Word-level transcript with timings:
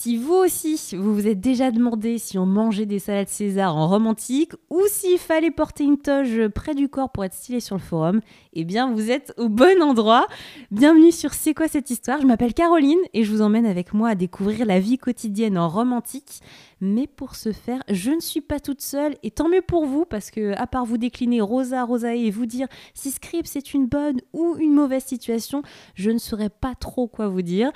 Si 0.00 0.16
vous 0.16 0.34
aussi, 0.34 0.78
vous 0.96 1.12
vous 1.12 1.26
êtes 1.26 1.40
déjà 1.40 1.72
demandé 1.72 2.18
si 2.18 2.38
on 2.38 2.46
mangeait 2.46 2.86
des 2.86 3.00
salades 3.00 3.26
César 3.26 3.74
en 3.74 3.88
romantique 3.88 4.52
ou 4.70 4.80
s'il 4.88 5.18
fallait 5.18 5.50
porter 5.50 5.82
une 5.82 5.98
toge 5.98 6.46
près 6.54 6.76
du 6.76 6.88
corps 6.88 7.10
pour 7.10 7.24
être 7.24 7.34
stylé 7.34 7.58
sur 7.58 7.74
le 7.74 7.80
forum, 7.80 8.20
eh 8.52 8.64
bien 8.64 8.92
vous 8.92 9.10
êtes 9.10 9.34
au 9.38 9.48
bon 9.48 9.82
endroit. 9.82 10.28
Bienvenue 10.70 11.10
sur 11.10 11.34
C'est 11.34 11.52
quoi 11.52 11.66
cette 11.66 11.90
histoire? 11.90 12.20
Je 12.20 12.28
m'appelle 12.28 12.54
Caroline 12.54 13.00
et 13.12 13.24
je 13.24 13.32
vous 13.32 13.42
emmène 13.42 13.66
avec 13.66 13.92
moi 13.92 14.10
à 14.10 14.14
découvrir 14.14 14.66
la 14.66 14.78
vie 14.78 14.98
quotidienne 14.98 15.58
en 15.58 15.68
romantique. 15.68 16.42
Mais 16.80 17.08
pour 17.08 17.34
ce 17.34 17.52
faire, 17.52 17.82
je 17.88 18.12
ne 18.12 18.20
suis 18.20 18.40
pas 18.40 18.60
toute 18.60 18.80
seule 18.80 19.16
et 19.24 19.32
tant 19.32 19.48
mieux 19.48 19.62
pour 19.62 19.84
vous 19.84 20.04
parce 20.04 20.30
que 20.30 20.52
à 20.56 20.66
part 20.68 20.84
vous 20.84 20.96
décliner 20.96 21.40
Rosa, 21.40 21.82
Rosae 21.82 22.14
et 22.14 22.30
vous 22.30 22.46
dire 22.46 22.68
si 22.94 23.10
Script 23.10 23.48
c'est 23.48 23.74
une 23.74 23.86
bonne 23.86 24.20
ou 24.32 24.54
une 24.58 24.72
mauvaise 24.72 25.04
situation, 25.04 25.62
je 25.94 26.10
ne 26.10 26.18
saurais 26.18 26.50
pas 26.50 26.74
trop 26.76 27.08
quoi 27.08 27.26
vous 27.28 27.42
dire. 27.42 27.72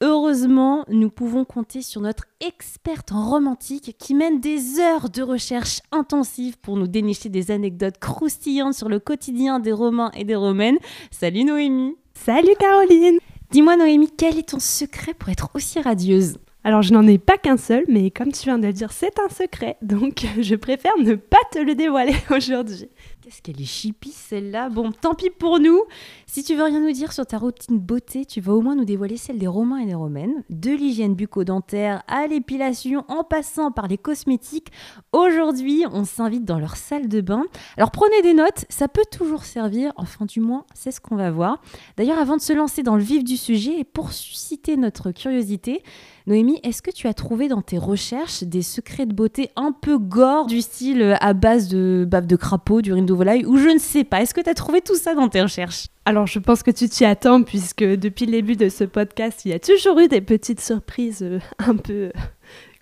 Heureusement, 0.00 0.84
nous 0.88 1.10
pouvons 1.10 1.44
compter 1.44 1.82
sur 1.82 2.00
notre 2.00 2.24
experte 2.40 3.12
en 3.12 3.28
romantique 3.28 3.94
qui 3.98 4.14
mène 4.14 4.40
des 4.40 4.80
heures 4.80 5.10
de 5.10 5.22
recherche 5.22 5.82
intensive 5.92 6.58
pour 6.58 6.78
nous 6.78 6.86
dénicher 6.88 7.28
des 7.28 7.50
anecdotes 7.50 7.98
croustillantes 7.98 8.74
sur 8.74 8.88
le 8.88 9.00
quotidien 9.00 9.60
des 9.60 9.72
Romains 9.72 10.10
et 10.14 10.24
des 10.24 10.36
Romaines. 10.36 10.78
Salut 11.10 11.44
Noémie 11.44 11.96
Salut 12.14 12.54
Caroline 12.58 13.18
Dis-moi 13.50 13.76
Noémie, 13.76 14.10
quel 14.16 14.38
est 14.38 14.48
ton 14.48 14.58
secret 14.58 15.14
pour 15.14 15.28
être 15.28 15.50
aussi 15.54 15.80
radieuse? 15.80 16.38
Alors 16.66 16.82
je 16.82 16.92
n'en 16.92 17.06
ai 17.06 17.16
pas 17.16 17.38
qu'un 17.38 17.56
seul, 17.56 17.84
mais 17.86 18.10
comme 18.10 18.32
tu 18.32 18.42
viens 18.42 18.58
de 18.58 18.66
le 18.66 18.72
dire, 18.72 18.90
c'est 18.90 19.20
un 19.20 19.28
secret, 19.28 19.76
donc 19.82 20.26
je 20.40 20.56
préfère 20.56 20.98
ne 20.98 21.14
pas 21.14 21.38
te 21.52 21.60
le 21.60 21.76
dévoiler 21.76 22.16
aujourd'hui. 22.30 22.90
Qu'est-ce 23.26 23.42
qu'elle 23.42 23.60
est 23.60 23.64
chippie 23.64 24.12
celle-là 24.12 24.68
Bon, 24.68 24.92
tant 24.92 25.14
pis 25.14 25.30
pour 25.30 25.58
nous. 25.58 25.82
Si 26.26 26.44
tu 26.44 26.54
veux 26.54 26.62
rien 26.62 26.78
nous 26.78 26.92
dire 26.92 27.12
sur 27.12 27.26
ta 27.26 27.38
routine 27.38 27.76
beauté, 27.76 28.24
tu 28.24 28.40
vas 28.40 28.52
au 28.52 28.60
moins 28.60 28.76
nous 28.76 28.84
dévoiler 28.84 29.16
celle 29.16 29.38
des 29.38 29.48
Romains 29.48 29.78
et 29.78 29.86
des 29.86 29.96
Romaines. 29.96 30.44
De 30.48 30.70
l'hygiène 30.70 31.16
bucco-dentaire 31.16 32.04
à 32.06 32.28
l'épilation 32.28 33.04
en 33.08 33.24
passant 33.24 33.72
par 33.72 33.88
les 33.88 33.98
cosmétiques. 33.98 34.70
Aujourd'hui, 35.12 35.82
on 35.90 36.04
s'invite 36.04 36.44
dans 36.44 36.60
leur 36.60 36.76
salle 36.76 37.08
de 37.08 37.20
bain. 37.20 37.42
Alors 37.76 37.90
prenez 37.90 38.22
des 38.22 38.32
notes, 38.32 38.64
ça 38.68 38.86
peut 38.86 39.02
toujours 39.10 39.42
servir. 39.42 39.92
Enfin, 39.96 40.24
du 40.24 40.38
moins, 40.38 40.64
c'est 40.72 40.92
ce 40.92 41.00
qu'on 41.00 41.16
va 41.16 41.32
voir. 41.32 41.60
D'ailleurs, 41.96 42.20
avant 42.20 42.36
de 42.36 42.42
se 42.42 42.52
lancer 42.52 42.84
dans 42.84 42.94
le 42.94 43.02
vif 43.02 43.24
du 43.24 43.36
sujet 43.36 43.80
et 43.80 43.84
pour 43.84 44.12
susciter 44.12 44.76
notre 44.76 45.10
curiosité, 45.10 45.82
Noémie, 46.28 46.58
est-ce 46.64 46.82
que 46.82 46.90
tu 46.90 47.06
as 47.06 47.14
trouvé 47.14 47.46
dans 47.46 47.62
tes 47.62 47.78
recherches 47.78 48.42
des 48.42 48.62
secrets 48.62 49.06
de 49.06 49.14
beauté 49.14 49.50
un 49.54 49.70
peu 49.70 49.96
gore 49.96 50.46
du 50.46 50.60
style 50.60 51.00
euh, 51.00 51.14
à 51.20 51.34
base 51.34 51.68
de 51.68 52.04
bave 52.08 52.26
de 52.26 52.34
crapaud, 52.34 52.82
d'urine 52.82 53.06
de 53.06 53.15
volaille 53.16 53.44
ou 53.44 53.56
je 53.56 53.68
ne 53.68 53.78
sais 53.78 54.04
pas 54.04 54.22
Est-ce 54.22 54.34
que 54.34 54.40
tu 54.40 54.50
as 54.50 54.54
trouvé 54.54 54.80
tout 54.80 54.94
ça 54.96 55.14
dans 55.14 55.28
tes 55.28 55.42
recherches? 55.42 55.86
Alors 56.04 56.26
je 56.26 56.38
pense 56.38 56.62
que 56.62 56.70
tu 56.70 56.88
t'y 56.88 57.04
attends 57.04 57.42
puisque 57.42 57.84
depuis 57.84 58.26
le 58.26 58.32
début 58.32 58.56
de 58.56 58.68
ce 58.68 58.84
podcast, 58.84 59.44
il 59.44 59.50
y 59.50 59.54
a 59.54 59.58
toujours 59.58 59.98
eu 59.98 60.08
des 60.08 60.20
petites 60.20 60.60
surprises 60.60 61.22
euh, 61.22 61.40
un 61.58 61.76
peu 61.76 62.12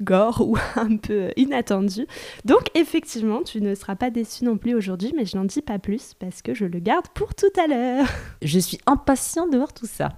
gore 0.00 0.42
ou 0.46 0.56
un 0.76 0.96
peu 0.96 1.30
inattendues. 1.36 2.06
Donc 2.44 2.62
effectivement, 2.74 3.42
tu 3.42 3.60
ne 3.60 3.74
seras 3.74 3.96
pas 3.96 4.10
déçu 4.10 4.44
non 4.44 4.56
plus 4.56 4.74
aujourd'hui, 4.74 5.12
mais 5.16 5.24
je 5.24 5.36
n'en 5.36 5.44
dis 5.44 5.62
pas 5.62 5.78
plus 5.78 6.14
parce 6.18 6.42
que 6.42 6.54
je 6.54 6.66
le 6.66 6.78
garde 6.78 7.08
pour 7.14 7.34
tout 7.34 7.52
à 7.62 7.66
l'heure. 7.66 8.06
Je 8.42 8.58
suis 8.58 8.78
impatient 8.86 9.46
de 9.46 9.56
voir 9.56 9.72
tout 9.72 9.86
ça. 9.86 10.10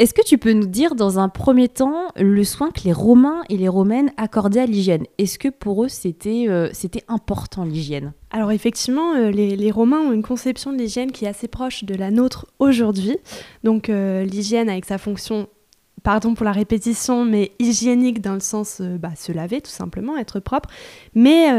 Est-ce 0.00 0.14
que 0.14 0.24
tu 0.24 0.38
peux 0.38 0.54
nous 0.54 0.66
dire 0.66 0.94
dans 0.94 1.18
un 1.18 1.28
premier 1.28 1.68
temps 1.68 2.06
le 2.16 2.42
soin 2.42 2.70
que 2.70 2.84
les 2.84 2.92
Romains 2.94 3.42
et 3.50 3.58
les 3.58 3.68
Romaines 3.68 4.10
accordaient 4.16 4.60
à 4.60 4.64
l'hygiène? 4.64 5.04
Est-ce 5.18 5.38
que 5.38 5.48
pour 5.48 5.84
eux 5.84 5.88
c'était 5.88 6.46
euh, 6.48 6.70
important 7.06 7.64
l'hygiène? 7.64 8.14
Alors 8.30 8.50
effectivement, 8.50 9.12
euh, 9.14 9.30
les, 9.30 9.70
Romains 9.70 9.98
ont 9.98 10.12
une 10.12 10.22
conception 10.22 10.72
de 10.72 10.78
l'hygiène 10.78 11.12
qui 11.12 11.26
est 11.26 11.28
assez 11.28 11.48
proche 11.48 11.84
de 11.84 11.94
la 11.94 12.10
nôtre 12.10 12.46
aujourd'hui. 12.58 13.18
Donc 13.62 13.90
euh, 13.90 14.24
l'hygiène 14.24 14.70
avec 14.70 14.86
sa 14.86 14.96
fonction, 14.96 15.48
pardon 16.02 16.32
pour 16.32 16.46
la 16.46 16.52
répétition, 16.52 17.26
mais 17.26 17.52
hygiénique 17.58 18.22
dans 18.22 18.32
le 18.32 18.40
sens 18.40 18.80
bah, 18.80 19.12
se 19.16 19.32
laver 19.32 19.60
tout 19.60 19.70
simplement, 19.70 20.16
être 20.16 20.40
propre. 20.40 20.70
Mais, 21.14 21.50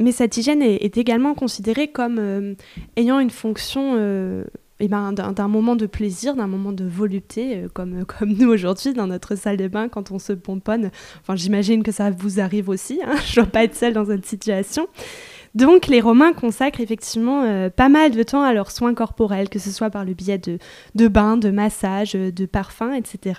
mais 0.00 0.10
cette 0.10 0.36
hygiène 0.36 0.60
est 0.60 0.98
également 0.98 1.34
considérée 1.34 1.86
comme 1.86 2.56
ayant 2.96 3.20
une 3.20 3.30
fonction 3.30 4.44
eh 4.84 4.88
ben, 4.88 5.12
d'un 5.12 5.48
moment 5.48 5.76
de 5.76 5.86
plaisir, 5.86 6.34
d'un 6.34 6.46
moment 6.46 6.72
de 6.72 6.84
volupté, 6.84 7.56
euh, 7.56 7.68
comme, 7.72 8.04
comme 8.04 8.32
nous 8.32 8.48
aujourd'hui 8.48 8.92
dans 8.92 9.06
notre 9.06 9.34
salle 9.34 9.56
de 9.56 9.68
bain 9.68 9.88
quand 9.88 10.10
on 10.10 10.18
se 10.18 10.32
pomponne. 10.32 10.90
Enfin, 11.20 11.36
j'imagine 11.36 11.82
que 11.82 11.92
ça 11.92 12.10
vous 12.10 12.40
arrive 12.40 12.68
aussi, 12.68 13.00
hein 13.04 13.14
je 13.26 13.40
ne 13.40 13.44
dois 13.44 13.52
pas 13.52 13.64
être 13.64 13.74
seule 13.74 13.94
dans 13.94 14.06
cette 14.06 14.26
situation. 14.26 14.86
Donc 15.54 15.86
les 15.86 16.00
Romains 16.00 16.32
consacrent 16.32 16.80
effectivement 16.80 17.44
euh, 17.44 17.70
pas 17.70 17.88
mal 17.88 18.10
de 18.10 18.22
temps 18.22 18.42
à 18.42 18.52
leurs 18.52 18.72
soins 18.72 18.94
corporels, 18.94 19.48
que 19.48 19.58
ce 19.58 19.70
soit 19.70 19.90
par 19.90 20.04
le 20.04 20.12
biais 20.12 20.38
de, 20.38 20.58
de 20.94 21.08
bains, 21.08 21.36
de 21.36 21.50
massages, 21.50 22.14
de 22.14 22.46
parfums, 22.46 22.92
etc. 22.94 23.34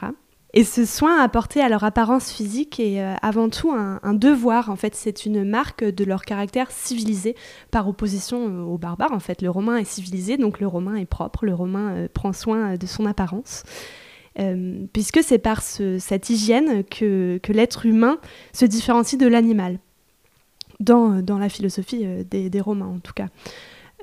Et 0.57 0.63
ce 0.63 0.85
soin 0.85 1.19
apporté 1.19 1.59
à 1.59 1.67
leur 1.67 1.83
apparence 1.83 2.31
physique 2.31 2.79
est 2.79 3.01
euh, 3.01 3.13
avant 3.21 3.49
tout 3.49 3.73
un, 3.73 4.13
devoir. 4.13 4.69
En 4.69 4.77
fait, 4.77 4.95
c'est 4.95 5.25
une 5.25 5.43
marque 5.43 5.83
de 5.83 6.05
leur 6.05 6.23
caractère 6.23 6.71
civilisé 6.71 7.35
par 7.71 7.89
opposition 7.89 8.47
euh, 8.47 8.61
aux 8.61 8.77
barbares. 8.77 9.11
En 9.11 9.19
fait, 9.19 9.41
le 9.41 9.49
romain 9.49 9.75
est 9.75 9.83
civilisé, 9.83 10.37
donc 10.37 10.61
le 10.61 10.67
romain 10.67 10.95
est 10.95 11.05
propre, 11.05 11.45
le 11.45 11.53
romain 11.53 11.91
euh, 11.91 12.07
prend 12.11 12.31
soin 12.31 12.77
de 12.77 12.85
son 12.87 13.05
apparence. 13.05 13.63
puisque 14.93 15.23
c'est 15.23 15.39
par 15.39 15.61
cette 15.61 16.29
hygiène 16.29 16.83
que, 16.85 17.39
l'être 17.49 17.85
humain 17.85 18.17
se 18.53 18.65
différencie 18.65 19.19
de 19.19 19.27
l'animal, 19.27 19.79
dans, 20.79 21.21
la 21.37 21.49
philosophie 21.49 22.05
des 22.25 22.61
Romains 22.61 22.93
en 22.95 22.99
tout 22.99 23.13
cas. 23.13 23.27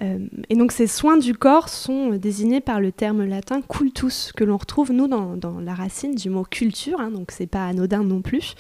Euh, 0.03 0.19
et 0.49 0.57
donc 0.57 0.73
ces 0.73 0.87
soins 0.87 1.17
du 1.17 1.35
corps 1.35 1.69
sont 1.69 2.11
désignés 2.11 2.61
par 2.61 2.81
le 2.81 2.93
terme 2.93 3.25
latin 3.25 3.61
cultus, 3.63 4.33
que 4.33 4.45
l'on 4.45 4.57
retrouve 4.57 4.93
nous 4.93 5.07
dans, 5.07 5.61
la 5.61 5.75
racine 5.75 6.15
du 6.15 6.31
mot 6.31 6.45
culture, 6.45 7.01
hein, 7.01 7.11
donc 7.11 7.31
c'est 7.31 7.47
pas 7.47 7.67
anodin 7.67 8.03
non 8.03 8.21
plus, 8.21 8.55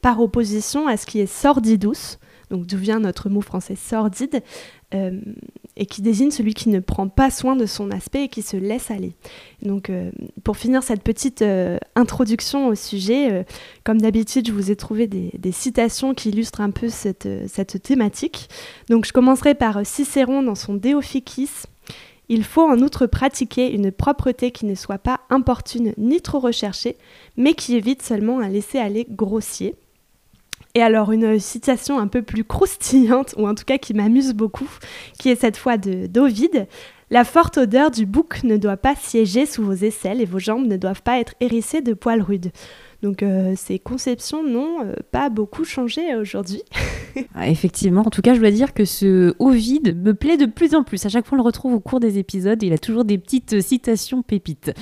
par 0.00 0.20
opposition 0.20 0.88
à 0.88 0.96
ce 0.96 1.06
qui 1.06 1.20
est 1.20 1.26
sordidus, 1.26 2.18
donc 2.50 2.66
d'où 2.66 2.78
vient 2.78 3.00
notre 3.00 3.28
mot 3.28 3.40
français 3.40 3.76
sordide, 3.76 4.42
euh, 4.94 5.20
et 5.78 5.86
qui 5.86 6.02
désigne 6.02 6.30
celui 6.30 6.52
qui 6.52 6.68
ne 6.68 6.80
prend 6.80 7.08
pas 7.08 7.30
soin 7.30 7.56
de 7.56 7.64
son 7.64 7.90
aspect 7.90 8.24
et 8.24 8.28
qui 8.28 8.42
se 8.42 8.56
laisse 8.56 8.90
aller. 8.90 9.14
Donc, 9.62 9.88
euh, 9.88 10.10
pour 10.44 10.56
finir 10.56 10.82
cette 10.82 11.02
petite 11.02 11.40
euh, 11.40 11.78
introduction 11.94 12.66
au 12.66 12.74
sujet, 12.74 13.46
comme 13.84 14.00
d'habitude, 14.00 14.48
je 14.48 14.52
vous 14.52 14.70
ai 14.70 14.76
trouvé 14.76 15.06
des, 15.06 15.52
citations 15.52 16.14
qui 16.14 16.28
illustrent 16.28 16.60
un 16.60 16.70
peu 16.70 16.88
cette, 16.88 17.28
cette, 17.46 17.82
thématique. 17.82 18.48
Donc, 18.90 19.06
je 19.06 19.12
commencerai 19.12 19.54
par 19.54 19.86
Cicéron 19.86 20.42
dans 20.42 20.54
son 20.54 20.74
De 20.74 20.90
Il 22.28 22.44
faut 22.44 22.68
en 22.68 22.78
outre 22.80 23.06
pratiquer 23.06 23.72
une 23.72 23.90
propreté 23.92 24.50
qui 24.50 24.66
ne 24.66 24.74
soit 24.74 24.98
pas 24.98 25.20
importune 25.30 25.94
ni 25.96 26.20
trop 26.20 26.40
recherchée, 26.40 26.96
mais 27.36 27.54
qui 27.54 27.76
évite 27.76 28.02
seulement 28.02 28.40
un 28.40 28.48
laisser-aller 28.48 29.06
grossier. 29.08 29.76
Et 30.78 30.82
alors 30.82 31.10
une 31.10 31.40
citation 31.40 31.98
un 31.98 32.06
peu 32.06 32.22
plus 32.22 32.44
croustillante, 32.44 33.34
ou 33.36 33.48
en 33.48 33.56
tout 33.56 33.64
cas 33.64 33.78
qui 33.78 33.94
m'amuse 33.94 34.32
beaucoup, 34.32 34.70
qui 35.18 35.28
est 35.28 35.34
cette 35.34 35.56
fois 35.56 35.76
de 35.76 36.06
d'Ovide. 36.06 36.68
La 37.10 37.24
forte 37.24 37.58
odeur 37.58 37.90
du 37.90 38.06
bouc 38.06 38.44
ne 38.44 38.56
doit 38.56 38.76
pas 38.76 38.94
siéger 38.94 39.44
sous 39.44 39.64
vos 39.64 39.72
aisselles 39.72 40.20
et 40.20 40.24
vos 40.24 40.38
jambes 40.38 40.68
ne 40.68 40.76
doivent 40.76 41.02
pas 41.02 41.18
être 41.18 41.34
hérissées 41.40 41.80
de 41.80 41.94
poils 41.94 42.22
rudes. 42.22 42.52
Donc 43.02 43.24
euh, 43.24 43.54
ces 43.56 43.80
conceptions 43.80 44.44
n'ont 44.44 44.84
euh, 44.84 44.94
pas 45.10 45.30
beaucoup 45.30 45.64
changé 45.64 46.14
aujourd'hui. 46.14 46.62
Ah, 47.34 47.48
effectivement, 47.48 48.02
en 48.02 48.10
tout 48.10 48.22
cas, 48.22 48.34
je 48.34 48.38
dois 48.38 48.52
dire 48.52 48.74
que 48.74 48.84
ce 48.84 49.34
Ovide 49.40 49.96
me 50.04 50.14
plaît 50.14 50.36
de 50.36 50.46
plus 50.46 50.76
en 50.76 50.84
plus. 50.84 51.04
À 51.04 51.08
chaque 51.08 51.26
fois, 51.26 51.36
on 51.36 51.40
le 51.40 51.44
retrouve 51.44 51.74
au 51.74 51.80
cours 51.80 51.98
des 51.98 52.16
épisodes. 52.18 52.62
il 52.62 52.72
a 52.72 52.78
toujours 52.78 53.04
des 53.04 53.18
petites 53.18 53.60
citations 53.60 54.22
pépites. 54.22 54.72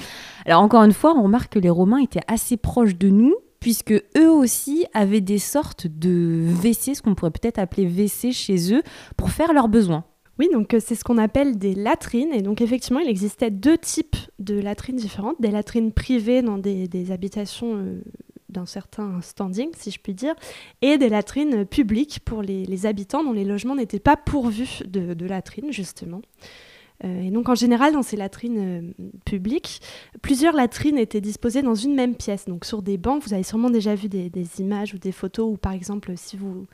Alors 0.45 0.61
encore 0.61 0.83
une 0.83 0.93
fois, 0.93 1.15
on 1.17 1.23
remarque 1.23 1.55
que 1.55 1.59
les 1.59 1.71
Romains 1.71 2.01
étaient 2.03 2.21
assez 2.29 2.59
proches 2.59 2.99
de 2.99 3.09
nous, 3.09 3.35
puisque 3.67 4.01
eux 4.17 4.31
aussi 4.31 4.87
avaient 4.95 5.21
des 5.21 5.41
sortes 5.41 5.89
de 5.89 6.47
WC, 6.63 6.95
ce 6.95 7.03
qu'on 7.03 7.17
pourrait 7.17 7.33
peut-être 7.33 7.59
appeler 7.59 7.85
WC 7.85 8.31
chez 8.31 8.73
eux, 8.73 8.85
pour 9.17 9.33
faire 9.33 9.53
leurs 9.53 9.67
besoins. 9.67 10.05
Oui, 10.39 10.49
donc 10.53 10.73
euh, 10.73 10.79
c'est 10.79 10.95
ce 10.95 11.03
qu'on 11.03 11.19
appelle 11.19 11.59
des 11.59 11.75
latrines. 11.75 12.33
Et 12.33 12.43
donc 12.43 12.61
effectivement, 12.61 13.01
il 13.01 13.09
existait 13.09 13.51
deux 13.51 13.77
types 13.77 14.15
de 14.39 14.61
latrines 14.61 14.95
différentes. 14.95 15.35
Des 15.41 15.51
latrines 15.51 15.91
privées 15.91 16.43
dans 16.43 16.59
des, 16.59 17.11
habitations 17.11 17.75
euh, 17.75 18.01
d'un 18.51 18.67
certain 18.67 19.21
standing, 19.21 19.71
si 19.77 19.91
je 19.91 19.99
puis 19.99 20.15
dire, 20.15 20.37
et 20.81 20.97
des 20.97 21.09
latrines 21.09 21.67
publiques 21.67 22.21
pour 22.25 22.43
les, 22.43 22.87
habitants 22.87 23.25
dont 23.25 23.33
les 23.33 23.45
logements 23.45 23.75
n'étaient 23.75 23.99
pas 23.99 24.17
pourvus 24.17 24.85
de, 24.87 25.13
de 25.13 25.27
latrines, 25.27 25.73
justement. 25.73 26.23
Euh, 27.05 27.23
et 27.23 27.31
donc 27.31 27.49
en 27.49 27.55
général, 27.55 27.93
dans 27.93 28.03
ces 28.03 28.17
latrines 28.17 28.59
euh, 28.59 29.05
publiques, 29.25 29.81
plusieurs 30.23 30.55
latrines 30.55 30.99
étaient 30.99 31.21
disposées 31.21 31.63
dans 31.63 31.75
une 31.75 31.95
même 31.95 32.15
pièce. 32.15 32.47
Donc 32.47 32.65
sur 32.65 32.83
des 32.83 32.97
bancs, 32.97 33.23
vous 33.23 33.35
avez 33.35 33.43
sûrement 33.43 33.71
déjà 33.71 33.95
vu 33.95 34.09
des, 34.09 34.31
images 34.59 34.95
ou 34.95 34.99
des 34.99 35.13
photos 35.13 35.53
où 35.53 35.57
par 35.57 35.73
exemple 35.73 36.13
si 36.17 36.37
vous 36.37 36.67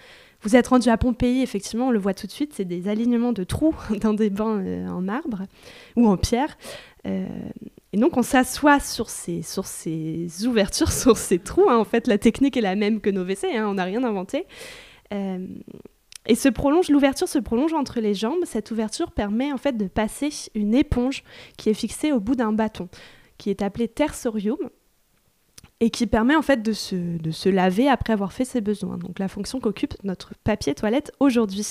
vous 0.43 0.57
êtes 0.57 0.67
rendu 0.69 0.89
à 0.89 0.97
Pompéi, 0.97 1.43
effectivement, 1.43 1.89
on 1.89 1.91
le 1.93 2.01
voit 2.01 2.15
tout 2.15 2.27
de 2.27 2.33
suite, 2.33 2.53
c'est 2.53 2.65
des 2.65 2.89
alignements 2.89 3.33
de 3.33 3.45
trous 3.45 3.75
dans 4.01 4.13
des 4.13 4.31
bancs 4.31 4.61
euh, 4.61 4.89
en 4.89 5.01
marbre 5.01 5.43
ou 5.97 6.09
en 6.09 6.17
pierre. 6.17 6.57
et 7.05 7.97
donc 7.97 8.17
on 8.17 8.23
s'assoit 8.23 8.81
sur 8.81 9.11
ces, 9.11 9.43
sur 9.43 9.67
ces 9.67 10.47
ouvertures, 10.47 10.93
sur 10.93 11.17
ces 11.17 11.39
trous. 11.39 11.69
Hein. 11.69 11.79
En 11.79 11.85
fait, 11.85 12.07
la 12.07 12.19
technique 12.19 12.57
est 12.57 12.63
la 12.63 12.77
même 12.77 13.01
que 13.01 13.11
nos 13.11 13.25
WC, 13.25 13.57
hein, 13.57 13.67
on 13.69 13.75
n'a 13.75 13.85
rien 13.85 14.05
inventé. 14.05 14.47
Et 16.27 16.35
se 16.35 16.49
prolonge, 16.49 16.89
l'ouverture 16.89 17.29
se 17.29 17.39
prolonge 17.39 17.73
entre 17.73 18.01
les 18.01 18.15
jambes. 18.15 18.45
Cette 18.45 18.71
ouverture 18.71 19.11
permet 19.11 19.53
en 19.53 19.57
fait 19.57 19.77
de 19.77 19.87
passer 19.87 20.31
une 20.55 20.75
éponge 20.75 21.25
qui 21.57 21.69
est 21.69 21.75
fixée 21.75 22.13
au 22.13 22.21
bout 22.21 22.37
d'un 22.37 22.53
bâton, 22.53 22.89
qui 23.39 23.51
est 23.51 23.63
appelé 23.63 23.89
tersorium 23.89 24.59
et 25.81 25.91
qui 25.91 26.07
permet 26.07 26.37
en 26.37 26.43
fait 26.43 26.63
de 26.63 26.73
se, 26.73 26.95
de 26.95 27.31
se 27.33 27.49
laver 27.49 27.89
après 27.89 28.13
avoir 28.13 28.33
fait 28.33 28.45
ses 28.45 28.61
besoins. 28.61 28.99
Donc 28.99 29.19
la 29.19 29.27
fonction 29.27 29.59
qu'occupe 29.59 29.95
notre 30.05 30.33
papier 30.45 30.75
toilette 30.75 31.11
aujourd'hui. 31.19 31.67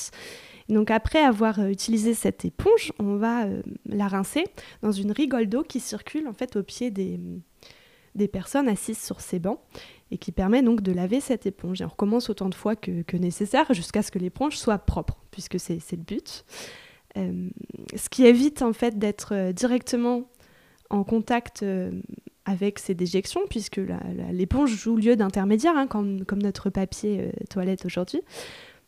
Donc 0.68 0.92
après 0.92 1.20
avoir 1.20 1.60
euh, 1.60 1.68
utilisé 1.68 2.14
cette 2.14 2.44
éponge, 2.44 2.92
on 3.00 3.16
va 3.16 3.46
euh, 3.46 3.62
la 3.86 4.10
rincer 4.10 4.44
dans 4.82 4.92
une 4.92 5.14
rigole 5.14 5.48
d'eau 5.48 5.64
qui 5.64 5.80
circule 5.80 6.28
en 6.28 6.34
fait 6.34 6.58
au 6.58 6.64
pied 6.64 6.92
des, 6.92 7.20
des 8.16 8.28
personnes 8.28 8.68
assises 8.68 9.02
sur 9.02 9.22
ces 9.22 9.40
bancs 9.40 9.60
et 10.12 10.18
qui 10.18 10.32
permet 10.32 10.62
donc 10.62 10.82
de 10.82 10.92
laver 10.92 11.20
cette 11.20 11.46
éponge. 11.46 11.82
Et 11.82 11.86
on 11.86 11.90
recommence 11.90 12.30
autant 12.30 12.50
de 12.50 12.56
fois 12.56 12.76
que, 12.76 13.18
nécessaire 13.18 13.74
jusqu'à 13.74 14.04
ce 14.04 14.12
que 14.12 14.20
l'éponge 14.20 14.58
soit 14.58 14.78
propre, 14.78 15.18
puisque 15.32 15.60
c'est 15.60 15.80
le 15.92 16.04
but. 16.04 16.46
Euh, 17.18 17.50
ce 17.96 18.10
qui 18.10 18.26
évite 18.26 18.62
en 18.62 18.74
fait 18.74 18.98
d'être 18.98 19.52
directement 19.52 20.30
en 20.90 21.04
contact 21.04 21.66
avec 22.46 22.80
ces 22.80 22.94
déjections, 22.94 23.42
puisque 23.50 23.80
l'éponge 24.32 24.72
joue 24.72 24.98
lieu 24.98 25.16
d'intermédiaire, 25.16 25.78
hein, 25.78 25.88
comme, 25.88 26.24
notre 26.36 26.70
papier 26.70 27.32
toilette 27.50 27.86
aujourd'hui. 27.86 28.22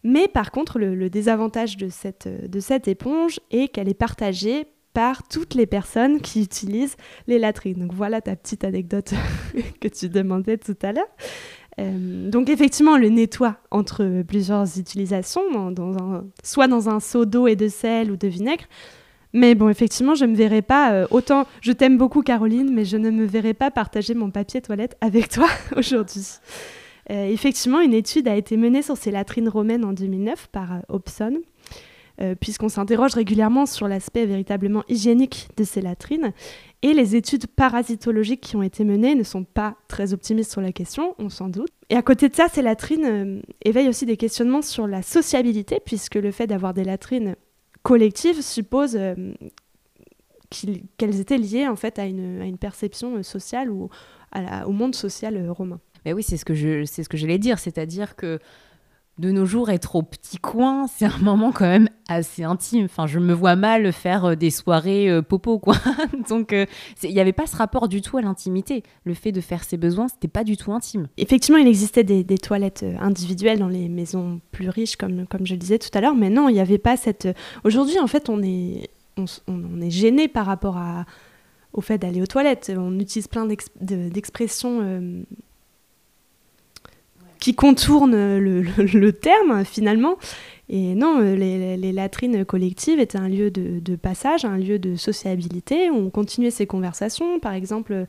Mais 0.03 0.27
par 0.27 0.51
contre, 0.51 0.79
le, 0.79 1.09
désavantage 1.09 1.77
de 1.77 1.89
cette 1.89 2.87
éponge 2.87 3.39
est 3.51 3.69
qu'elle 3.69 3.87
est 3.87 3.93
partagée 3.93 4.67
par 4.93 5.27
toutes 5.27 5.55
les 5.55 5.65
personnes 5.65 6.21
qui 6.21 6.41
utilisent 6.43 6.95
les 7.27 7.39
latrines. 7.39 7.79
Donc 7.79 7.93
voilà 7.93 8.21
ta 8.21 8.35
petite 8.35 8.63
anecdote 8.63 9.13
que 9.81 9.87
tu 9.87 10.09
demandais 10.09 10.57
tout 10.57 10.77
à 10.81 10.91
l'heure. 10.91 11.09
Euh, 11.79 12.29
donc 12.29 12.49
effectivement, 12.49 12.97
le 12.97 13.09
nettoie 13.09 13.57
entre 13.71 14.21
plusieurs 14.23 14.77
utilisations, 14.77 15.41
soit 16.43 16.67
dans 16.67 16.89
un 16.89 16.99
seau 16.99 17.25
d'eau 17.25 17.47
et 17.47 17.55
de 17.55 17.67
sel 17.67 18.11
ou 18.11 18.17
de 18.17 18.27
vinaigre. 18.27 18.65
Mais 19.33 19.55
bon, 19.55 19.69
effectivement, 19.69 20.13
je 20.13 20.25
ne 20.25 20.31
me 20.31 20.35
verrai 20.35 20.61
pas, 20.61 20.93
euh, 20.93 21.07
autant 21.09 21.45
je 21.61 21.71
t'aime 21.71 21.97
beaucoup 21.97 22.21
Caroline, 22.21 22.71
mais 22.71 22.85
je 22.85 22.97
ne 22.97 23.09
me 23.09 23.25
verrai 23.25 23.55
pas 23.55 23.71
partager 23.71 24.13
mon 24.13 24.29
papier 24.29 24.61
toilette 24.61 24.95
avec 25.01 25.29
toi 25.29 25.47
aujourd'hui. 25.75 26.25
Euh, 27.09 27.25
effectivement, 27.25 27.81
une 27.81 27.95
étude 27.95 28.27
a 28.27 28.35
été 28.35 28.55
menée 28.57 28.83
sur 28.83 28.95
ces 28.95 29.09
latrines 29.09 29.49
romaines 29.49 29.83
en 29.83 29.91
2009 29.91 30.49
par 30.51 30.81
Hobson, 30.87 31.41
euh, 32.21 32.35
puisqu'on 32.35 32.69
s'interroge 32.69 33.13
régulièrement 33.15 33.65
sur 33.65 33.87
l'aspect 33.87 34.25
véritablement 34.25 34.83
hygiénique 34.87 35.49
de 35.57 35.63
ces 35.63 35.81
latrines. 35.81 36.31
Et 36.83 36.93
les 36.93 37.15
études 37.15 37.47
parasitologiques 37.47 38.41
qui 38.41 38.55
ont 38.55 38.61
été 38.61 38.83
menées 38.83 39.15
ne 39.15 39.23
sont 39.23 39.43
pas 39.43 39.75
très 39.87 40.13
optimistes 40.13 40.51
sur 40.51 40.61
la 40.61 40.71
question, 40.71 41.15
on 41.17 41.29
s'en 41.29 41.47
doute. 41.47 41.71
Et 41.89 41.95
à 41.95 42.01
côté 42.01 42.29
de 42.29 42.35
ça, 42.35 42.47
ces 42.49 42.61
latrines 42.61 43.41
éveillent 43.63 43.89
aussi 43.89 44.05
des 44.05 44.17
questionnements 44.17 44.61
sur 44.61 44.85
la 44.85 45.01
sociabilité, 45.01 45.79
puisque 45.83 46.15
le 46.15 46.31
fait 46.31 46.45
d'avoir 46.45 46.73
des 46.73 46.83
latrines 46.83 47.35
collectives 47.81 48.41
suppose 48.41 48.99
qu'elles 50.97 51.19
étaient 51.19 51.37
liées 51.37 51.67
en 51.67 51.75
fait 51.75 51.97
à 51.99 52.05
une, 52.05 52.57
perception 52.59 53.23
sociale 53.23 53.71
ou 53.71 53.89
au 54.65 54.71
monde 54.71 54.93
social 54.93 55.49
romain. 55.49 55.79
Mais 56.05 56.13
oui, 56.13 56.23
c'est 56.23 56.37
ce 56.37 56.45
que 56.45 56.53
je, 56.53 56.85
c'est 56.85 57.03
ce 57.03 57.09
que 57.09 57.17
j'allais 57.17 57.37
dire, 57.37 57.59
c'est-à-dire 57.59 58.15
que 58.15 58.39
de 59.19 59.31
nos 59.31 59.45
jours, 59.45 59.69
être 59.69 59.95
au 59.95 60.01
petit 60.01 60.37
coin, 60.37 60.87
c'est 60.87 61.05
un 61.05 61.19
moment 61.19 61.51
quand 61.51 61.67
même 61.67 61.87
assez 62.07 62.43
intime. 62.43 62.85
Enfin, 62.85 63.05
je 63.05 63.19
me 63.19 63.33
vois 63.33 63.55
mal 63.55 63.93
faire 63.93 64.25
euh, 64.25 64.35
des 64.35 64.49
soirées 64.49 65.07
euh, 65.07 65.21
popo, 65.21 65.59
quoi. 65.59 65.75
Donc, 66.29 66.51
euh, 66.51 66.65
il 67.03 67.13
n'y 67.13 67.19
avait 67.19 67.31
pas 67.31 67.45
ce 67.45 67.55
rapport 67.55 67.87
du 67.87 68.01
tout 68.01 68.17
à 68.17 68.23
l'intimité. 68.23 68.81
Le 69.03 69.13
fait 69.13 69.31
de 69.31 69.39
faire 69.39 69.63
ses 69.63 69.77
besoins, 69.77 70.07
c'était 70.07 70.27
pas 70.27 70.43
du 70.43 70.57
tout 70.57 70.73
intime. 70.73 71.09
Effectivement, 71.17 71.59
il 71.59 71.67
existait 71.67 72.03
des, 72.03 72.23
toilettes 72.39 72.83
individuelles 72.99 73.59
dans 73.59 73.67
les 73.67 73.87
maisons 73.87 74.41
plus 74.51 74.69
riches, 74.69 74.95
comme, 74.95 75.27
comme 75.27 75.45
je 75.45 75.53
le 75.53 75.59
disais 75.59 75.77
tout 75.77 75.89
à 75.93 76.01
l'heure, 76.01 76.15
mais 76.15 76.31
non, 76.31 76.49
il 76.49 76.53
n'y 76.53 76.59
avait 76.59 76.79
pas 76.79 76.97
cette. 76.97 77.27
Aujourd'hui, 77.63 77.99
en 77.99 78.07
fait, 78.07 78.29
on 78.29 78.41
est, 78.41 78.89
on, 79.17 79.81
est 79.81 79.91
gêné 79.91 80.27
par 80.27 80.47
rapport 80.47 80.77
à, 80.77 81.05
au 81.71 81.81
fait 81.81 81.99
d'aller 81.99 82.21
aux 82.21 82.27
toilettes. 82.27 82.71
On 82.75 82.99
utilise 82.99 83.27
plein 83.27 83.47
d'expressions 83.79 84.81
qui 87.43 87.55
contourne 87.55 88.15
le, 88.37 89.11
terme 89.11 89.65
finalement. 89.65 90.15
Et 90.69 90.95
non, 90.95 91.19
les, 91.19 91.91
latrines 91.91 92.45
collectives 92.45 93.01
étaient 93.01 93.17
un 93.17 93.27
lieu 93.27 93.51
de, 93.51 93.81
de, 93.81 93.95
passage, 93.97 94.45
un 94.45 94.57
lieu 94.57 94.79
de 94.79 94.95
sociabilité. 94.95 95.91
On 95.91 96.09
continuait 96.09 96.51
ces 96.51 96.65
conversations. 96.65 97.39
Par 97.39 97.51
exemple, 97.51 98.05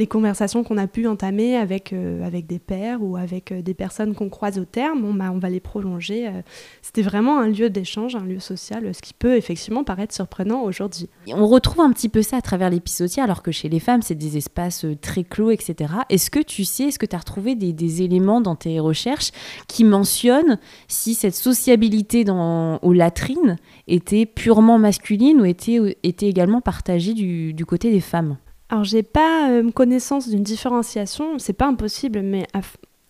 les 0.00 0.06
conversations 0.06 0.64
qu'on 0.64 0.78
a 0.78 0.86
pu 0.86 1.06
entamer 1.06 1.56
avec, 1.56 1.92
euh, 1.92 2.26
avec 2.26 2.46
des 2.46 2.58
pères 2.58 3.02
ou 3.02 3.18
avec 3.18 3.52
euh, 3.52 3.60
des 3.60 3.74
personnes 3.74 4.14
qu'on 4.14 4.30
croise 4.30 4.58
au 4.58 4.64
terme, 4.64 5.02
bah, 5.18 5.30
on 5.30 5.38
va 5.38 5.50
les 5.50 5.60
prolonger. 5.60 6.26
Euh. 6.26 6.40
C'était 6.80 7.02
vraiment 7.02 7.38
un 7.38 7.48
lieu 7.48 7.68
d'échange, 7.68 8.16
un 8.16 8.24
lieu 8.24 8.40
social, 8.40 8.94
ce 8.94 9.02
qui 9.02 9.12
peut 9.12 9.36
effectivement 9.36 9.84
paraître 9.84 10.14
surprenant 10.14 10.62
aujourd'hui. 10.62 11.10
On 11.28 11.46
retrouve 11.46 11.82
un 11.82 11.92
petit 11.92 12.08
peu 12.08 12.22
ça 12.22 12.38
à 12.38 12.40
travers 12.40 12.70
l'épisodier, 12.70 13.22
alors 13.22 13.42
que 13.42 13.52
chez 13.52 13.68
les 13.68 13.78
femmes, 13.78 14.00
c'est 14.00 14.14
des 14.14 14.38
espaces 14.38 14.86
très 15.02 15.22
clos, 15.22 15.50
etc. 15.50 15.92
Est-ce 16.08 16.30
que 16.30 16.40
tu 16.40 16.64
sais, 16.64 16.84
est-ce 16.84 16.98
que 16.98 17.04
tu 17.04 17.14
as 17.14 17.18
retrouvé 17.18 17.54
des, 17.54 18.02
éléments 18.02 18.40
dans 18.40 18.56
tes 18.56 18.80
recherches 18.80 19.32
qui 19.68 19.84
mentionnent 19.84 20.58
si 20.88 21.14
cette 21.14 21.34
sociabilité 21.34 22.24
dans, 22.24 22.78
aux 22.78 22.94
latrines 22.94 23.56
était 23.86 24.24
purement 24.24 24.78
masculine 24.78 25.42
ou 25.42 25.44
était, 25.44 25.98
était 26.02 26.28
également 26.28 26.62
partagée 26.62 27.12
du 27.12 27.66
côté 27.66 27.90
des 27.90 28.00
femmes? 28.00 28.38
Alors, 28.70 28.84
j'ai 28.84 29.02
pas 29.02 29.50
euh, 29.50 29.68
connaissance 29.72 30.28
d'une 30.28 30.44
différenciation, 30.44 31.40
c'est 31.40 31.52
pas 31.52 31.66
impossible, 31.66 32.22
mais 32.22 32.46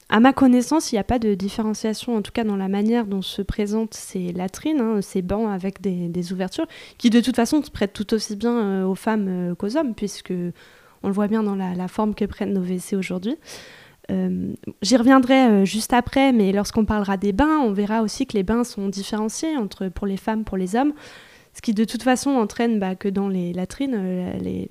à, 0.08 0.18
ma 0.18 0.32
connaissance, 0.32 0.90
il 0.90 0.94
n'y 0.94 1.00
a 1.00 1.04
pas 1.04 1.18
de 1.18 1.34
différenciation, 1.34 2.16
en 2.16 2.22
tout 2.22 2.32
cas 2.32 2.44
dans 2.44 2.56
la 2.56 2.68
manière 2.68 3.04
dont 3.04 3.20
se 3.20 3.42
présentent 3.42 3.92
ces 3.92 4.32
latrines, 4.32 4.80
hein, 4.80 5.02
ces 5.02 5.20
bancs 5.20 5.50
avec 5.50 5.82
des, 5.82 6.32
ouvertures, 6.32 6.66
qui 6.96 7.10
de 7.10 7.20
toute 7.20 7.36
façon 7.36 7.62
se 7.62 7.70
prêtent 7.70 7.92
tout 7.92 8.14
aussi 8.14 8.36
bien 8.36 8.56
euh, 8.56 8.86
aux 8.86 8.94
femmes 8.94 9.26
euh, 9.28 9.54
qu'aux 9.54 9.76
hommes, 9.76 9.94
puisque 9.94 10.32
on 11.02 11.08
le 11.08 11.12
voit 11.12 11.28
bien 11.28 11.42
dans 11.42 11.54
la, 11.54 11.88
forme 11.88 12.14
que 12.14 12.24
prennent 12.24 12.54
nos 12.54 12.62
WC 12.62 12.96
aujourd'hui. 12.96 13.36
J'y 14.82 14.96
reviendrai 14.96 15.64
juste 15.64 15.92
après, 15.92 16.32
mais 16.32 16.50
lorsqu'on 16.50 16.84
parlera 16.84 17.16
des 17.16 17.32
bains, 17.32 17.60
on 17.60 17.70
verra 17.70 18.02
aussi 18.02 18.26
que 18.26 18.36
les 18.36 18.42
bains 18.42 18.64
sont 18.64 18.88
différenciés 18.88 19.56
entre 19.56 19.88
pour 19.88 20.08
les 20.08 20.16
femmes, 20.16 20.42
pour 20.42 20.56
les 20.56 20.74
hommes, 20.74 20.94
ce 21.54 21.62
qui 21.62 21.74
de 21.74 21.84
toute 21.84 22.02
façon 22.02 22.30
entraîne 22.30 22.80
bah, 22.80 22.96
que 22.96 23.08
dans 23.08 23.28
les 23.28 23.52
latrines, 23.52 23.96
les, 24.42 24.66
les 24.66 24.68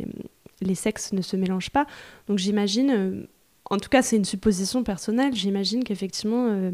sexes 0.75 1.13
ne 1.13 1.21
se 1.21 1.35
mélangent 1.35 1.71
pas. 1.71 1.85
Donc 2.27 2.37
j'imagine, 2.37 2.91
euh, 2.91 3.27
en 3.69 3.77
tout 3.77 3.89
cas 3.89 4.01
c'est 4.01 4.17
une 4.17 4.25
supposition 4.25 4.83
personnelle, 4.83 5.33
j'imagine 5.35 5.83
qu'effectivement 5.83 6.47
euh, 6.49 6.71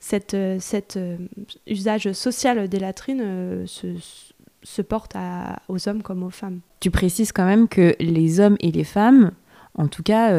cet 0.00 0.34
euh, 0.34 0.58
cet 0.60 0.98
usage 1.66 2.12
social 2.12 2.68
des 2.68 2.78
latrines 2.78 3.66
se, 3.66 3.86
se, 4.62 4.82
porte 4.82 5.14
aux 5.68 5.88
hommes 5.88 6.02
comme 6.02 6.22
aux 6.22 6.30
femmes. 6.30 6.60
Tu 6.80 6.90
précises 6.90 7.32
quand 7.32 7.46
même 7.46 7.68
que 7.68 7.94
les 8.00 8.40
hommes 8.40 8.56
et 8.60 8.72
les 8.72 8.84
femmes, 8.84 9.32
en 9.74 9.88
tout 9.88 10.02
cas, 10.02 10.30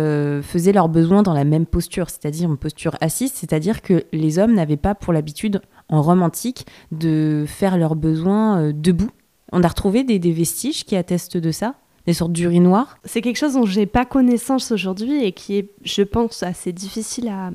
faisaient 0.41 0.73
leurs 0.73 0.89
besoins 0.89 1.23
dans 1.23 1.33
la 1.33 1.43
même 1.43 1.65
posture, 1.65 2.09
c'est-à-dire 2.09 2.49
une 2.49 2.57
posture 2.57 2.95
assise, 3.01 3.31
c'est-à-dire 3.33 3.81
que 3.81 4.03
les 4.11 4.39
hommes 4.39 4.53
n'avaient 4.53 4.77
pas 4.77 4.95
pour 4.95 5.13
l'habitude 5.13 5.61
en 5.89 6.01
romantique 6.01 6.65
de 6.91 7.45
faire 7.47 7.77
leurs 7.77 7.95
besoins 7.95 8.71
debout. 8.73 9.11
On 9.51 9.63
a 9.63 9.67
retrouvé 9.67 10.03
des 10.03 10.31
vestiges 10.31 10.83
qui 10.83 10.95
attestent 10.95 11.37
de 11.37 11.51
ça? 11.51 11.75
Des 12.07 12.13
sortes 12.13 12.31
d'urinoirs. 12.31 12.97
C'est 13.03 13.21
quelque 13.21 13.37
chose 13.37 13.53
dont 13.53 13.65
j'ai 13.65 13.85
pas 13.85 14.05
connaissance 14.05 14.71
aujourd'hui 14.71 15.23
et 15.23 15.33
qui 15.33 15.57
est, 15.57 15.69
je 15.83 16.01
pense, 16.01 16.41
assez 16.41 16.71
difficile 16.71 17.27
à, 17.27 17.51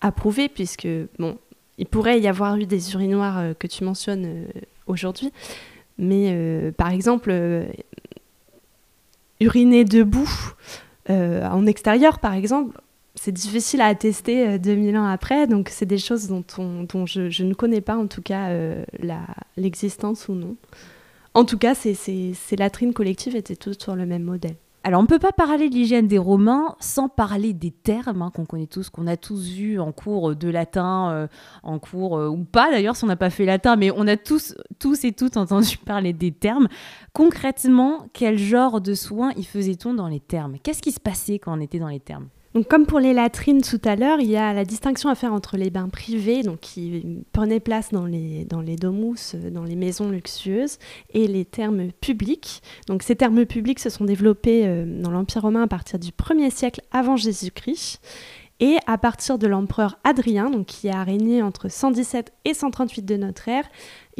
à 0.00 0.10
prouver 0.10 0.48
puisque, 0.48 0.88
bon, 1.18 1.36
il 1.76 1.86
pourrait 1.86 2.20
y 2.20 2.26
avoir 2.26 2.56
eu 2.56 2.64
des 2.64 2.92
urinoirs 2.94 3.38
euh, 3.38 3.52
que 3.56 3.66
tu 3.66 3.84
mentionnes 3.84 4.24
euh, 4.26 4.60
aujourd'hui, 4.86 5.30
mais 5.98 6.30
euh, 6.30 6.72
par 6.72 6.90
exemple, 6.90 7.32
uriner 9.40 9.84
debout 9.84 10.30
en 11.08 11.66
extérieur, 11.66 12.20
par 12.20 12.34
exemple, 12.34 12.80
c'est 13.16 13.32
difficile 13.32 13.80
à 13.80 13.86
attester 13.86 14.60
2000 14.60 14.96
ans 14.96 15.06
après, 15.06 15.48
donc 15.48 15.68
c'est 15.68 15.84
des 15.84 15.98
choses 15.98 16.28
dont, 16.28 16.44
dont 16.56 17.04
je, 17.04 17.30
je, 17.30 17.42
ne 17.42 17.52
connais 17.52 17.80
pas 17.80 17.96
en 17.96 18.06
tout 18.06 18.22
cas 18.22 18.48
l'existence 19.56 20.28
ou 20.28 20.34
non. 20.34 20.54
En 21.34 21.44
tout 21.44 21.58
cas, 21.58 21.74
ces, 21.74 22.34
latrines 22.58 22.92
collectives 22.92 23.36
étaient 23.36 23.56
toutes 23.56 23.82
sur 23.82 23.94
le 23.94 24.04
même 24.04 24.24
modèle. 24.24 24.56
Alors, 24.82 25.00
on 25.00 25.02
ne 25.02 25.08
peut 25.08 25.18
pas 25.18 25.32
parler 25.32 25.68
de 25.68 25.74
l'hygiène 25.74 26.08
des 26.08 26.16
Romains 26.16 26.74
sans 26.80 27.10
parler 27.10 27.52
des 27.52 27.70
termes 27.70 28.22
hein, 28.22 28.32
qu'on 28.34 28.46
connaît 28.46 28.66
tous, 28.66 28.88
qu'on 28.88 29.06
a 29.06 29.18
tous 29.18 29.50
vus 29.50 29.78
en 29.78 29.92
cours 29.92 30.34
de 30.34 30.48
latin, 30.48 31.10
euh, 31.10 31.26
en 31.62 31.78
cours 31.78 32.16
euh, 32.16 32.28
ou 32.28 32.44
pas 32.44 32.70
d'ailleurs 32.70 32.96
si 32.96 33.04
on 33.04 33.06
n'a 33.06 33.16
pas 33.16 33.28
fait 33.28 33.44
latin, 33.44 33.76
mais 33.76 33.90
on 33.94 34.08
a 34.08 34.16
tous, 34.16 34.54
tous 34.78 35.04
et 35.04 35.12
toutes 35.12 35.36
entendu 35.36 35.76
parler 35.84 36.14
des 36.14 36.32
termes. 36.32 36.66
Concrètement, 37.12 38.06
quel 38.14 38.38
genre 38.38 38.80
de 38.80 38.94
soins 38.94 39.32
y 39.36 39.44
faisait-on 39.44 39.92
dans 39.92 40.08
les 40.08 40.20
termes? 40.20 40.56
Qu'est-ce 40.62 40.80
qui 40.80 40.92
se 40.92 41.00
passait 41.00 41.38
quand 41.38 41.56
on 41.56 41.60
était 41.60 41.78
dans 41.78 41.88
les 41.88 42.00
termes? 42.00 42.28
Comme 42.68 42.84
pour 42.84 42.98
les 42.98 43.12
latrines 43.12 43.62
tout 43.62 43.80
à 43.84 43.94
l'heure, 43.94 44.20
il 44.20 44.28
y 44.28 44.36
a 44.36 44.52
la 44.52 44.64
distinction 44.64 45.08
à 45.08 45.14
faire 45.14 45.32
entre 45.32 45.56
les 45.56 45.70
bains 45.70 45.88
privés, 45.88 46.42
donc 46.42 46.58
qui 46.60 47.22
prenaient 47.32 47.60
place 47.60 47.92
dans 47.92 48.06
les, 48.06 48.44
dans 48.44 48.62
domus, 48.62 49.36
dans 49.52 49.62
les 49.62 49.76
maisons 49.76 50.10
luxueuses, 50.10 50.78
et 51.14 51.28
les 51.28 51.44
thermes 51.44 51.92
publics. 51.92 52.60
Donc, 52.88 53.04
ces 53.04 53.14
thermes 53.14 53.46
publics 53.46 53.78
se 53.78 53.88
sont 53.88 54.04
développés 54.04 54.66
euh, 54.66 54.84
dans 54.84 55.12
l'Empire 55.12 55.42
romain 55.42 55.62
à 55.62 55.68
partir 55.68 56.00
du 56.00 56.10
1er 56.10 56.50
siècle 56.50 56.82
avant 56.90 57.16
Jésus-Christ. 57.16 58.00
Et 58.62 58.76
à 58.86 58.98
partir 58.98 59.38
de 59.38 59.46
l'empereur 59.46 59.98
Adrien, 60.04 60.50
qui 60.64 60.90
a 60.90 61.02
régné 61.02 61.42
entre 61.42 61.70
117 61.70 62.30
et 62.44 62.52
138 62.52 63.06
de 63.06 63.16
notre 63.16 63.48
ère, 63.48 63.64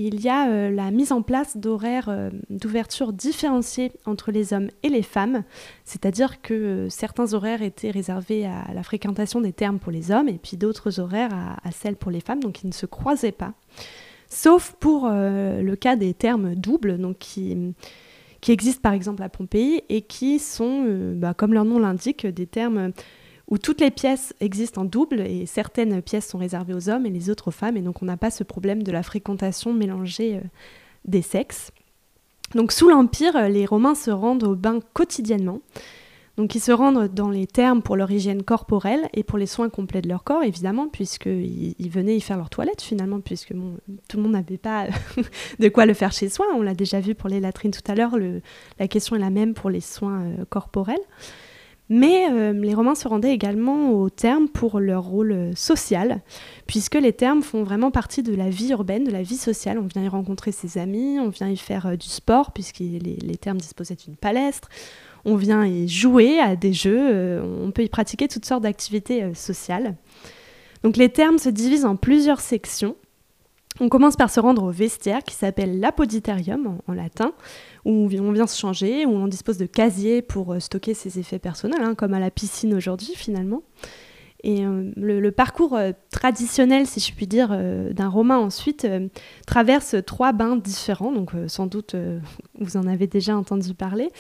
il 0.07 0.21
y 0.23 0.31
a 0.31 0.49
euh, 0.49 0.71
la 0.71 0.91
mise 0.91 1.13
en 1.13 1.21
place 1.21 1.59
d'horaires 1.59 2.09
euh, 2.09 2.31
d'ouverture 2.49 3.13
différenciés 3.13 3.93
entre 4.07 4.33
les 4.33 4.55
hommes 4.55 4.69
et 4.83 4.89
les 4.89 5.03
femmes, 5.03 5.45
c'est-à-dire 5.85 6.41
que 6.41 6.55
euh, 6.55 6.89
certains 6.89 7.35
horaires 7.35 7.61
étaient 7.61 7.91
réservés 7.91 8.47
à 8.47 8.73
la 8.73 8.83
fréquentation 8.83 9.43
des 9.43 9.53
termes 9.53 9.79
pour 9.79 9.93
les 9.93 10.11
hommes 10.11 10.29
et 10.29 10.39
puis 10.39 10.57
d'autres 10.57 11.01
horaires 11.01 11.35
à, 11.63 11.71
celles 11.71 11.97
pour 11.97 12.11
les 12.11 12.21
femmes, 12.21 12.41
donc 12.41 12.63
ils 12.63 12.69
ne 12.69 12.73
se 12.73 12.87
croisaient 12.87 13.31
pas. 13.31 13.53
Sauf 14.29 14.75
pour 14.79 15.09
le 15.09 15.75
cas 15.75 15.97
des 15.97 16.15
termes 16.15 16.55
doubles, 16.55 16.99
donc 16.99 17.19
qui, 17.19 17.75
existent 18.49 18.81
par 18.81 18.93
exemple 18.93 19.25
à 19.25 19.29
Pompéi 19.29 19.83
et 19.89 20.03
qui 20.03 20.39
sont, 20.39 20.85
bah, 21.17 21.35
comme 21.35 21.53
leur 21.53 21.65
nom 21.65 21.81
l'indique, 21.81 22.27
des 22.27 22.47
termes 22.47 22.93
où 23.51 23.59
toutes 23.59 23.81
les 23.81 23.91
pièces 23.91 24.33
existent 24.41 24.83
en 24.83 24.85
double 24.85 25.21
et 25.21 25.45
certaines 25.45 26.01
pièces 26.03 26.29
sont 26.29 26.39
réservées 26.39 26.75
aux 26.75 26.89
hommes 26.89 27.05
et 27.05 27.11
les 27.11 27.31
autres 27.31 27.49
aux 27.49 27.53
femmes. 27.53 27.77
Et 27.77 27.83
donc 27.83 28.01
on 28.03 28.07
n'a 28.07 28.17
pas 28.17 28.31
ce 28.31 28.45
problème 28.45 28.83
de 28.83 28.93
la 28.93 29.03
fréquentation 29.03 29.73
mélangée 29.73 30.37
euh, 30.37 30.41
des 31.05 31.23
sexes. 31.23 31.73
Donc 32.55 32.73
sous 32.73 32.89
l'Empire, 32.89 33.37
euh, 33.37 33.49
les 33.49 33.67
Romains 33.67 33.97
se 33.97 34.11
rendent 34.11 34.45
au 34.45 34.55
bain 34.55 34.79
quotidiennement. 34.95 35.61
Donc 36.37 36.55
ils 36.55 36.61
se 36.61 36.73
rendent 36.73 37.13
dans 37.13 37.29
les 37.29 37.47
termes 37.47 37.83
pour 37.83 37.97
leur 37.97 38.11
hygiène 38.11 38.43
corporelle 38.43 39.09
et 39.13 39.25
pour 39.25 39.37
les 39.37 39.47
soins 39.47 39.69
complets 39.69 40.01
de 40.01 40.09
leur 40.09 40.25
corps, 40.25 40.43
évidemment, 40.43 40.89
puisqu'ils 40.89 41.75
ils 41.79 41.91
venaient 41.91 42.17
y 42.17 42.21
faire 42.21 42.39
leur 42.39 42.49
toilette 42.49 42.81
finalement, 42.81 43.21
puisque 43.21 43.53
tout 44.09 44.17
le 44.17 44.23
monde 44.23 44.33
n'avait 44.33 44.57
pas 44.57 44.87
de 45.59 45.69
quoi 45.69 45.85
le 45.85 45.93
faire 45.93 46.13
chez 46.13 46.29
soi. 46.29 46.47
On 46.55 46.63
l'a 46.63 46.75
déjà 46.75 47.01
vu 47.01 47.15
pour 47.15 47.29
les 47.29 47.41
latrines 47.41 47.73
tout 47.73 47.83
à 47.91 47.95
l'heure, 47.95 48.17
la 48.79 48.89
question 48.89 49.17
est 49.17 49.19
la 49.19 49.29
même 49.29 49.55
pour 49.55 49.69
les 49.71 49.83
soins 49.83 50.23
euh, 50.23 50.45
corporels. 50.49 51.03
Mais 51.93 52.31
euh, 52.31 52.53
les 52.53 52.73
Romains 52.73 52.95
se 52.95 53.09
rendaient 53.09 53.33
également 53.33 53.91
aux 53.91 54.11
termes 54.11 54.49
pour 54.49 54.79
leur 54.79 55.03
rôle 55.03 55.33
euh, 55.33 55.53
social, 55.57 56.23
puisque 56.69 56.95
les 56.95 57.13
termes 57.13 57.43
font 57.43 57.65
vraiment 57.65 57.91
partie 57.91 58.23
de 58.23 58.33
la 58.33 58.49
vie 58.49 58.71
urbaine, 58.71 59.03
de 59.03 59.11
la 59.11 59.25
vie 59.25 59.37
sociale. 59.37 59.77
On 59.77 59.89
vient 59.89 60.05
y 60.05 60.09
rencontrer 60.09 60.53
ses 60.53 60.79
amis, 60.79 61.19
on 61.19 61.31
vient 61.31 61.49
y 61.49 61.57
faire 61.57 61.87
euh, 61.87 61.97
du 61.97 62.07
sport, 62.07 62.53
puisque 62.53 62.79
les, 62.79 63.01
les, 63.01 63.37
termes 63.37 63.59
disposaient 63.59 63.97
d'une 63.97 64.15
palestre, 64.15 64.69
on 65.25 65.35
vient 65.35 65.67
y 65.67 65.89
jouer 65.89 66.39
à 66.39 66.55
des 66.55 66.73
jeux, 66.73 67.43
on 67.43 67.73
peut 67.73 67.83
y 67.83 67.89
pratiquer 67.89 68.29
toutes 68.29 68.47
sortes 68.47 68.63
d'activités 68.63 69.35
sociales. 69.35 69.97
Donc 70.83 70.97
les 70.97 71.11
termes 71.11 71.39
se 71.39 71.51
divisent 71.51 71.85
en 71.85 71.97
plusieurs 71.97 72.41
sections. 72.41 72.97
On 73.83 73.89
commence 73.89 74.17
par 74.17 74.29
se 74.29 74.41
rendre 74.41 74.65
au 74.65 74.71
vestiaire 74.71 75.23
qui 75.25 75.35
s'appelle 75.35 75.81
l'apoditerium 75.81 76.79
en 76.87 76.93
latin, 76.93 77.33
où 77.87 78.11
on 78.13 78.33
vient 78.33 78.47
se 78.47 78.59
changer, 78.59 79.07
où 79.07 79.11
on 79.11 79.27
dispose 79.27 79.57
de 79.57 79.65
casiers 79.65 80.21
pour 80.21 80.53
euh, 80.53 80.61
stocker 80.61 80.93
ses 80.93 81.19
effets 81.19 81.39
personnels, 81.39 81.83
hein, 81.83 81.95
comme 81.95 82.13
à 82.13 82.21
la 82.21 82.31
piscine 82.31 82.75
aujourd'hui 82.75 83.15
finalement. 83.17 83.63
Et 84.43 84.67
euh, 84.67 84.91
le, 84.97 85.31
parcours 85.33 85.77
euh, 85.77 85.93
traditionnel, 86.11 86.87
si 86.87 87.01
je 87.01 87.15
puis 87.15 87.27
dire, 87.27 87.57
d'un 87.93 88.09
romain 88.09 88.37
ensuite 88.37 88.87
traverse 89.47 89.97
trois 90.07 90.33
bains 90.33 90.57
différents, 90.57 91.13
donc 91.13 91.31
sans 91.47 91.67
doute 91.67 91.97
vous 92.59 92.77
en 92.77 92.87
avez 92.87 93.07
déjà 93.07 93.35
entendu 93.35 93.73
parler. 93.73 94.11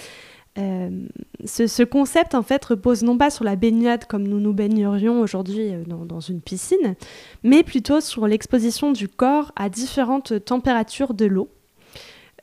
Ce, 0.57 1.83
concept 1.85 2.35
en 2.35 2.42
fait 2.42 2.62
repose 2.64 3.02
non 3.02 3.16
pas 3.16 3.30
sur 3.30 3.45
la 3.45 3.57
baignade 3.57 4.04
comme 4.04 4.26
nous 4.26 4.40
nous 4.40 4.52
baignerions 4.52 5.21
aujourd'hui 5.21 5.73
dans, 5.87 6.04
dans, 6.04 6.21
une 6.21 6.40
piscine, 6.40 6.97
mais 7.42 7.62
plutôt 7.62 8.00
sur 8.00 8.26
l'exposition 8.26 8.92
du 8.92 9.09
corps 9.09 9.52
à 9.57 9.69
différentes 9.69 10.45
températures 10.45 11.14
de 11.14 11.26
l'eau. 11.26 11.49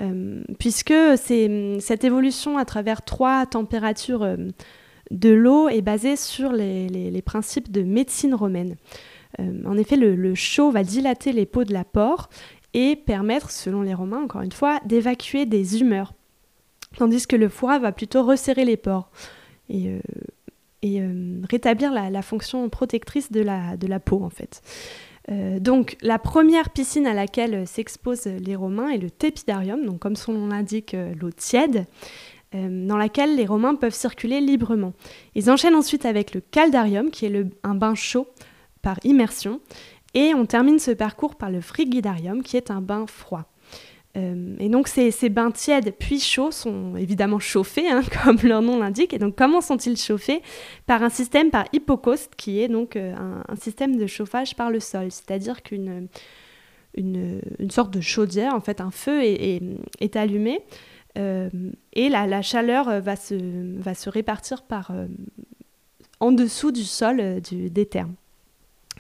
Euh, 0.02 0.44
puisque 0.60 0.94
cette 1.18 2.04
évolution 2.04 2.58
à 2.58 2.66
travers 2.66 3.02
trois 3.02 3.46
températures 3.48 4.24
euh, 4.24 4.38
de 5.10 5.30
l'eau 5.30 5.70
est 5.70 5.82
basée 5.82 6.16
sur 6.16 6.52
les, 6.52 7.22
principes 7.26 7.72
de 7.72 7.82
médecine 7.82 8.36
romaine. 8.36 8.76
Euh, 9.40 9.62
en 9.66 9.78
effet, 9.78 9.96
le, 9.96 10.36
chaud 10.36 10.70
va 10.72 10.84
dilater 10.84 11.32
les 11.32 11.46
peaux 11.46 11.64
de 11.64 11.74
la 11.74 11.84
pore 11.84 12.30
et 12.74 12.96
permettre, 12.96 13.50
selon 13.50 13.82
les 13.82 13.94
Romains, 13.94 14.22
encore 14.22 14.42
une 14.42 14.52
fois, 14.52 14.80
d'évacuer 14.86 15.46
des 15.46 15.82
humeurs, 15.82 16.14
tandis 16.98 17.25
que 17.25 17.36
le 17.36 17.48
froid 17.48 17.80
va 17.80 17.92
plutôt 17.92 18.24
resserrer 18.24 18.66
les 18.66 18.77
pores 18.77 19.10
et, 19.70 20.00
rétablir 21.50 21.92
la, 21.92 22.22
fonction 22.22 22.68
protectrice 22.70 23.32
de 23.32 23.42
la, 23.42 24.00
peau, 24.00 24.24
en 24.24 24.30
fait. 24.30 24.62
Euh, 25.30 25.60
donc 25.60 25.98
la 26.01 26.20
première 26.20 26.70
piscine 26.70 27.06
à 27.06 27.13
laquelle 27.13 27.54
euh, 27.54 27.66
s'exposent 27.66 28.27
les 28.27 28.56
Romains 28.56 28.89
est 28.89 28.98
le 28.98 29.12
tepidarium, 29.12 30.00
comme 30.00 30.16
son 30.16 30.32
nom 30.32 30.48
l'indique, 30.48 30.94
euh, 30.94 31.13
l'eau 31.20 31.32
tiède, 31.32 31.86
dans 32.54 32.96
laquelle 32.96 33.36
les 33.36 33.46
Romains 33.46 33.75
peuvent 33.75 33.94
circuler 33.94 34.39
librement. 34.39 34.94
Ils 35.36 35.51
enchaînent 35.51 35.75
ensuite 35.75 36.06
avec 36.06 36.34
le 36.34 36.39
caldarium, 36.39 37.12
qui 37.12 37.25
est 37.25 37.36
un 37.63 37.75
bain 37.75 37.94
chaud 37.94 38.25
par 38.82 38.98
immersion, 39.04 39.60
et 40.13 40.34
on 40.34 40.46
termine 40.46 40.80
ce 40.80 40.92
parcours 40.92 41.36
par 41.36 41.51
le 41.51 41.60
frigidarium, 41.60 42.42
qui 42.42 42.56
est 42.56 42.72
un 42.72 42.80
bain 42.80 43.06
froid. 43.06 43.44
Euh, 44.17 44.55
et 44.59 44.69
donc 44.69 44.88
ces, 44.88 45.29
bains 45.29 45.51
tièdes 45.51 45.93
puis 45.97 46.19
chauds 46.19 46.51
sont 46.51 46.95
évidemment 46.95 47.39
chauffés, 47.39 47.89
hein, 47.89 48.01
comme 48.24 48.38
leur 48.43 48.62
nom 48.62 48.79
l'indique. 48.79 49.13
Et 49.13 49.19
donc 49.19 49.36
comment 49.36 49.62
sont-ils 49.62 49.97
chauffés? 49.97 50.41
Par 50.86 51.03
un 51.03 51.09
système 51.09 51.51
par 51.51 51.65
hypocauste, 51.74 52.33
qui 52.36 52.62
est 52.62 52.67
donc 52.67 52.95
euh, 52.95 53.13
un, 53.15 53.55
système 53.55 53.97
de 53.97 54.07
chauffage 54.07 54.55
par 54.55 54.71
le 54.71 54.79
sol, 54.79 55.12
c'est-à-dire 55.12 55.62
qu'une 55.62 56.07
une, 56.95 57.41
sorte 57.69 57.91
de 57.91 58.01
chaudière, 58.01 58.55
en 58.55 58.59
fait 58.59 58.81
un 58.81 58.89
feu 58.89 59.21
est, 59.24 60.15
allumé 60.15 60.62
euh, 61.17 61.50
et 61.93 62.09
la, 62.09 62.41
chaleur 62.41 63.01
va 63.01 63.15
se, 63.15 63.36
va 63.79 63.93
se 63.93 64.09
répartir 64.09 64.63
par, 64.63 64.91
en 66.19 66.31
dessous 66.31 66.71
du 66.71 66.83
sol 66.83 67.39
des 67.41 67.86
termes. 67.86 68.15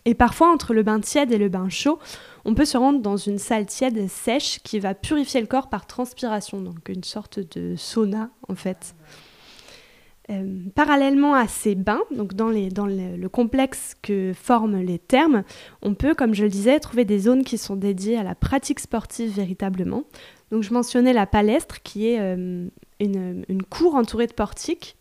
Et 0.07 0.13
parfois, 0.13 0.53
entre 0.53 0.73
le 0.73 0.83
bain 0.83 1.01
tiède 1.01 1.33
et 1.33 1.37
le 1.37 1.49
bain 1.49 1.67
chaud, 1.67 1.99
on 2.47 2.55
peut 2.55 2.65
se 2.65 2.77
rendre 2.77 3.01
dans 3.01 3.17
une 3.17 3.37
salle 3.37 3.65
tiède 3.65 4.07
sèche 4.07 4.59
qui 4.63 4.79
va 4.79 4.95
purifier 4.95 5.41
le 5.41 5.47
corps 5.47 5.67
par 5.67 5.85
transpiration, 5.85 6.61
donc 6.61 6.87
une 6.87 7.03
sorte 7.03 7.39
de 7.39 7.75
sauna 7.75 8.29
en 8.47 8.55
fait. 8.55 8.95
Euh, 10.29 10.59
parallèlement 10.75 11.35
à 11.35 11.47
ces 11.47 11.75
bains, 11.75 12.01
donc 12.11 12.33
dans, 12.33 12.49
le, 12.49 13.27
complexe 13.27 13.95
que 14.01 14.33
forment 14.33 14.81
les 14.81 14.97
thermes, 14.97 15.43
on 15.81 15.93
peut, 15.93 16.15
comme 16.15 16.33
je 16.33 16.43
le 16.43 16.49
disais, 16.49 16.79
trouver 16.79 17.05
des 17.05 17.19
zones 17.19 17.43
qui 17.43 17.57
sont 17.57 17.75
dédiées 17.77 18.17
à 18.17 18.23
la 18.23 18.35
pratique 18.35 18.79
sportive 18.79 19.29
véritablement. 19.29 20.03
Donc 20.51 20.63
je 20.63 20.73
mentionnais 20.73 21.13
la 21.13 21.27
palestre 21.27 21.81
qui 21.81 22.07
est 22.07 22.19
euh, 22.19 22.67
une, 22.99 23.63
cour 23.69 23.95
entourée 23.95 24.27
de 24.27 24.33
portiques 24.33 24.97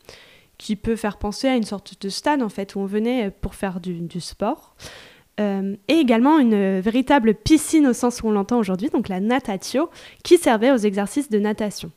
qui 0.58 0.74
peut 0.74 0.96
faire 0.96 1.16
penser 1.16 1.46
à 1.46 1.56
une 1.56 1.64
sorte 1.64 2.00
de 2.00 2.08
stade 2.08 2.42
en 2.42 2.48
fait 2.48 2.74
où 2.74 2.80
on 2.80 2.86
venait 2.86 3.30
pour 3.30 3.54
faire 3.54 3.80
du, 3.80 4.20
sport. 4.20 4.76
Euh, 5.38 5.76
et 5.88 5.94
également 5.94 6.38
une 6.38 6.80
véritable 6.80 7.34
piscine 7.34 7.86
au 7.86 7.92
sens 7.92 8.22
où 8.22 8.28
on 8.28 8.30
l'entend 8.30 8.58
aujourd'hui, 8.58 8.88
donc 8.88 9.08
la 9.08 9.20
natatio, 9.20 9.90
qui 10.24 10.38
servait 10.38 10.70
aux 10.70 10.78
exercices 10.78 11.28
de 11.28 11.38
natation. 11.38 11.90